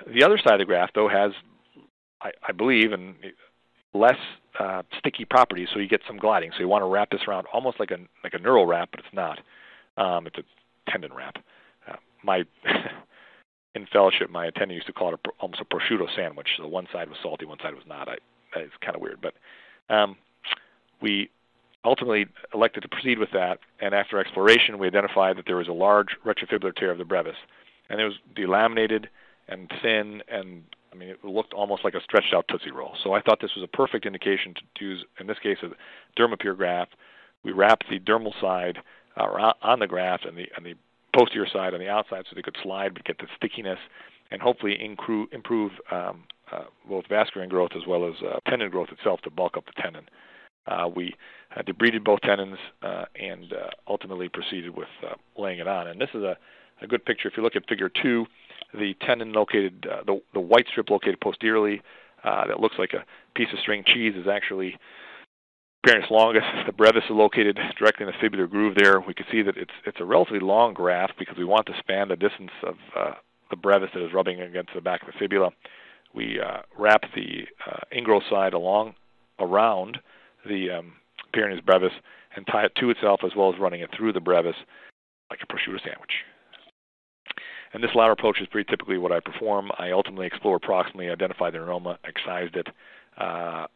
the 0.06 0.22
other 0.22 0.38
side 0.38 0.54
of 0.54 0.58
the 0.58 0.64
graft, 0.64 0.92
though, 0.94 1.08
has, 1.08 1.32
I, 2.20 2.30
I 2.46 2.52
believe, 2.52 2.92
and 2.92 3.14
less 3.96 4.18
uh, 4.58 4.82
sticky 4.98 5.24
properties, 5.24 5.68
so 5.72 5.78
you 5.78 5.88
get 5.88 6.00
some 6.06 6.16
gliding. 6.16 6.50
So 6.52 6.60
you 6.60 6.68
want 6.68 6.82
to 6.82 6.86
wrap 6.86 7.10
this 7.10 7.22
around 7.28 7.46
almost 7.52 7.80
like 7.80 7.90
a 7.90 7.98
like 8.24 8.34
a 8.34 8.38
neural 8.38 8.66
wrap, 8.66 8.90
but 8.90 9.00
it's 9.00 9.14
not. 9.14 9.40
Um, 9.96 10.26
it's 10.26 10.38
a 10.38 10.90
tendon 10.90 11.12
wrap. 11.12 11.36
Uh, 11.88 11.96
my 12.22 12.44
in 13.74 13.86
fellowship, 13.92 14.30
my 14.30 14.46
attending 14.46 14.74
used 14.74 14.86
to 14.86 14.92
call 14.92 15.12
it 15.12 15.20
a, 15.24 15.28
almost 15.40 15.60
a 15.60 15.64
prosciutto 15.64 16.06
sandwich. 16.16 16.48
So 16.56 16.66
one 16.66 16.86
side 16.92 17.08
was 17.08 17.18
salty, 17.22 17.44
one 17.44 17.58
side 17.62 17.74
was 17.74 17.84
not. 17.86 18.08
I, 18.08 18.16
it's 18.56 18.72
kind 18.80 18.96
of 18.96 19.02
weird, 19.02 19.20
but 19.20 19.34
um, 19.94 20.16
we 21.02 21.30
ultimately 21.84 22.26
elected 22.54 22.82
to 22.82 22.88
proceed 22.88 23.18
with 23.18 23.30
that. 23.32 23.58
And 23.80 23.94
after 23.94 24.18
exploration, 24.18 24.78
we 24.78 24.86
identified 24.86 25.36
that 25.36 25.44
there 25.46 25.56
was 25.56 25.68
a 25.68 25.72
large 25.72 26.08
retrofibular 26.24 26.74
tear 26.74 26.90
of 26.90 26.98
the 26.98 27.04
brevis, 27.04 27.36
and 27.88 28.00
it 28.00 28.04
was 28.04 28.14
delaminated 28.34 29.06
and 29.48 29.70
thin, 29.82 30.22
and 30.28 30.64
I 30.96 30.98
mean 30.98 31.08
it 31.10 31.24
looked 31.24 31.52
almost 31.52 31.84
like 31.84 31.94
a 31.94 32.00
stretched 32.02 32.32
out 32.34 32.46
tootsie 32.48 32.70
roll. 32.70 32.94
So 33.04 33.12
I 33.12 33.20
thought 33.20 33.40
this 33.40 33.54
was 33.54 33.64
a 33.64 33.76
perfect 33.76 34.06
indication 34.06 34.54
to 34.76 34.84
use, 34.84 35.04
in 35.20 35.26
this 35.26 35.38
case, 35.42 35.58
a 35.62 35.68
DermaPure 36.20 36.56
graft. 36.56 36.94
We 37.44 37.52
wrapped 37.52 37.84
the 37.90 38.00
dermal 38.00 38.32
side 38.40 38.78
uh, 39.16 39.52
on 39.62 39.78
the 39.78 39.86
graft, 39.86 40.24
and 40.24 40.36
the 40.36 40.46
and 40.56 40.64
the 40.64 40.74
posterior 41.16 41.48
side 41.52 41.74
on 41.74 41.80
the 41.80 41.88
outside 41.88 42.24
so 42.28 42.34
they 42.34 42.42
could 42.42 42.56
slide 42.62 42.94
but 42.94 43.04
get 43.04 43.18
the 43.18 43.26
stickiness 43.36 43.78
and 44.30 44.42
hopefully 44.42 44.76
improve 44.82 45.70
um, 45.90 46.24
uh, 46.52 46.64
both 46.88 47.06
vascular 47.08 47.46
growth 47.46 47.70
as 47.74 47.86
well 47.86 48.06
as 48.06 48.14
uh, 48.22 48.38
tendon 48.48 48.70
growth 48.70 48.88
itself 48.90 49.20
to 49.22 49.30
bulk 49.30 49.56
up 49.56 49.64
the 49.66 49.82
tendon. 49.82 50.04
Uh, 50.66 50.88
we 50.94 51.14
uh, 51.56 51.62
debrided 51.62 52.04
both 52.04 52.20
tendons 52.22 52.58
uh, 52.82 53.04
and 53.14 53.52
uh, 53.52 53.68
ultimately 53.86 54.28
proceeded 54.28 54.76
with 54.76 54.88
uh, 55.08 55.14
laying 55.40 55.60
it 55.60 55.68
on. 55.68 55.86
And 55.86 56.00
this 56.00 56.10
is 56.12 56.22
a, 56.22 56.36
a 56.82 56.86
good 56.86 57.04
picture. 57.04 57.28
If 57.28 57.36
you 57.36 57.42
look 57.42 57.56
at 57.56 57.68
figure 57.68 57.88
two, 58.02 58.26
the 58.74 58.94
tendon 59.06 59.32
located, 59.32 59.86
uh, 59.90 60.02
the, 60.04 60.20
the 60.34 60.40
white 60.40 60.66
strip 60.70 60.90
located 60.90 61.20
posteriorly 61.20 61.82
uh, 62.24 62.46
that 62.46 62.60
looks 62.60 62.76
like 62.78 62.92
a 62.92 63.04
piece 63.34 63.48
of 63.52 63.58
string 63.60 63.84
cheese 63.86 64.14
is 64.16 64.26
actually 64.26 64.76
Peroneus 65.86 66.10
longus, 66.10 66.42
the 66.66 66.72
brevis 66.72 67.04
is 67.04 67.10
located 67.10 67.58
directly 67.78 68.06
in 68.06 68.12
the 68.12 68.28
fibular 68.28 68.50
groove 68.50 68.76
there. 68.76 69.00
We 69.00 69.14
can 69.14 69.26
see 69.30 69.42
that 69.42 69.56
it's 69.56 69.70
it's 69.84 70.00
a 70.00 70.04
relatively 70.04 70.40
long 70.40 70.74
graft 70.74 71.12
because 71.16 71.36
we 71.38 71.44
want 71.44 71.66
to 71.66 71.74
span 71.78 72.08
the 72.08 72.16
distance 72.16 72.50
of 72.64 72.74
uh, 72.98 73.12
the 73.50 73.56
brevis 73.56 73.90
that 73.94 74.04
is 74.04 74.12
rubbing 74.12 74.40
against 74.40 74.70
the 74.74 74.80
back 74.80 75.02
of 75.02 75.06
the 75.06 75.18
fibula. 75.18 75.50
We 76.12 76.40
uh, 76.40 76.62
wrap 76.76 77.02
the 77.14 77.46
uh, 77.66 78.20
side 78.30 78.54
along 78.54 78.94
around 79.38 79.98
the 80.44 80.70
um, 80.78 80.94
Peroneus 81.32 81.64
brevis 81.64 81.92
and 82.34 82.46
tie 82.46 82.64
it 82.64 82.72
to 82.80 82.90
itself 82.90 83.20
as 83.24 83.32
well 83.36 83.52
as 83.52 83.60
running 83.60 83.80
it 83.80 83.90
through 83.96 84.12
the 84.12 84.20
brevis 84.20 84.56
like 85.30 85.40
a 85.42 85.46
prosciutto 85.46 85.82
sandwich. 85.84 86.24
And 87.76 87.84
this 87.84 87.94
latter 87.94 88.12
approach 88.12 88.40
is 88.40 88.46
pretty 88.46 88.70
typically 88.70 88.96
what 88.96 89.12
I 89.12 89.20
perform. 89.20 89.70
I 89.78 89.90
ultimately 89.90 90.26
explore 90.26 90.56
approximately, 90.56 91.10
identify 91.10 91.50
the 91.50 91.58
neuroma, 91.58 91.98
excised 92.04 92.56
it, 92.56 92.68
uh, 93.18 93.66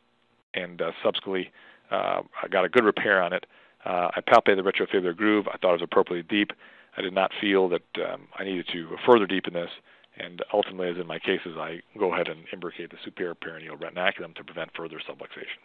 and 0.55 0.81
uh, 0.81 0.93
subsequently 1.05 1.53
uh, 1.91 2.23
I 2.43 2.49
got 2.49 2.65
a 2.65 2.71
good 2.71 2.87
repair 2.87 3.21
on 3.21 3.35
it. 3.35 3.45
Uh, 3.85 4.09
I 4.17 4.23
palpated 4.23 4.57
the 4.57 4.63
retrofibular 4.63 5.15
groove. 5.15 5.49
I 5.49 5.59
thought 5.59 5.73
it 5.73 5.81
was 5.81 5.83
appropriately 5.83 6.23
deep. 6.35 6.53
I 6.97 7.03
did 7.03 7.13
not 7.13 7.31
feel 7.43 7.69
that 7.69 7.83
um, 8.11 8.23
I 8.39 8.45
needed 8.45 8.69
to 8.73 8.97
further 9.05 9.27
deepen 9.27 9.53
this. 9.53 9.71
And 10.17 10.43
ultimately, 10.51 10.89
as 10.89 10.97
in 10.97 11.07
my 11.07 11.19
cases, 11.19 11.59
I 11.59 11.83
go 11.99 12.15
ahead 12.15 12.29
and 12.29 12.47
imbricate 12.55 12.93
the 12.93 12.97
superior 13.05 13.35
peroneal 13.35 13.79
retinaculum 13.79 14.35
to 14.37 14.45
prevent 14.45 14.71
further 14.75 14.97
subluxation. 15.07 15.61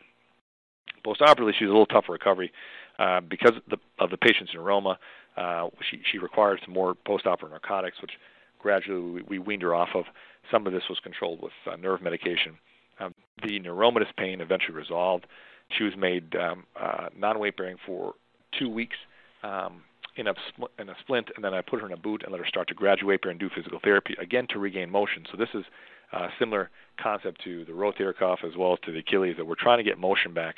Postoperatively, 1.06 1.52
she 1.54 1.60
she's 1.60 1.68
a 1.68 1.72
little 1.72 1.86
tougher 1.86 2.14
recovery 2.14 2.52
uh, 3.00 3.22
because 3.22 3.56
of 3.58 3.64
the, 3.70 3.78
of 4.00 4.10
the 4.10 4.18
patient's 4.18 4.54
neuroma. 4.54 4.96
Uh, 5.38 5.70
she, 5.90 6.02
she 6.12 6.18
required 6.18 6.60
some 6.64 6.74
more 6.74 6.96
postoperative 6.96 7.52
narcotics, 7.52 7.98
which 8.02 8.12
gradually 8.60 9.12
we, 9.12 9.22
we 9.24 9.40
weaned 9.40 9.62
her 9.62 9.76
off 9.76 9.90
of. 9.94 10.06
Some 10.52 10.66
of 10.66 10.74
this 10.74 10.84
was 10.90 11.00
controlled 11.04 11.42
with 11.42 11.52
uh, 11.72 11.76
nerve 11.76 12.02
medication. 12.02 12.58
Um, 13.00 13.14
the 13.44 13.60
neuromatous 13.60 14.16
pain 14.18 14.42
eventually 14.42 14.76
resolved. 14.76 15.28
She 15.78 15.84
was 15.84 15.94
made 15.98 16.36
um, 16.36 16.64
uh, 16.80 17.10
non-weight 17.18 17.58
bearing 17.58 17.78
for 17.86 18.14
two 18.58 18.70
weeks 18.70 18.96
um, 19.44 19.82
in 20.16 20.28
a 20.28 20.34
spl- 20.34 20.70
in 20.80 20.90
a 20.90 20.96
splint, 21.02 21.30
and 21.36 21.44
then 21.44 21.54
I 21.54 21.62
put 21.62 21.82
her 21.82 21.88
in 21.88 21.94
a 21.94 21.98
boot 21.98 22.22
and 22.24 22.32
let 22.32 22.40
her 22.40 22.48
start 22.48 22.68
to 22.70 22.74
graduate 22.74 23.22
bear 23.22 23.32
and 23.32 23.40
do 23.40 23.50
physical 23.54 23.80
therapy 23.84 24.16
again 24.22 24.48
to 24.52 24.60
regain 24.60 24.90
motion. 24.90 25.26
So 25.32 25.38
this 25.38 25.50
is 25.54 25.66
a 26.14 26.28
similar 26.40 26.70
concept 27.02 27.44
to 27.44 27.66
the 27.66 27.74
rotator 27.74 28.16
cuff 28.18 28.40
as 28.46 28.56
well 28.58 28.74
as 28.74 28.80
to 28.86 28.92
the 28.92 29.00
Achilles 29.00 29.36
that 29.38 29.46
we're 29.46 29.56
trying 29.56 29.80
to 29.80 29.84
get 29.84 29.98
motion 29.98 30.34
back, 30.34 30.58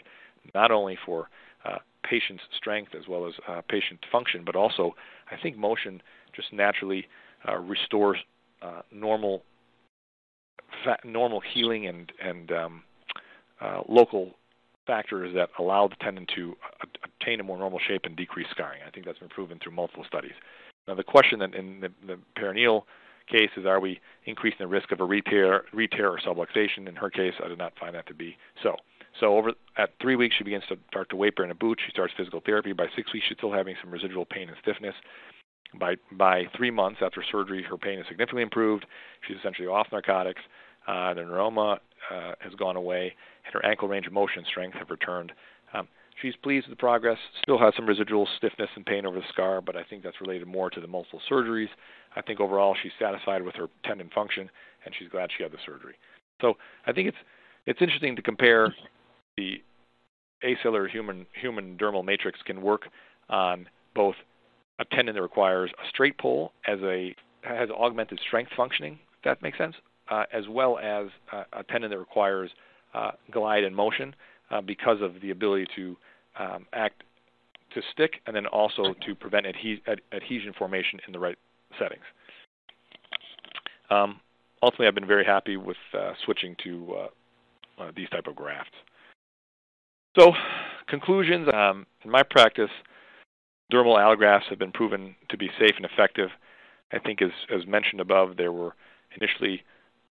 not 0.53 0.71
only 0.71 0.97
for 1.05 1.29
uh, 1.65 1.77
patient's 2.03 2.43
strength 2.55 2.93
as 2.95 3.07
well 3.07 3.27
as 3.27 3.33
uh, 3.47 3.61
patient 3.69 3.99
function, 4.11 4.43
but 4.45 4.55
also 4.55 4.95
I 5.31 5.35
think 5.41 5.57
motion 5.57 6.01
just 6.35 6.53
naturally 6.53 7.07
uh, 7.47 7.57
restores 7.57 8.17
uh, 8.61 8.81
normal 8.91 9.43
normal 11.03 11.41
healing 11.53 11.87
and 11.87 12.11
and 12.21 12.51
um, 12.51 12.83
uh, 13.61 13.81
local 13.87 14.31
factors 14.85 15.33
that 15.35 15.49
allow 15.59 15.87
the 15.87 15.95
tendon 16.01 16.25
to 16.35 16.55
obtain 17.03 17.39
a 17.39 17.43
more 17.43 17.57
normal 17.57 17.79
shape 17.87 18.01
and 18.05 18.15
decrease 18.15 18.47
scarring. 18.51 18.79
I 18.87 18.89
think 18.89 19.05
that's 19.05 19.19
been 19.19 19.29
proven 19.29 19.59
through 19.61 19.73
multiple 19.73 20.05
studies. 20.07 20.31
Now, 20.87 20.95
the 20.95 21.03
question 21.03 21.39
that 21.39 21.53
in 21.53 21.81
the, 21.81 21.89
the 22.05 22.17
peroneal 22.39 22.83
case 23.29 23.49
is, 23.57 23.65
are 23.65 23.81
we 23.81 23.99
increasing 24.25 24.59
the 24.59 24.67
risk 24.67 24.91
of 24.93 25.01
a 25.01 25.03
re-tear, 25.03 25.65
re-tear 25.73 26.09
or 26.09 26.19
subluxation? 26.19 26.87
In 26.87 26.95
her 26.95 27.09
case, 27.09 27.33
I 27.43 27.49
did 27.49 27.57
not 27.57 27.73
find 27.77 27.93
that 27.95 28.07
to 28.07 28.13
be 28.13 28.37
so. 28.63 28.77
So 29.19 29.37
over 29.37 29.53
at 29.77 29.91
three 30.01 30.15
weeks, 30.15 30.35
she 30.37 30.43
begins 30.43 30.63
to 30.69 30.77
start 30.89 31.09
to 31.09 31.31
bear 31.35 31.45
in 31.45 31.51
a 31.51 31.55
boot. 31.55 31.79
She 31.83 31.91
starts 31.91 32.13
physical 32.15 32.41
therapy. 32.45 32.73
By 32.73 32.87
six 32.95 33.11
weeks, 33.13 33.25
she's 33.27 33.37
still 33.37 33.51
having 33.51 33.75
some 33.81 33.91
residual 33.91 34.25
pain 34.25 34.49
and 34.49 34.57
stiffness. 34.61 34.95
By 35.79 35.95
by 36.11 36.45
three 36.55 36.71
months 36.71 36.99
after 37.03 37.23
surgery, 37.31 37.63
her 37.63 37.77
pain 37.77 37.99
is 37.99 38.05
significantly 38.07 38.43
improved. 38.43 38.85
She's 39.27 39.37
essentially 39.37 39.67
off 39.67 39.87
narcotics. 39.91 40.41
Uh, 40.87 41.13
the 41.13 41.21
neuroma 41.21 41.79
uh, 42.09 42.33
has 42.39 42.53
gone 42.55 42.77
away, 42.77 43.13
and 43.45 43.53
her 43.53 43.65
ankle 43.65 43.89
range 43.89 44.07
of 44.07 44.13
motion 44.13 44.45
strength 44.49 44.77
have 44.77 44.89
returned. 44.89 45.33
Um, 45.73 45.89
she's 46.21 46.35
pleased 46.37 46.67
with 46.67 46.77
the 46.77 46.79
progress. 46.79 47.17
Still 47.41 47.57
has 47.59 47.73
some 47.75 47.85
residual 47.85 48.27
stiffness 48.37 48.69
and 48.75 48.85
pain 48.85 49.05
over 49.05 49.17
the 49.17 49.25
scar, 49.33 49.59
but 49.59 49.75
I 49.75 49.83
think 49.83 50.03
that's 50.03 50.21
related 50.21 50.47
more 50.47 50.69
to 50.69 50.79
the 50.79 50.87
multiple 50.87 51.21
surgeries. 51.29 51.67
I 52.15 52.21
think 52.21 52.39
overall 52.39 52.75
she's 52.81 52.93
satisfied 52.97 53.41
with 53.41 53.55
her 53.55 53.67
tendon 53.83 54.09
function, 54.15 54.49
and 54.85 54.95
she's 54.97 55.09
glad 55.09 55.29
she 55.35 55.43
had 55.43 55.51
the 55.51 55.57
surgery. 55.65 55.95
So 56.39 56.53
I 56.85 56.93
think 56.93 57.09
it's 57.09 57.17
it's 57.65 57.81
interesting 57.81 58.15
to 58.15 58.21
compare 58.21 58.73
the 59.37 59.61
acellular 60.43 60.89
human 60.89 61.25
human 61.39 61.77
dermal 61.77 62.03
matrix 62.03 62.39
can 62.45 62.61
work 62.61 62.87
on 63.29 63.67
both 63.95 64.15
a 64.79 64.85
tendon 64.85 65.15
that 65.15 65.21
requires 65.21 65.71
a 65.83 65.89
straight 65.89 66.17
pull 66.17 66.51
as 66.67 66.79
a 66.83 67.15
has 67.43 67.69
augmented 67.69 68.19
strength 68.27 68.51
functioning. 68.55 68.99
If 69.17 69.23
that 69.23 69.41
makes 69.41 69.57
sense, 69.57 69.75
uh, 70.09 70.23
as 70.33 70.47
well 70.49 70.77
as 70.79 71.07
uh, 71.31 71.43
a 71.53 71.63
tendon 71.63 71.89
that 71.91 71.97
requires 71.97 72.51
uh, 72.93 73.11
glide 73.31 73.63
and 73.63 73.75
motion 73.75 74.15
uh, 74.51 74.61
because 74.61 75.01
of 75.01 75.21
the 75.21 75.31
ability 75.31 75.67
to 75.75 75.97
um, 76.39 76.65
act 76.73 77.03
to 77.73 77.81
stick 77.91 78.21
and 78.25 78.35
then 78.35 78.45
also 78.45 78.95
to 79.05 79.15
prevent 79.15 79.45
adhe- 79.45 79.81
ad- 79.87 80.01
adhesion 80.13 80.53
formation 80.57 80.99
in 81.05 81.13
the 81.13 81.19
right 81.19 81.37
settings. 81.79 82.03
Um, 83.89 84.19
ultimately, 84.61 84.87
I've 84.87 84.95
been 84.95 85.07
very 85.07 85.25
happy 85.25 85.57
with 85.57 85.77
uh, 85.93 86.13
switching 86.23 86.55
to 86.63 86.95
uh, 87.79 87.91
these 87.95 88.09
type 88.09 88.27
of 88.27 88.35
grafts. 88.35 88.71
So, 90.17 90.33
conclusions. 90.87 91.47
Um, 91.53 91.85
in 92.03 92.09
my 92.09 92.23
practice, 92.23 92.71
dermal 93.71 93.97
allografts 93.97 94.49
have 94.49 94.57
been 94.57 94.71
proven 94.71 95.15
to 95.29 95.37
be 95.37 95.49
safe 95.59 95.75
and 95.75 95.85
effective. 95.85 96.29
I 96.91 96.99
think, 96.99 97.21
as, 97.21 97.29
as 97.53 97.67
mentioned 97.67 98.01
above, 98.01 98.37
there 98.37 98.51
were 98.51 98.73
initially 99.19 99.63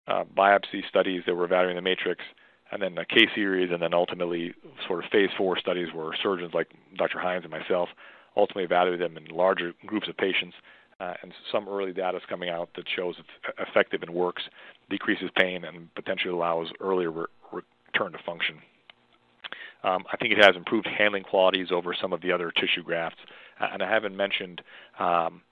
uh, 0.07 0.25
biopsy 0.37 0.87
studies 0.89 1.23
that 1.27 1.35
were 1.35 1.45
evaluating 1.45 1.77
the 1.77 1.83
matrix, 1.83 2.23
and 2.71 2.81
then 2.81 2.97
a 2.99 3.05
case 3.05 3.31
series, 3.35 3.73
and 3.73 3.83
then 3.83 3.95
ultimately 3.95 4.55
sort 4.87 5.05
of 5.05 5.11
phase 5.11 5.31
four 5.37 5.59
studies 5.59 5.89
where 5.93 6.11
surgeons 6.23 6.53
like 6.55 6.69
Dr. 6.97 7.19
Hines 7.19 7.45
and 7.45 7.51
myself 7.51 7.89
ultimately 8.37 8.65
evaluated 8.65 9.01
them 9.01 9.17
in 9.17 9.35
larger 9.35 9.73
groups 9.87 10.09
of 10.09 10.17
patients. 10.17 10.55
Uh, 11.01 11.15
and 11.23 11.33
some 11.51 11.69
early 11.69 11.93
data 11.93 12.17
is 12.17 12.23
coming 12.29 12.49
out 12.49 12.69
that 12.77 12.85
shows 12.95 13.17
it's 13.19 13.69
effective 13.69 14.03
and 14.03 14.15
works, 14.15 14.45
decreases 14.89 15.31
pain, 15.37 15.65
and 15.65 15.93
potentially 15.95 16.33
allows 16.33 16.69
earlier 16.81 17.11
re- 17.11 17.27
return 17.93 18.13
to 18.13 18.19
function. 18.25 18.57
Um, 19.87 20.05
I 20.13 20.17
think 20.17 20.33
it 20.33 20.45
has 20.45 20.57
improved 20.57 20.87
handling 20.87 21.23
qualities 21.23 21.69
over 21.71 21.95
some 21.99 22.13
of 22.13 22.21
the 22.21 22.33
other 22.33 22.51
tissue 22.51 22.83
grafts. 22.83 23.19
Uh, 23.61 23.69
and 23.73 23.83
I 23.83 23.91
haven't 23.91 24.17
mentioned 24.17 24.61
um, 24.99 25.43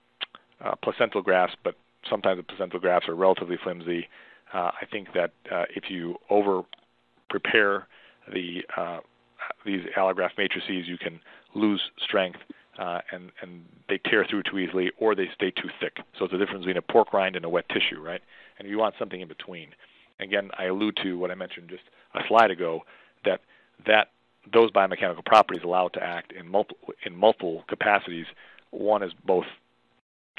uh, 0.62 0.74
placental 0.82 1.22
grafts, 1.22 1.57
but 1.62 1.76
sometimes 2.11 2.39
the 2.39 2.43
placental 2.43 2.80
grafts 2.80 3.09
are 3.09 3.14
relatively 3.14 3.57
flimsy. 3.62 4.09
Uh, 4.53 4.70
I 4.80 4.87
think 4.91 5.09
that 5.14 5.32
uh, 5.51 5.64
if 5.74 5.85
you 5.89 6.16
over 6.30 6.62
prepare 7.30 7.87
the 8.32 8.62
uh, 8.76 8.99
these 9.64 9.82
allograft 9.97 10.37
matrices, 10.37 10.89
you 10.89 10.99
can 10.99 11.20
lose 11.55 11.80
strength 12.03 12.39
uh, 12.78 13.01
and 13.12 13.30
and 13.41 13.64
they 13.89 13.99
tear 13.99 14.26
through 14.28 14.43
too 14.43 14.59
easily, 14.59 14.91
or 14.99 15.14
they 15.14 15.28
stay 15.35 15.51
too 15.51 15.68
thick. 15.80 15.99
So 16.18 16.24
it's 16.24 16.32
the 16.32 16.39
difference 16.39 16.61
between 16.61 16.76
a 16.76 16.82
pork 16.82 17.12
rind 17.12 17.37
and 17.37 17.45
a 17.45 17.49
wet 17.49 17.68
tissue, 17.68 18.01
right? 18.03 18.20
And 18.59 18.68
you 18.68 18.78
want 18.78 18.95
something 18.99 19.20
in 19.20 19.28
between. 19.28 19.68
Again, 20.20 20.51
I 20.59 20.64
allude 20.66 20.99
to 21.03 21.18
what 21.18 21.30
I 21.30 21.35
mentioned 21.35 21.68
just 21.68 21.82
a 22.14 22.20
slide 22.28 22.51
ago 22.51 22.80
that 23.24 23.41
that 23.87 24.09
those 24.53 24.70
biomechanical 24.70 25.24
properties 25.24 25.62
allow 25.64 25.86
it 25.86 25.92
to 25.95 26.03
act 26.03 26.32
in 26.32 26.49
multiple 26.49 26.95
in 27.05 27.16
multiple 27.16 27.64
capacities. 27.68 28.26
One 28.70 29.03
is 29.03 29.12
both 29.24 29.47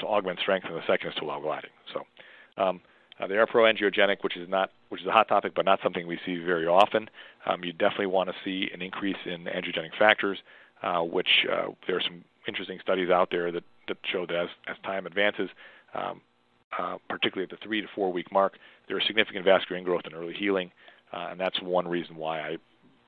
to 0.00 0.06
augment 0.06 0.40
strength, 0.40 0.66
and 0.66 0.76
the 0.76 0.86
second 0.86 1.10
is 1.10 1.14
to 1.16 1.24
allow 1.24 1.40
gliding. 1.40 1.70
So 1.92 2.62
um, 2.62 2.80
uh, 3.18 3.26
they 3.26 3.36
are 3.36 3.46
proangiogenic, 3.46 4.22
which 4.22 4.36
is 4.36 4.48
not 4.48 4.70
which 4.88 5.00
is 5.00 5.06
a 5.06 5.12
hot 5.12 5.28
topic, 5.28 5.52
but 5.54 5.64
not 5.64 5.80
something 5.82 6.06
we 6.06 6.18
see 6.24 6.36
very 6.36 6.66
often. 6.66 7.08
Um, 7.46 7.64
you 7.64 7.72
definitely 7.72 8.06
want 8.06 8.28
to 8.28 8.34
see 8.44 8.70
an 8.72 8.82
increase 8.82 9.16
in 9.24 9.44
angiogenic 9.44 9.96
factors, 9.98 10.38
uh, 10.82 11.00
which 11.00 11.46
uh, 11.50 11.68
there 11.86 11.96
are 11.96 12.02
some 12.02 12.24
interesting 12.46 12.78
studies 12.80 13.10
out 13.10 13.30
there 13.30 13.50
that, 13.50 13.64
that 13.88 13.96
show 14.04 14.26
that 14.26 14.36
as, 14.36 14.48
as 14.68 14.76
time 14.84 15.06
advances, 15.06 15.50
um, 15.94 16.20
uh, 16.78 16.96
particularly 17.08 17.48
at 17.50 17.50
the 17.50 17.64
three 17.64 17.80
to 17.80 17.88
four 17.94 18.12
week 18.12 18.30
mark, 18.30 18.54
there 18.86 18.98
is 18.98 19.04
significant 19.06 19.44
vascular 19.44 19.80
ingrowth 19.80 20.04
and 20.04 20.14
early 20.14 20.34
healing, 20.34 20.70
uh, 21.12 21.28
and 21.30 21.40
that's 21.40 21.60
one 21.60 21.88
reason 21.88 22.16
why 22.16 22.40
I 22.40 22.56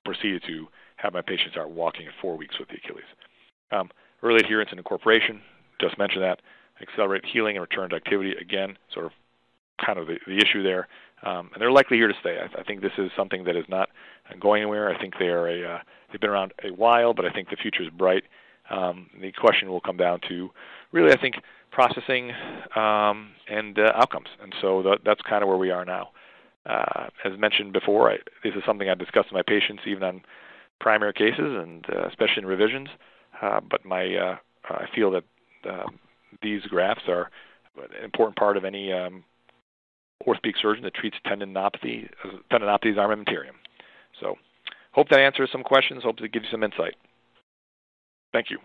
proceeded 0.04 0.42
to 0.46 0.66
have 0.98 1.12
my 1.12 1.22
patients 1.22 1.52
start 1.52 1.70
walking 1.70 2.06
at 2.06 2.12
four 2.20 2.36
weeks 2.36 2.58
with 2.58 2.68
the 2.68 2.76
Achilles. 2.76 3.08
Um, 3.70 3.90
early 4.22 4.40
adherence 4.40 4.70
and 4.70 4.78
incorporation, 4.78 5.40
just 5.80 5.98
mentioned 5.98 6.22
that. 6.22 6.40
Accelerate 6.80 7.24
healing 7.24 7.56
and 7.56 7.62
return 7.62 7.90
to 7.90 7.96
activity, 7.96 8.34
again, 8.40 8.76
sort 8.92 9.06
of 9.06 9.12
kind 9.84 9.98
of 9.98 10.06
the, 10.06 10.18
the 10.26 10.36
issue 10.36 10.62
there. 10.62 10.88
Um, 11.22 11.50
and 11.52 11.60
they're 11.60 11.72
likely 11.72 11.96
here 11.96 12.08
to 12.08 12.14
stay. 12.20 12.38
I, 12.38 12.60
I, 12.60 12.62
think 12.62 12.80
this 12.80 12.92
is 12.96 13.10
something 13.16 13.44
that 13.44 13.56
is 13.56 13.64
not 13.68 13.88
going 14.38 14.62
anywhere. 14.62 14.94
I 14.94 15.00
think 15.00 15.14
they 15.18 15.26
are 15.26 15.48
a 15.48 15.74
uh, 15.74 15.78
they've 16.10 16.20
been 16.20 16.30
around 16.30 16.52
a 16.62 16.68
while, 16.68 17.12
but 17.12 17.24
I 17.24 17.30
think 17.30 17.50
the 17.50 17.56
future 17.56 17.82
is 17.82 17.90
bright. 17.90 18.24
Um, 18.70 19.08
the 19.20 19.32
question 19.32 19.68
will 19.68 19.80
come 19.80 19.96
down 19.96 20.20
to 20.28 20.50
really, 20.92 21.12
I 21.12 21.20
think, 21.20 21.36
processing 21.72 22.32
um, 22.76 23.30
and 23.48 23.78
uh, 23.78 23.92
outcomes. 23.94 24.28
And 24.42 24.54
so 24.60 24.82
that, 24.82 24.98
that's 25.04 25.22
kind 25.22 25.42
of 25.42 25.48
where 25.48 25.58
we 25.58 25.70
are 25.70 25.84
now. 25.84 26.10
Uh, 26.66 27.08
as 27.24 27.38
mentioned 27.38 27.72
before, 27.72 28.10
I, 28.10 28.18
this 28.44 28.54
is 28.54 28.62
something 28.66 28.88
I 28.88 28.94
discuss 28.94 29.24
with 29.24 29.32
my 29.32 29.42
patients 29.42 29.82
even 29.86 30.02
on 30.02 30.22
primary 30.80 31.12
cases 31.12 31.38
and 31.38 31.84
uh, 31.94 32.06
especially 32.08 32.38
in 32.38 32.46
revisions. 32.46 32.88
Uh, 33.40 33.60
but 33.68 33.84
my 33.84 34.14
uh, 34.14 34.36
I 34.68 34.84
feel 34.94 35.10
that 35.12 35.24
um, 35.68 35.98
these 36.42 36.62
grafts 36.62 37.04
are 37.08 37.30
an 37.76 38.04
important 38.04 38.36
part 38.36 38.56
of 38.56 38.64
any 38.64 38.92
um, 38.92 39.24
orthopedic 40.26 40.56
surgeon 40.60 40.84
that 40.84 40.94
treats 40.94 41.16
tendinopathy, 41.26 42.08
tendinopathies 42.50 42.96
armamentarium. 42.96 43.54
So, 44.20 44.34
hope 44.92 45.08
that 45.10 45.20
answers 45.20 45.50
some 45.52 45.62
questions. 45.62 46.02
Hope 46.02 46.16
to 46.18 46.28
give 46.28 46.42
you 46.42 46.48
some 46.50 46.64
insight. 46.64 46.96
Thank 48.32 48.50
you. 48.50 48.58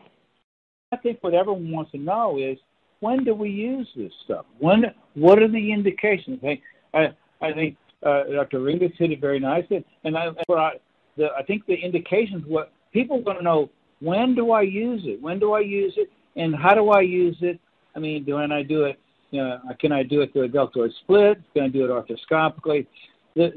I 0.91 0.97
think 0.97 1.19
what 1.21 1.33
everyone 1.33 1.71
wants 1.71 1.91
to 1.91 1.97
know 1.97 2.37
is 2.37 2.57
when 2.99 3.23
do 3.23 3.33
we 3.33 3.49
use 3.49 3.87
this 3.95 4.11
stuff? 4.25 4.45
When? 4.59 4.85
What 5.15 5.39
are 5.39 5.47
the 5.47 5.71
indications? 5.71 6.39
I, 6.43 6.61
I, 6.97 7.07
I 7.41 7.53
think 7.53 7.77
uh, 8.03 8.23
Dr. 8.33 8.59
Ringus 8.59 8.93
hit 8.97 9.11
it 9.11 9.21
very 9.21 9.39
nicely, 9.39 9.85
and 10.03 10.17
I, 10.17 10.27
I, 10.49 10.71
the, 11.17 11.27
I 11.37 11.43
think 11.43 11.65
the 11.65 11.75
indications. 11.75 12.43
What 12.47 12.71
people 12.91 13.21
want 13.21 13.39
to 13.39 13.43
know: 13.43 13.69
when 13.99 14.35
do 14.35 14.51
I 14.51 14.61
use 14.61 15.01
it? 15.05 15.21
When 15.21 15.39
do 15.39 15.53
I 15.53 15.59
use 15.59 15.93
it? 15.97 16.09
And 16.35 16.55
how 16.55 16.73
do 16.73 16.89
I 16.89 17.01
use 17.01 17.37
it? 17.41 17.59
I 17.95 17.99
mean, 17.99 18.23
do 18.23 18.37
I 18.37 18.63
do 18.63 18.85
it 18.85 18.99
you 19.33 19.41
know, 19.41 19.59
can 19.79 19.91
I 19.91 20.03
do 20.03 20.21
it 20.21 20.31
through 20.31 20.43
a 20.43 20.47
deltoid 20.47 20.91
split? 21.01 21.41
Can 21.53 21.63
I 21.63 21.67
do 21.67 21.85
it 21.85 21.89
arthroscopically? 21.89 22.85
The, 23.35 23.51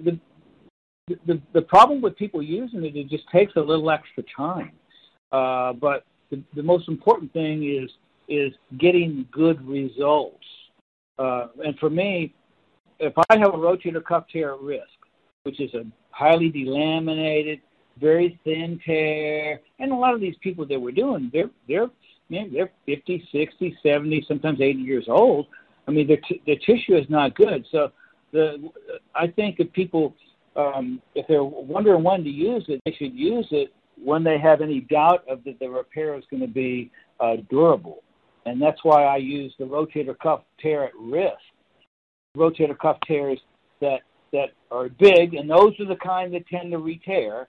the, 1.07 1.19
the, 1.27 1.41
the 1.53 1.61
problem 1.61 2.01
with 2.01 2.17
people 2.17 2.43
using 2.43 2.83
it, 2.83 2.97
it 2.97 3.11
just 3.11 3.29
takes 3.29 3.53
a 3.57 3.61
little 3.61 3.91
extra 3.91 4.25
time. 4.35 4.73
Uh, 5.33 5.75
but 5.75 6.05
the, 6.31 6.43
the 6.55 6.63
most 6.63 6.89
important 6.89 7.33
thing 7.33 7.63
is 7.63 7.91
is 8.29 8.53
getting 8.79 9.25
good 9.31 9.65
results. 9.69 10.45
Uh, 11.19 11.49
and 11.65 11.79
for 11.79 11.91
me, 11.91 12.35
if 12.99 13.13
I 13.29 13.37
have 13.39 13.55
a 13.55 13.59
rotator 13.59 14.03
cuff 14.03 14.25
tear 14.33 14.55
at 14.55 14.61
risk, 14.61 14.83
which 15.45 15.61
is 15.61 15.73
a 15.75 15.85
highly 16.17 16.51
delaminated, 16.51 17.61
very 18.01 18.41
thin 18.45 18.81
tear, 18.85 19.61
and 19.79 19.93
a 19.93 19.95
lot 19.95 20.15
of 20.15 20.21
these 20.21 20.37
people 20.41 20.67
that 20.67 20.81
we're 20.81 20.93
doing, 20.93 21.31
they're 21.33 21.51
they're 21.69 21.91
man, 22.31 22.51
they're 22.53 22.71
50, 22.87 23.29
60, 23.31 23.79
70, 23.83 24.25
sometimes 24.27 24.61
80 24.61 24.81
years 24.81 25.07
old. 25.09 25.47
I 25.87 25.93
mean, 25.93 26.09
the, 26.09 26.17
t- 26.29 26.43
the 26.47 26.57
tissue 26.57 26.97
is 26.97 27.09
not 27.09 27.37
good. 27.37 27.65
So 27.71 27.93
the 28.33 28.71
I 29.15 29.29
think 29.29 29.61
if 29.61 29.73
people, 29.73 30.15
um, 30.57 31.01
if 31.15 31.27
they're 31.29 31.45
wondering 31.45 32.03
when 32.03 32.25
to 32.25 32.31
use 32.31 32.65
it, 32.69 32.81
they 32.85 32.93
should 32.93 33.15
use 33.15 33.47
it 33.51 33.73
when 34.03 34.25
they 34.25 34.39
have 34.39 34.61
any 34.61 34.81
doubt 34.81 35.25
of 35.29 35.45
that 35.45 35.59
the 35.61 35.69
repair 35.69 36.17
is 36.17 36.25
going 36.31 36.43
to 36.43 36.49
be 36.49 36.91
uh, 37.21 37.37
durable. 37.51 38.03
And 38.47 38.61
that's 38.61 38.83
why 38.83 39.05
I 39.05 39.17
use 39.17 39.55
the 39.59 39.65
rotator 39.65 40.19
cuff 40.19 40.43
tear 40.61 40.85
at 40.85 40.93
risk. 40.99 41.35
Rotator 42.37 42.79
cuff 42.79 42.99
tears 43.07 43.39
that 43.81 44.01
that 44.33 44.51
are 44.71 44.89
big, 44.89 45.35
and 45.35 45.49
those 45.49 45.79
are 45.81 45.87
the 45.87 45.97
kind 45.97 46.35
that 46.35 46.47
tend 46.49 46.73
to 46.73 46.79
re-tear. 46.79 47.49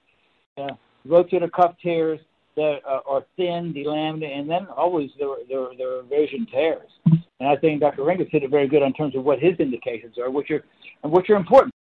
Uh, 0.58 0.70
rotator 1.08 1.52
cuff 1.52 1.76
tears 1.82 2.20
that 2.56 2.80
uh, 2.88 3.00
are 3.08 3.24
thin, 3.38 3.74
delaminated, 3.74 4.40
and 4.40 4.50
then 4.50 4.68
always 4.76 5.10
there 5.20 5.30
there 5.48 5.68
there 5.78 5.94
are 5.94 6.02
revision 6.02 6.48
tears. 6.52 6.90
And 7.40 7.48
I 7.48 7.56
think 7.56 7.82
Dr. 7.82 8.02
Ringus 8.02 8.30
hit 8.32 8.44
it 8.44 8.50
very 8.50 8.68
good 8.68 8.82
in 8.82 8.94
terms 8.94 9.16
of 9.16 9.24
what 9.24 9.40
his 9.40 9.54
indications 9.60 10.18
are, 10.18 10.32
which 10.32 10.50
are 10.50 10.64
and 11.04 11.12
which 11.12 11.30
are 11.30 11.36
important. 11.36 11.74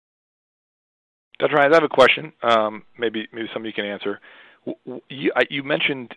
Dr. 1.38 1.56
Ryan, 1.56 1.72
I 1.72 1.76
have 1.76 1.84
a 1.84 1.88
question. 1.88 2.32
Um, 2.42 2.82
maybe 2.98 3.26
maybe 3.32 3.48
you 3.64 3.72
can 3.72 3.86
answer. 3.86 4.20
You, 5.08 5.32
you 5.48 5.62
mentioned 5.62 6.14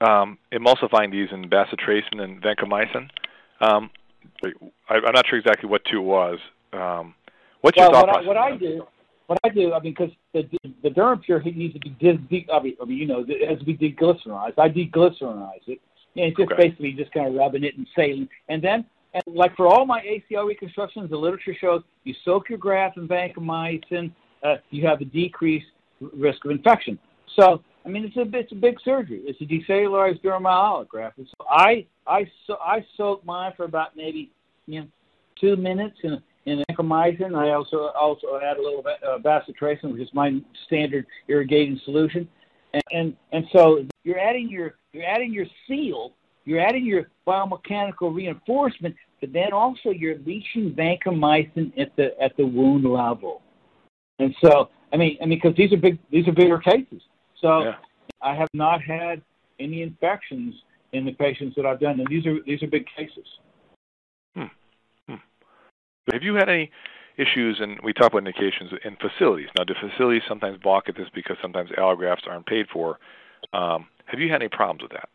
um, 0.00 0.38
emulsifying 0.52 1.10
these 1.10 1.28
in 1.32 1.48
bacitracin 1.48 2.20
and 2.20 2.42
vancomycin. 2.42 3.08
Um, 3.60 3.90
I, 4.88 4.96
am 4.96 5.12
not 5.14 5.26
sure 5.28 5.38
exactly 5.38 5.68
what 5.68 5.82
two 5.90 6.00
was. 6.00 6.38
Um, 6.72 7.14
what's 7.60 7.76
well, 7.76 7.90
your 7.90 7.94
thought 7.94 8.06
what 8.06 8.12
process? 8.12 8.24
I, 8.24 8.28
what 8.28 8.36
I 8.36 8.56
do, 8.56 8.86
what 9.26 9.38
I 9.44 9.48
do, 9.48 9.72
I 9.72 9.80
mean, 9.80 9.94
because 9.96 10.12
the 10.32 10.48
the 10.82 10.88
DermaPure 10.90 11.44
needs 11.56 11.74
to 11.74 11.80
be 11.80 11.90
de, 12.00 12.16
de, 12.16 12.46
I 12.52 12.60
mean, 12.60 12.76
you 12.98 13.06
know, 13.06 13.24
it 13.26 13.48
has 13.48 13.58
to 13.58 13.64
be 13.64 13.76
deglycerinized. 13.76 14.58
I 14.58 14.68
deglycerinize 14.68 15.68
it, 15.68 15.80
and 16.16 16.26
it's 16.26 16.36
just 16.36 16.52
Okay. 16.52 16.68
basically 16.68 16.92
just 16.92 17.12
kind 17.12 17.28
of 17.28 17.34
rubbing 17.34 17.64
it 17.64 17.76
and 17.76 17.86
saline. 17.94 18.28
And 18.48 18.62
then, 18.62 18.84
and 19.14 19.22
like 19.26 19.56
for 19.56 19.66
all 19.66 19.86
my 19.86 20.00
ACL 20.00 20.48
reconstructions, 20.48 21.10
the 21.10 21.16
literature 21.16 21.54
shows 21.60 21.82
you 22.04 22.14
soak 22.24 22.48
your 22.48 22.58
graft 22.58 22.96
in 22.96 23.06
vancomycin, 23.06 24.12
uh, 24.42 24.56
you 24.70 24.86
have 24.86 25.00
a 25.00 25.04
decreased 25.04 25.66
risk 26.00 26.44
of 26.44 26.50
infection. 26.50 26.98
So, 27.36 27.62
I 27.84 27.88
mean, 27.88 28.04
it's 28.04 28.16
a 28.16 28.22
it's 28.36 28.52
a 28.52 28.56
big 28.56 28.78
surgery. 28.84 29.22
It's 29.24 29.40
a 29.40 29.44
decellularized 29.44 30.22
dermal. 30.22 30.86
And 31.16 31.26
so 31.28 31.46
I 31.48 31.86
I 32.06 32.30
so 32.46 32.56
I 32.64 32.84
soak 32.96 33.24
mine 33.24 33.52
for 33.56 33.64
about 33.64 33.96
maybe 33.96 34.30
you 34.66 34.80
know 34.80 34.86
two 35.40 35.56
minutes 35.56 35.96
in 36.02 36.20
in 36.46 36.62
vancomycin. 36.70 37.36
I 37.36 37.50
also 37.52 37.90
also 37.98 38.40
add 38.42 38.56
a 38.56 38.62
little 38.62 38.82
bit 38.82 38.96
uh, 39.06 39.18
bacitracin, 39.18 39.92
which 39.92 40.02
is 40.02 40.08
my 40.12 40.40
standard 40.66 41.06
irrigating 41.28 41.80
solution. 41.84 42.28
And, 42.72 42.82
and 42.92 43.16
and 43.32 43.44
so 43.52 43.84
you're 44.04 44.18
adding 44.18 44.48
your 44.48 44.74
you're 44.92 45.06
adding 45.06 45.32
your 45.32 45.46
seal, 45.66 46.12
you're 46.44 46.60
adding 46.60 46.84
your 46.86 47.10
biomechanical 47.26 48.14
reinforcement, 48.14 48.94
but 49.20 49.32
then 49.32 49.52
also 49.52 49.90
you're 49.90 50.18
leaching 50.18 50.74
vancomycin 50.74 51.78
at 51.78 51.94
the 51.96 52.18
at 52.20 52.36
the 52.36 52.46
wound 52.46 52.84
level. 52.84 53.42
And 54.18 54.34
so 54.42 54.70
I 54.92 54.96
mean 54.96 55.18
I 55.22 55.26
mean 55.26 55.40
because 55.42 55.56
these 55.56 55.72
are 55.72 55.76
big 55.76 55.98
these 56.10 56.26
are 56.28 56.32
bigger 56.32 56.58
cases. 56.58 57.02
So 57.40 57.64
Yeah. 57.64 57.74
I 58.22 58.34
have 58.34 58.48
not 58.52 58.82
had 58.82 59.22
any 59.58 59.82
infections 59.82 60.54
in 60.92 61.04
the 61.04 61.12
patients 61.12 61.54
that 61.56 61.66
I've 61.66 61.80
done, 61.80 62.00
and 62.00 62.08
these 62.08 62.26
are 62.26 62.38
these 62.46 62.62
are 62.62 62.66
big 62.66 62.86
cases. 62.96 63.26
Have 66.12 66.22
you 66.22 66.34
had 66.34 66.48
any 66.48 66.70
issues, 67.20 67.58
and 67.60 67.78
we 67.82 67.92
talk 67.92 68.08
about 68.08 68.18
indications 68.18 68.70
in 68.84 68.96
facilities. 68.96 69.48
Now, 69.56 69.64
do 69.64 69.74
facilities 69.80 70.22
sometimes 70.28 70.58
balk 70.62 70.84
at 70.88 70.96
this 70.96 71.08
because 71.14 71.36
sometimes 71.42 71.70
allografts 71.78 72.26
aren't 72.28 72.46
paid 72.46 72.66
for? 72.72 72.98
Um, 73.52 73.86
have 74.06 74.20
you 74.20 74.30
had 74.30 74.42
any 74.42 74.48
problems 74.48 74.82
with 74.82 74.92
that? 74.92 75.08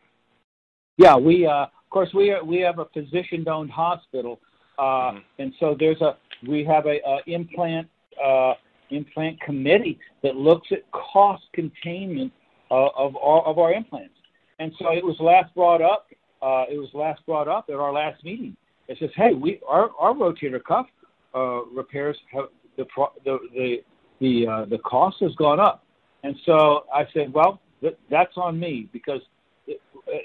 Yeah, 0.98 1.16
we 1.16 1.46
uh, 1.46 1.64
of 1.64 1.90
course 1.90 2.08
we 2.14 2.30
are, 2.30 2.42
we 2.42 2.60
have 2.60 2.78
a 2.78 2.86
physician-owned 2.86 3.70
hospital, 3.70 4.40
uh, 4.78 4.82
mm-hmm. 4.82 5.18
and 5.38 5.52
so 5.60 5.76
there's 5.78 6.00
a 6.00 6.16
we 6.48 6.64
have 6.64 6.86
a, 6.86 6.98
a 7.06 7.18
implant 7.26 7.88
uh, 8.24 8.54
implant 8.90 9.40
committee 9.40 9.98
that 10.22 10.36
looks 10.36 10.68
at 10.72 10.90
cost 10.92 11.42
containment 11.52 12.32
uh, 12.70 12.88
of 12.96 13.14
all 13.16 13.42
of 13.44 13.58
our 13.58 13.72
implants. 13.72 14.14
And 14.58 14.72
so 14.78 14.92
it 14.92 15.04
was 15.04 15.16
last 15.20 15.54
brought 15.54 15.82
up. 15.82 16.06
Uh, 16.40 16.64
it 16.70 16.78
was 16.78 16.88
last 16.94 17.24
brought 17.26 17.48
up 17.48 17.66
at 17.68 17.74
our 17.74 17.92
last 17.92 18.24
meeting. 18.24 18.56
It 18.88 18.98
says, 18.98 19.10
"Hey, 19.16 19.32
we 19.34 19.60
our 19.66 19.90
our 19.98 20.14
rotator 20.14 20.62
cuff 20.62 20.86
uh, 21.34 21.64
repairs 21.66 22.16
have 22.32 22.46
the 22.76 22.86
the 23.24 23.38
the 23.54 23.82
the, 24.20 24.46
uh, 24.46 24.64
the 24.66 24.78
cost 24.78 25.16
has 25.20 25.34
gone 25.34 25.60
up." 25.60 25.84
And 26.22 26.36
so 26.44 26.84
I 26.94 27.06
said, 27.12 27.32
"Well, 27.32 27.60
th- 27.80 27.98
that's 28.10 28.36
on 28.36 28.58
me 28.58 28.88
because," 28.92 29.20
it, 29.66 29.80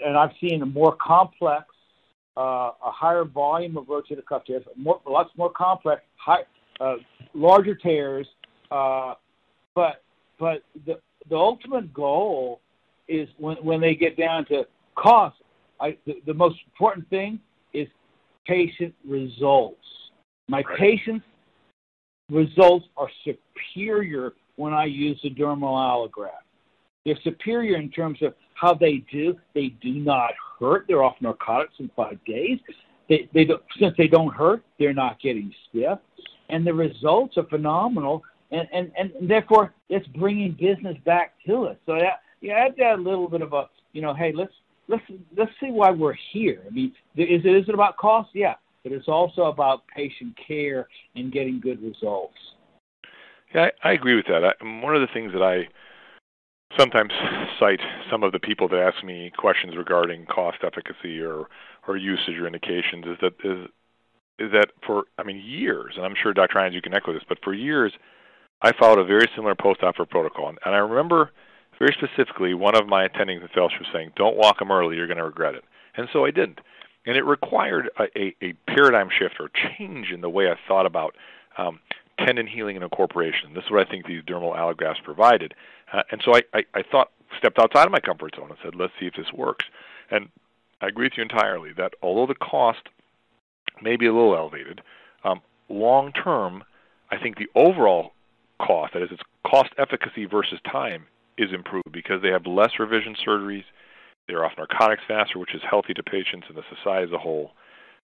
and 0.06 0.18
I've 0.18 0.32
seen 0.40 0.62
a 0.62 0.66
more 0.66 0.96
complex, 0.96 1.66
uh, 2.38 2.72
a 2.84 2.92
higher 2.92 3.26
volume 3.26 3.78
of 3.78 3.86
rotator 3.86 4.26
cuff 4.26 4.46
tears, 4.46 4.64
more 4.76 5.02
lots 5.08 5.32
more 5.38 5.52
complex, 5.52 6.02
high, 6.16 6.44
uh, 6.80 6.96
larger 7.34 7.76
tears. 7.76 8.28
Uh, 8.70 9.16
but 9.74 10.04
but 10.40 10.64
the 10.86 11.00
the 11.30 11.36
ultimate 11.36 11.92
goal 11.94 12.62
is 13.08 13.28
when 13.38 13.58
when 13.58 13.82
they 13.82 13.96
get 13.96 14.18
down 14.18 14.46
to 14.46 14.68
cost. 14.96 15.38
I, 15.80 15.98
the, 16.06 16.22
the 16.28 16.34
most 16.36 16.60
important 16.68 17.10
thing 17.10 17.40
patient 18.46 18.94
results. 19.08 19.78
My 20.48 20.62
right. 20.62 20.78
patients' 20.78 21.26
results 22.30 22.86
are 22.98 23.10
superior 23.24 24.34
when 24.56 24.74
I 24.74 24.86
use 24.86 25.20
the 25.24 25.30
dermal 25.30 25.76
allograft. 25.78 26.46
They're 27.06 27.20
superior 27.24 27.78
in 27.78 27.90
terms 27.90 28.20
of 28.22 28.34
how 28.54 28.74
they 28.74 29.04
do. 29.12 29.36
They 29.56 29.70
do 29.82 29.94
not 29.94 30.32
hurt. 30.60 30.86
They're 30.88 31.04
off 31.04 31.16
narcotics 31.20 31.74
in 31.80 31.90
five 31.96 32.20
days. 32.26 32.60
They, 33.10 33.28
they 33.34 33.46
don't, 33.46 33.64
since 33.80 33.96
they 33.98 34.08
don't 34.08 34.34
hurt, 34.34 34.64
they're 34.80 34.94
not 34.94 35.20
getting 35.20 35.54
stiff, 35.70 36.00
and 36.50 36.66
the 36.66 36.74
results 36.74 37.38
are 37.38 37.46
phenomenal. 37.46 38.24
And, 38.52 38.68
and, 38.74 38.92
and 38.98 39.30
therefore, 39.30 39.74
it's 39.90 40.08
bringing 40.08 40.52
business 40.52 40.98
back 41.06 41.34
to 41.48 41.68
us. 41.68 41.78
So 41.86 41.96
that 41.96 42.22
yeah, 42.42 42.54
add 42.54 42.76
that 42.78 43.00
a 43.00 43.02
little 43.02 43.30
bit 43.30 43.42
of 43.42 43.54
a, 43.54 43.70
you 43.94 44.02
know, 44.02 44.14
hey, 44.14 44.34
let's 44.36 44.54
let's 44.92 45.04
let's 45.36 45.52
see 45.60 45.72
why 45.72 45.90
we're 45.90 46.16
here. 46.32 46.62
I 46.68 46.70
mean, 46.70 46.92
is 47.16 47.42
it 47.44 47.56
is 47.56 47.68
it 47.68 47.74
about 47.74 47.98
cost? 47.98 48.30
Yeah, 48.34 48.56
but 48.84 48.92
it's 48.92 49.08
also 49.08 49.44
about 49.44 49.88
patient 49.88 50.38
care 50.48 50.88
and 51.16 51.32
getting 51.32 51.60
good 51.60 51.82
results. 51.82 52.36
Yeah, 53.56 53.70
I, 53.84 53.90
I 53.90 53.94
agree 53.94 54.16
with 54.16 54.26
that. 54.28 54.44
I, 54.44 54.82
one 54.82 54.96
of 54.96 55.02
the 55.02 55.14
things 55.14 55.34
that 55.34 55.42
I 55.42 55.68
sometimes 56.78 57.12
cite 57.60 57.80
some 58.10 58.24
of 58.24 58.32
the 58.32 58.40
people 58.40 58.68
that 58.70 58.80
ask 58.80 59.04
me 59.04 59.32
questions 59.38 59.76
regarding 59.76 60.26
cost 60.26 60.58
efficacy 60.64 61.20
or 61.20 61.48
or 61.88 61.98
usage 61.98 62.36
or 62.40 62.46
indications 62.46 63.06
is 63.06 63.18
that 63.22 63.34
is 63.44 63.68
is 64.40 64.52
that 64.52 64.68
for 64.86 65.06
I 65.18 65.24
mean 65.24 65.42
years, 65.44 65.94
and 65.96 66.06
I'm 66.06 66.16
sure 66.22 66.34
Dr. 66.34 66.60
Hines 66.60 66.76
you 66.76 66.82
can 66.82 66.94
echo 66.94 67.14
this, 67.14 67.24
but 67.28 67.40
for 67.44 67.54
years 67.54 67.94
I 68.62 68.72
followed 68.78 69.00
a 69.00 69.06
very 69.06 69.28
similar 69.36 69.56
post-op 69.56 69.96
protocol, 70.10 70.50
and 70.50 70.76
I 70.76 70.78
remember 70.78 71.32
very 71.82 71.96
specifically 71.98 72.54
one 72.54 72.76
of 72.76 72.88
my 72.88 73.08
attendings 73.08 73.42
in 73.42 73.48
fellowship 73.48 73.82
saying, 73.92 74.12
"Don't 74.16 74.38
walk 74.38 74.60
them 74.60 74.72
early; 74.72 74.96
you're 74.96 75.08
going 75.08 75.18
to 75.18 75.26
regret 75.26 75.56
it." 75.56 75.64
And 75.98 76.08
so 76.14 76.26
I 76.26 76.32
didn't, 76.32 76.60
and 77.08 77.18
it 77.18 77.24
required 77.24 77.90
a, 77.98 78.04
a, 78.16 78.36
a 78.42 78.54
paradigm 78.68 79.10
shift 79.10 79.36
or 79.40 79.50
change 79.50 80.12
in 80.12 80.22
the 80.22 80.30
way 80.30 80.50
I 80.50 80.56
thought 80.68 80.86
about 80.86 81.16
um, 81.58 81.80
tendon 82.20 82.46
healing 82.46 82.76
and 82.76 82.84
incorporation. 82.84 83.54
This 83.56 83.64
is 83.66 83.72
what 83.72 83.86
I 83.86 83.90
think 83.90 84.06
these 84.06 84.22
dermal 84.22 84.56
allografts 84.56 85.04
provided, 85.04 85.56
uh, 85.92 86.04
and 86.12 86.22
so 86.24 86.36
I, 86.36 86.42
I, 86.54 86.64
I 86.76 86.84
thought 86.84 87.10
stepped 87.38 87.58
outside 87.58 87.88
of 87.88 87.92
my 87.92 88.00
comfort 88.00 88.36
zone 88.36 88.50
and 88.50 88.60
said, 88.64 88.76
"Let's 88.76 88.94
see 89.00 89.08
if 89.08 89.16
this 89.16 89.34
works." 89.34 89.66
And 90.12 90.30
I 90.82 90.88
agree 90.88 91.08
with 91.08 91.14
you 91.18 91.24
entirely 91.24 91.74
that 91.78 91.94
although 92.04 92.28
the 92.28 92.36
cost 92.36 92.90
may 93.82 93.96
be 93.96 94.06
a 94.06 94.14
little 94.14 94.36
elevated, 94.36 94.82
um, 95.24 95.42
long 95.68 96.12
term, 96.12 96.64
I 97.10 97.18
think 97.18 97.38
the 97.38 97.50
overall 97.56 98.14
cost, 98.60 98.94
that 98.94 99.02
is, 99.02 99.12
its 99.12 99.24
cost 99.44 99.72
efficacy 99.80 100.26
versus 100.26 100.60
time, 100.72 101.08
is 101.38 101.52
improved 101.54 101.92
because 101.92 102.22
they 102.22 102.30
have 102.30 102.46
less 102.46 102.72
revision 102.80 103.16
surgeries. 103.26 103.64
They're 104.28 104.46
off 104.46 104.54
narcotics 104.58 105.04
faster, 105.08 105.40
which 105.40 105.56
is 105.56 105.62
healthy 105.68 105.94
to 105.94 106.04
patients 106.04 106.48
and 106.48 106.58
the 106.58 106.64
society 106.76 107.08
as 107.08 107.12
a 107.14 107.18
whole. 107.18 107.52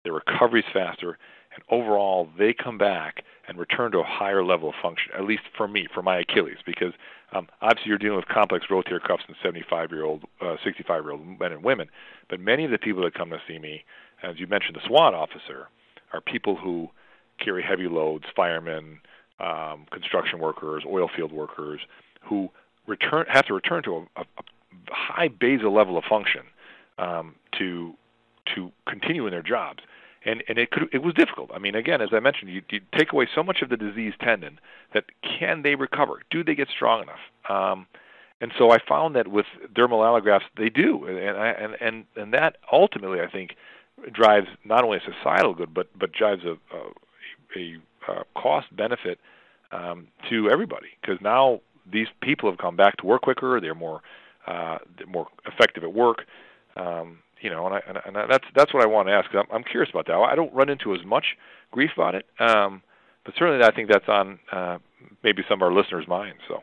Their 0.04 0.14
recovery 0.14 0.60
is 0.60 0.66
faster, 0.72 1.18
and 1.54 1.62
overall, 1.70 2.28
they 2.38 2.52
come 2.52 2.78
back 2.78 3.24
and 3.48 3.58
return 3.58 3.92
to 3.92 3.98
a 3.98 4.04
higher 4.04 4.44
level 4.44 4.68
of 4.68 4.74
function. 4.80 5.12
At 5.16 5.24
least 5.24 5.42
for 5.56 5.66
me, 5.66 5.86
for 5.92 6.02
my 6.02 6.20
Achilles, 6.20 6.58
because 6.64 6.92
um, 7.32 7.48
obviously 7.60 7.88
you're 7.88 7.98
dealing 7.98 8.16
with 8.16 8.28
complex 8.28 8.66
rotator 8.70 9.02
cuffs 9.02 9.24
in 9.28 9.34
75-year-old, 9.44 10.24
uh, 10.40 10.56
65-year-old 10.64 11.40
men 11.40 11.52
and 11.52 11.64
women. 11.64 11.88
But 12.28 12.40
many 12.40 12.64
of 12.64 12.70
the 12.70 12.78
people 12.78 13.02
that 13.02 13.14
come 13.14 13.30
to 13.30 13.38
see 13.48 13.58
me, 13.58 13.84
as 14.22 14.38
you 14.38 14.46
mentioned, 14.46 14.76
the 14.76 14.86
SWAT 14.86 15.14
officer, 15.14 15.68
are 16.12 16.20
people 16.20 16.56
who 16.56 16.88
carry 17.42 17.62
heavy 17.62 17.88
loads, 17.88 18.24
firemen, 18.36 19.00
um, 19.40 19.86
construction 19.90 20.38
workers, 20.38 20.84
oil 20.86 21.08
field 21.14 21.32
workers, 21.32 21.80
who 22.22 22.48
return 22.86 23.26
have 23.28 23.46
to 23.46 23.54
return 23.54 23.82
to 23.84 24.06
a, 24.16 24.20
a, 24.20 24.24
high 24.88 25.28
basal 25.28 25.72
level 25.72 25.96
of 25.96 26.04
function 26.04 26.42
um, 26.98 27.34
to 27.58 27.94
to 28.54 28.72
continue 28.88 29.26
in 29.26 29.32
their 29.32 29.42
jobs. 29.42 29.80
And 30.24 30.42
and 30.48 30.58
it 30.58 30.70
could 30.70 30.88
it 30.92 31.02
was 31.02 31.14
difficult. 31.14 31.50
I 31.54 31.58
mean, 31.58 31.74
again, 31.74 32.00
as 32.02 32.10
I 32.12 32.20
mentioned, 32.20 32.50
you, 32.50 32.62
you 32.70 32.80
take 32.96 33.12
away 33.12 33.26
so 33.34 33.42
much 33.42 33.62
of 33.62 33.70
the 33.70 33.76
diseased 33.76 34.20
tendon 34.20 34.58
that 34.92 35.04
can 35.22 35.62
they 35.62 35.76
recover? 35.76 36.22
Do 36.30 36.44
they 36.44 36.54
get 36.54 36.68
strong 36.68 37.02
enough? 37.02 37.20
Um, 37.48 37.86
and 38.42 38.52
so 38.58 38.70
I 38.70 38.78
found 38.86 39.16
that 39.16 39.28
with 39.28 39.46
dermal 39.74 40.00
allografts, 40.04 40.48
they 40.56 40.68
do, 40.68 41.06
and 41.06 41.18
and 41.18 41.76
and 41.80 42.04
and 42.16 42.34
that 42.34 42.56
ultimately, 42.70 43.20
I 43.20 43.30
think, 43.30 43.56
drives 44.12 44.46
not 44.64 44.84
only 44.84 44.98
a 44.98 45.12
societal 45.12 45.54
good, 45.54 45.72
but 45.72 45.88
but 45.98 46.12
drives 46.12 46.42
a 46.44 46.56
a, 46.74 47.58
a, 47.58 48.12
a 48.12 48.24
cost 48.34 48.74
benefit 48.76 49.18
um, 49.72 50.08
to 50.28 50.50
everybody 50.50 50.88
because 51.00 51.18
now 51.22 51.60
these 51.92 52.08
people 52.22 52.50
have 52.50 52.58
come 52.58 52.76
back 52.76 52.96
to 52.98 53.06
work 53.06 53.22
quicker. 53.22 53.60
They're 53.60 53.74
more 53.74 54.02
uh, 54.46 54.78
they're 54.96 55.06
more 55.06 55.28
effective 55.46 55.84
at 55.84 55.92
work. 55.92 56.24
Um, 56.76 57.18
you 57.40 57.50
know, 57.50 57.66
and, 57.66 57.74
I, 57.74 57.80
and, 58.06 58.16
I, 58.16 58.26
that's 58.26 58.44
that's 58.54 58.74
what 58.74 58.82
I 58.82 58.86
want 58.86 59.08
to 59.08 59.12
ask. 59.12 59.28
I'm, 59.34 59.46
I'm 59.52 59.64
curious 59.64 59.90
about 59.90 60.06
that. 60.06 60.14
I 60.14 60.34
don't 60.34 60.52
run 60.52 60.68
into 60.68 60.94
as 60.94 61.04
much 61.06 61.24
grief 61.70 61.90
about 61.96 62.14
it, 62.14 62.26
um, 62.38 62.82
but 63.24 63.34
certainly 63.38 63.64
I 63.64 63.74
think 63.74 63.90
that's 63.90 64.08
on 64.08 64.38
uh, 64.52 64.78
maybe 65.22 65.42
some 65.48 65.62
of 65.62 65.62
our 65.62 65.72
listeners' 65.72 66.06
minds. 66.06 66.40
So, 66.48 66.60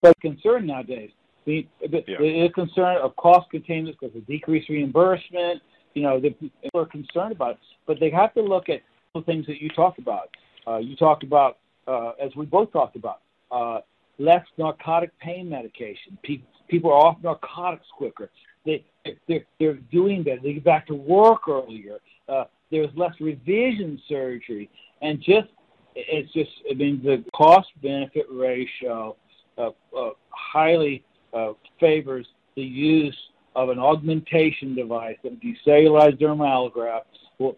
but 0.00 0.18
concern 0.20 0.66
nowadays, 0.66 1.10
the 1.44 1.66
the, 1.80 2.04
yeah. 2.06 2.18
the 2.18 2.48
concern 2.54 2.98
of 3.02 3.16
cost 3.16 3.50
containment 3.50 3.96
because 3.98 4.16
of 4.16 4.26
decreased 4.26 4.68
reimbursement. 4.68 5.60
You 5.94 6.02
know, 6.02 6.20
the, 6.20 6.30
people 6.30 6.80
are 6.80 6.86
concerned 6.86 7.32
about 7.32 7.52
it, 7.52 7.58
but 7.86 7.98
they 8.00 8.10
have 8.10 8.32
to 8.34 8.42
look 8.42 8.68
at 8.68 8.80
the 9.14 9.22
things 9.22 9.46
that 9.46 9.60
you 9.60 9.68
talked 9.70 9.98
about. 9.98 10.30
Uh, 10.66 10.78
you 10.78 10.96
talked 10.96 11.22
about, 11.22 11.58
uh, 11.86 12.12
as 12.22 12.34
we 12.36 12.46
both 12.46 12.72
talked 12.72 12.96
about, 12.96 13.20
uh, 13.52 13.80
less 14.18 14.44
narcotic 14.58 15.16
pain 15.20 15.48
medication. 15.48 16.18
People, 16.22 16.48
people 16.68 16.90
are 16.90 17.06
off 17.06 17.16
narcotics 17.22 17.86
quicker. 17.96 18.30
They, 18.64 18.84
they're, 19.28 19.44
they're 19.58 19.78
doing 19.92 20.22
better. 20.22 20.40
They 20.42 20.54
get 20.54 20.64
back 20.64 20.86
to 20.86 20.94
work 20.94 21.48
earlier. 21.48 21.98
Uh, 22.28 22.44
there's 22.70 22.90
less 22.96 23.12
revision 23.20 24.00
surgery. 24.08 24.70
And 25.02 25.18
just, 25.20 25.48
it's 25.94 26.32
just, 26.32 26.50
I 26.70 26.74
mean, 26.74 27.02
the 27.02 27.24
cost 27.34 27.68
benefit 27.82 28.26
ratio 28.30 29.16
uh, 29.58 29.70
uh, 29.96 30.10
highly 30.30 31.04
uh, 31.34 31.52
favors 31.78 32.26
the 32.56 32.62
use 32.62 33.16
of 33.54 33.68
an 33.68 33.78
augmentation 33.78 34.74
device, 34.74 35.16
a 35.24 35.28
decellularized 35.28 36.18
dermal 36.18 36.70
allograft, 36.72 37.02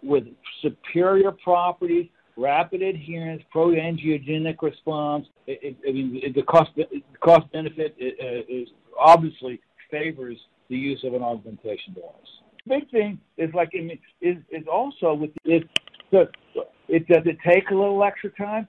with 0.02 0.24
superior 0.62 1.30
properties 1.30 2.08
rapid 2.36 2.82
adherence, 2.82 3.42
pro-angiogenic 3.50 4.60
response. 4.62 5.26
It, 5.46 5.60
it, 5.62 5.76
I 5.88 5.92
mean, 5.92 6.20
it, 6.22 6.34
the 6.34 6.42
cost 6.42 6.70
cost 7.20 7.50
benefit 7.52 7.96
uh, 8.00 8.24
uh, 8.24 8.40
is 8.48 8.68
obviously 8.98 9.60
favors 9.90 10.38
the 10.68 10.76
use 10.76 11.02
of 11.04 11.14
an 11.14 11.22
augmentation 11.22 11.94
device. 11.94 12.10
Big 12.66 12.90
thing 12.90 13.18
is 13.36 13.50
like 13.54 13.70
is 13.74 14.36
is 14.50 14.64
also 14.70 15.14
with 15.14 15.30
it. 15.44 15.68
The, 16.10 16.28
it 16.88 17.06
does 17.08 17.22
it 17.26 17.38
take 17.46 17.70
a 17.70 17.74
little 17.74 18.02
extra 18.04 18.30
time? 18.30 18.68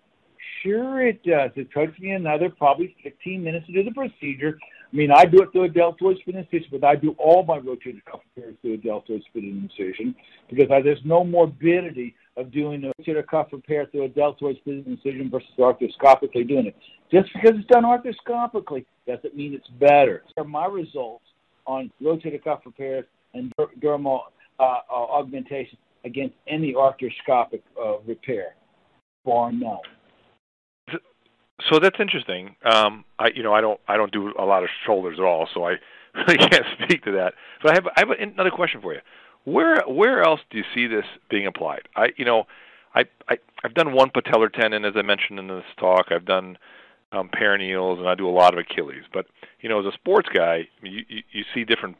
Sure, 0.63 1.05
it 1.05 1.23
does. 1.23 1.51
It 1.55 1.69
takes 1.71 1.97
me 1.99 2.11
another 2.11 2.49
probably 2.49 2.95
15 3.03 3.43
minutes 3.43 3.67
to 3.67 3.73
do 3.73 3.83
the 3.83 3.91
procedure. 3.91 4.57
I 4.91 4.95
mean, 4.95 5.11
I 5.11 5.25
do 5.25 5.41
it 5.41 5.51
through 5.51 5.65
a 5.65 5.69
deltoid 5.69 6.17
split 6.19 6.35
incision, 6.37 6.69
but 6.71 6.83
I 6.83 6.95
do 6.95 7.15
all 7.17 7.43
my 7.43 7.59
rotator 7.59 8.03
cuff 8.09 8.21
repairs 8.35 8.55
through 8.61 8.75
a 8.75 8.77
deltoid 8.77 9.23
split 9.29 9.43
incision 9.43 10.15
because 10.49 10.71
I, 10.71 10.81
there's 10.81 11.01
no 11.03 11.23
morbidity 11.23 12.15
of 12.37 12.51
doing 12.51 12.83
a 12.83 13.01
rotator 13.01 13.25
cuff 13.25 13.47
repair 13.51 13.85
through 13.85 14.03
a 14.03 14.09
deltoid 14.09 14.57
incision 14.65 15.29
versus 15.29 15.49
arthroscopically 15.57 16.47
doing 16.47 16.67
it. 16.67 16.75
Just 17.11 17.31
because 17.33 17.57
it's 17.57 17.67
done 17.67 17.83
arthroscopically 17.83 18.85
doesn't 19.07 19.35
mean 19.35 19.53
it's 19.53 19.67
better. 19.79 20.23
So 20.37 20.43
my 20.43 20.65
results 20.65 21.23
on 21.65 21.91
rotator 22.01 22.43
cuff 22.43 22.61
repairs 22.65 23.05
and 23.33 23.51
dermal 23.81 24.21
uh, 24.59 24.63
uh, 24.63 24.93
augmentation 24.93 25.77
against 26.03 26.35
any 26.47 26.73
arthroscopic 26.73 27.61
uh, 27.81 27.99
repair, 28.05 28.55
bar 29.23 29.51
none. 29.51 29.77
So 31.69 31.79
that's 31.79 31.99
interesting. 31.99 32.55
Um, 32.63 33.05
I, 33.17 33.29
you 33.33 33.41
know, 33.41 33.53
I 33.53 33.61
don't, 33.61 33.79
I 33.87 33.97
don't 33.97 34.11
do 34.11 34.33
a 34.37 34.43
lot 34.43 34.63
of 34.63 34.69
shoulders 34.85 35.17
at 35.19 35.23
all, 35.23 35.47
so 35.53 35.65
I 35.65 35.75
really 36.15 36.37
can't 36.37 36.65
speak 36.83 37.03
to 37.05 37.11
that. 37.13 37.33
But 37.63 37.71
I 37.71 37.75
have, 37.75 37.87
I 37.87 37.99
have 37.99 38.09
another 38.09 38.51
question 38.51 38.81
for 38.81 38.93
you. 38.93 38.99
Where, 39.45 39.81
where 39.87 40.21
else 40.23 40.41
do 40.49 40.57
you 40.57 40.63
see 40.73 40.87
this 40.87 41.05
being 41.29 41.47
applied? 41.47 41.87
I, 41.95 42.07
you 42.17 42.25
know, 42.25 42.45
I, 42.93 43.05
I, 43.29 43.37
I've 43.63 43.73
done 43.73 43.93
one 43.93 44.09
patellar 44.09 44.51
tendon, 44.51 44.85
as 44.85 44.93
I 44.95 45.01
mentioned 45.01 45.39
in 45.39 45.47
this 45.47 45.63
talk. 45.79 46.07
I've 46.11 46.25
done 46.25 46.57
um, 47.11 47.29
peroneals, 47.29 47.99
and 47.99 48.07
I 48.07 48.15
do 48.15 48.27
a 48.27 48.31
lot 48.31 48.53
of 48.53 48.59
Achilles. 48.59 49.03
But 49.13 49.27
you 49.61 49.69
know, 49.69 49.79
as 49.79 49.85
a 49.85 49.91
sports 49.93 50.29
guy, 50.33 50.67
you, 50.81 51.03
you, 51.07 51.21
you 51.31 51.43
see 51.53 51.63
different 51.63 51.97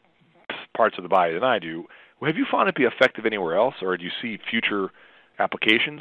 parts 0.76 0.96
of 0.98 1.02
the 1.02 1.08
body 1.08 1.34
than 1.34 1.44
I 1.44 1.58
do. 1.58 1.84
Have 2.22 2.36
you 2.36 2.46
found 2.50 2.68
it 2.68 2.74
be 2.74 2.84
effective 2.84 3.26
anywhere 3.26 3.56
else, 3.56 3.74
or 3.82 3.96
do 3.96 4.04
you 4.04 4.10
see 4.22 4.38
future 4.50 4.90
applications? 5.38 6.00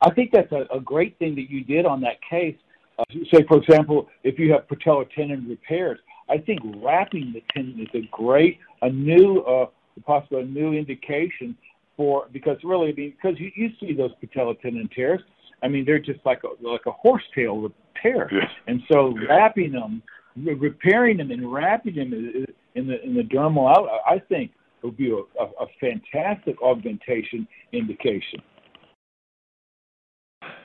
I 0.00 0.10
think 0.10 0.30
that's 0.32 0.50
a, 0.52 0.64
a 0.74 0.80
great 0.80 1.18
thing 1.18 1.34
that 1.34 1.50
you 1.50 1.62
did 1.64 1.84
on 1.84 2.00
that 2.00 2.16
case. 2.28 2.56
Uh, 2.98 3.04
say, 3.32 3.44
for 3.46 3.58
example, 3.58 4.08
if 4.24 4.38
you 4.38 4.52
have 4.52 4.66
patellar 4.68 5.06
tendon 5.14 5.46
repairs, 5.48 5.98
I 6.28 6.38
think 6.38 6.60
wrapping 6.82 7.32
the 7.34 7.42
tendon 7.54 7.80
is 7.80 7.88
a 7.94 8.08
great, 8.10 8.58
a 8.82 8.88
new, 8.88 9.40
uh, 9.40 9.66
possibly 10.06 10.42
a 10.42 10.44
new 10.44 10.72
indication 10.72 11.56
for 11.96 12.26
because 12.32 12.58
really, 12.64 12.90
I 12.90 12.92
mean, 12.92 13.14
because 13.20 13.38
you, 13.38 13.50
you 13.54 13.70
see 13.80 13.94
those 13.94 14.12
patellar 14.22 14.58
tendon 14.60 14.88
tears. 14.94 15.20
I 15.62 15.68
mean, 15.68 15.84
they're 15.84 15.98
just 15.98 16.20
like 16.24 16.42
a 16.44 16.66
like 16.66 16.86
a 16.86 16.92
horsetail 16.92 17.70
tear, 18.02 18.30
and 18.66 18.80
so 18.90 19.14
wrapping 19.28 19.72
them, 19.72 20.02
repairing 20.36 21.18
them, 21.18 21.30
and 21.30 21.52
wrapping 21.52 21.96
them 21.96 22.46
in 22.74 22.86
the 22.86 23.02
in 23.04 23.14
the 23.14 23.22
dermal 23.22 23.70
out, 23.70 23.88
I 24.06 24.18
think 24.18 24.52
would 24.82 24.96
be 24.96 25.10
a, 25.10 25.42
a, 25.42 25.46
a 25.60 25.66
fantastic 25.80 26.60
augmentation 26.62 27.46
indication. 27.72 28.40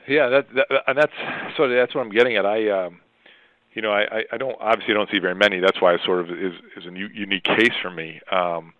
Yeah, 0.08 0.28
that, 0.28 0.46
that 0.54 0.66
and 0.86 0.96
that's 0.96 1.12
so 1.56 1.68
that's 1.68 1.94
what 1.94 2.02
I'm 2.02 2.12
getting 2.12 2.36
at. 2.36 2.46
I, 2.46 2.70
um, 2.70 3.00
you 3.74 3.82
know, 3.82 3.90
I, 3.90 4.22
I 4.32 4.36
don't 4.38 4.56
obviously 4.60 4.94
don't 4.94 5.10
see 5.10 5.18
very 5.18 5.34
many. 5.34 5.60
That's 5.60 5.80
why 5.80 5.94
it 5.94 6.00
sort 6.04 6.20
of 6.20 6.30
is 6.30 6.54
is 6.76 6.86
a 6.86 6.90
new, 6.90 7.08
unique 7.12 7.44
case 7.44 7.74
for 7.82 7.90
me. 7.90 8.20
Um, 8.30 8.72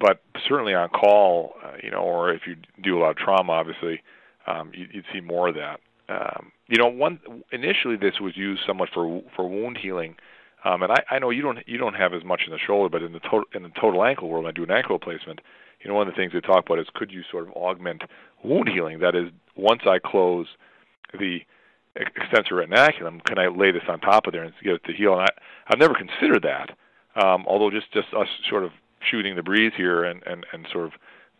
but 0.00 0.22
certainly 0.48 0.74
on 0.74 0.88
call, 0.88 1.54
uh, 1.64 1.74
you 1.82 1.90
know, 1.90 1.98
or 1.98 2.32
if 2.32 2.42
you 2.46 2.56
do 2.82 2.98
a 2.98 3.00
lot 3.00 3.10
of 3.10 3.16
trauma, 3.16 3.52
obviously, 3.52 4.02
um, 4.46 4.72
you, 4.74 4.86
you'd 4.92 5.04
see 5.12 5.20
more 5.20 5.48
of 5.48 5.54
that. 5.54 5.80
Um, 6.08 6.50
you 6.66 6.78
know, 6.78 6.88
one 6.88 7.20
initially 7.52 7.96
this 7.96 8.14
was 8.20 8.36
used 8.36 8.62
somewhat 8.66 8.88
for 8.92 9.22
for 9.36 9.48
wound 9.48 9.78
healing, 9.80 10.16
um, 10.64 10.82
and 10.82 10.90
I, 10.90 11.02
I 11.10 11.18
know 11.18 11.30
you 11.30 11.42
don't 11.42 11.58
you 11.66 11.78
don't 11.78 11.94
have 11.94 12.14
as 12.14 12.24
much 12.24 12.42
in 12.46 12.52
the 12.52 12.58
shoulder, 12.58 12.88
but 12.88 13.02
in 13.02 13.12
the 13.12 13.20
total 13.20 13.44
in 13.54 13.62
the 13.62 13.70
total 13.80 14.02
ankle 14.04 14.28
world, 14.28 14.46
I 14.46 14.50
do 14.50 14.64
an 14.64 14.70
ankle 14.70 14.96
replacement. 14.96 15.40
You 15.82 15.88
know, 15.88 15.94
one 15.94 16.08
of 16.08 16.12
the 16.12 16.18
things 16.18 16.32
they 16.32 16.40
talk 16.40 16.66
about 16.66 16.78
is 16.78 16.86
could 16.94 17.10
you 17.12 17.22
sort 17.30 17.46
of 17.46 17.52
augment 17.54 18.02
wound 18.42 18.68
healing? 18.68 18.98
That 18.98 19.14
is, 19.14 19.30
once 19.56 19.82
I 19.86 19.98
close 19.98 20.46
the 21.18 21.38
extensor 21.96 22.56
retinaculum, 22.56 23.24
can 23.24 23.38
I 23.38 23.48
lay 23.48 23.70
this 23.72 23.82
on 23.88 24.00
top 24.00 24.26
of 24.26 24.32
there 24.32 24.42
and 24.44 24.52
get 24.62 24.74
it 24.74 24.84
to 24.84 24.92
heal? 24.92 25.12
And 25.14 25.22
I, 25.22 25.28
I've 25.68 25.78
never 25.78 25.94
considered 25.94 26.42
that. 26.42 26.76
Um, 27.22 27.44
although 27.46 27.70
just 27.70 27.92
just 27.92 28.08
us 28.14 28.28
sort 28.48 28.64
of 28.64 28.70
shooting 29.08 29.36
the 29.36 29.42
breeze 29.42 29.72
here 29.76 30.04
and, 30.04 30.22
and, 30.26 30.46
and 30.52 30.66
sort 30.72 30.86
of 30.86 30.92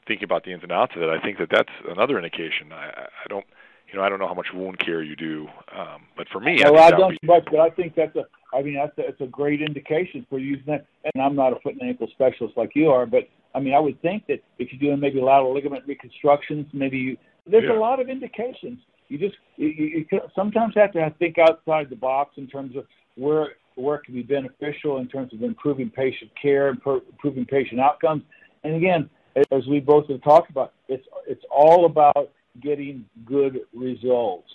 thinking 0.07 0.25
about 0.25 0.45
the 0.45 0.53
ins 0.53 0.63
and 0.63 0.73
outs 0.73 0.93
of 0.97 1.03
it, 1.03 1.09
I 1.09 1.21
think 1.21 1.39
that 1.39 1.49
that's 1.51 1.73
another 1.89 2.17
indication. 2.17 2.73
I, 2.73 3.09
I 3.25 3.29
don't, 3.29 3.45
you 3.91 3.99
know, 3.99 4.05
I 4.05 4.09
don't 4.09 4.19
know 4.19 4.29
how 4.29 4.35
much 4.35 4.49
wound 4.55 4.79
care 4.79 5.03
you 5.03 5.17
do, 5.17 5.49
um, 5.77 6.03
but 6.17 6.29
for 6.29 6.41
me, 6.41 6.61
well, 6.63 6.79
I, 6.79 6.87
I 6.87 6.91
don't 6.91 7.19
much, 7.25 7.45
but 7.51 7.61
I 7.61 7.71
think 7.71 7.95
that's 7.95 8.15
a, 8.17 8.25
I 8.55 8.63
mean, 8.63 8.75
that's 8.75 8.97
a, 8.99 9.09
it's 9.09 9.21
a 9.21 9.27
great 9.27 9.61
indication 9.63 10.27
for 10.31 10.39
using 10.39 10.65
that. 10.67 10.87
And 11.13 11.23
I'm 11.23 11.37
not 11.37 11.53
a 11.53 11.61
foot 11.61 11.75
and 11.75 11.83
ankle 11.83 12.09
specialist 12.13 12.57
like 12.57 12.71
you 12.75 12.89
are, 12.91 13.07
but 13.07 13.29
I 13.55 13.61
mean, 13.61 13.75
I 13.75 13.81
would 13.81 14.01
think 14.01 14.27
that 14.29 14.41
if 14.59 14.73
you're 14.73 14.81
doing 14.81 15.01
maybe 15.01 15.21
lateral 15.21 15.55
ligament 15.55 15.85
reconstructions, 15.87 16.67
maybe 16.73 16.99
you, 16.99 17.17
there's 17.47 17.65
yeah. 17.65 17.77
a 17.77 17.81
lot 17.81 18.01
of 18.01 18.09
indications. 18.09 18.79
You 19.09 19.19
just 19.19 19.35
you, 19.57 19.69
you, 19.69 20.07
you 20.11 20.21
sometimes 20.37 20.75
have 20.77 20.93
to 20.93 21.13
think 21.19 21.37
outside 21.39 21.91
the 21.91 21.97
box 21.97 22.35
in 22.37 22.47
terms 22.47 22.77
of 22.77 22.87
where 23.17 23.55
where 23.75 23.97
it 23.97 24.05
can 24.05 24.15
be 24.15 24.23
beneficial 24.23 24.99
in 24.99 25.09
terms 25.09 25.33
of 25.33 25.43
improving 25.43 25.91
patient 25.91 26.31
care, 26.41 26.69
and 26.69 26.81
improving 26.87 27.45
patient 27.45 27.81
outcomes. 27.81 28.23
And 28.65 28.75
again, 28.75 29.09
as 29.51 29.67
we 29.67 29.81
both 29.81 30.09
have 30.09 30.23
talked 30.23 30.51
about, 30.51 30.73
it's 30.89 31.07
it's 31.27 31.45
all 31.51 31.87
about 31.87 32.31
getting 32.61 33.05
good 33.25 33.61
results. 33.75 34.51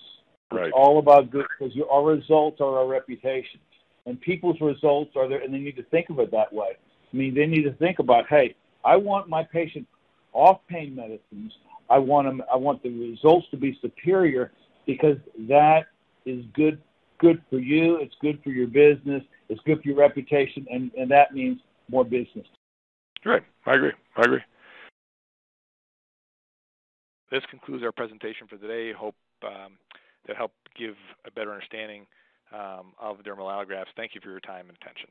Right. 0.51 0.67
It's 0.67 0.73
all 0.75 0.99
about 0.99 1.31
good 1.31 1.45
because 1.57 1.75
our 1.91 2.03
results 2.03 2.61
are 2.61 2.77
our 2.79 2.87
reputation, 2.87 3.59
and 4.05 4.19
people's 4.21 4.59
results 4.61 5.11
are 5.15 5.27
there, 5.27 5.41
and 5.41 5.53
they 5.53 5.59
need 5.59 5.75
to 5.77 5.83
think 5.83 6.09
of 6.09 6.19
it 6.19 6.31
that 6.31 6.51
way. 6.53 6.77
I 7.11 7.17
mean, 7.17 7.33
they 7.33 7.45
need 7.45 7.63
to 7.63 7.73
think 7.73 7.99
about, 7.99 8.27
hey, 8.27 8.55
I 8.83 8.97
want 8.97 9.29
my 9.29 9.43
patient 9.43 9.87
off 10.33 10.59
pain 10.67 10.95
medicines. 10.95 11.53
I 11.89 11.97
want 11.99 12.27
them. 12.27 12.43
I 12.51 12.57
want 12.57 12.83
the 12.83 12.89
results 12.89 13.47
to 13.51 13.57
be 13.57 13.77
superior 13.81 14.51
because 14.85 15.17
that 15.47 15.87
is 16.25 16.43
good 16.53 16.81
good 17.19 17.41
for 17.49 17.59
you. 17.59 17.97
It's 17.97 18.15
good 18.21 18.39
for 18.43 18.49
your 18.49 18.67
business. 18.67 19.23
It's 19.49 19.61
good 19.65 19.81
for 19.81 19.89
your 19.89 19.97
reputation, 19.97 20.65
and 20.71 20.91
and 20.97 21.09
that 21.11 21.33
means 21.33 21.59
more 21.89 22.03
business. 22.03 22.47
Right. 23.25 23.43
I 23.65 23.75
agree. 23.75 23.93
I 24.17 24.21
agree. 24.21 24.41
This 27.31 27.43
concludes 27.49 27.83
our 27.83 27.91
presentation 27.91 28.47
for 28.47 28.57
today. 28.57 28.93
Hope 28.93 29.15
um, 29.43 29.73
that 30.27 30.37
helped 30.37 30.55
give 30.77 30.95
a 31.25 31.31
better 31.31 31.51
understanding 31.51 32.05
um, 32.53 32.93
of 32.99 33.17
dermal 33.23 33.51
allografts. 33.51 33.93
Thank 33.95 34.13
you 34.13 34.21
for 34.21 34.29
your 34.29 34.39
time 34.39 34.67
and 34.69 34.77
attention. 34.81 35.09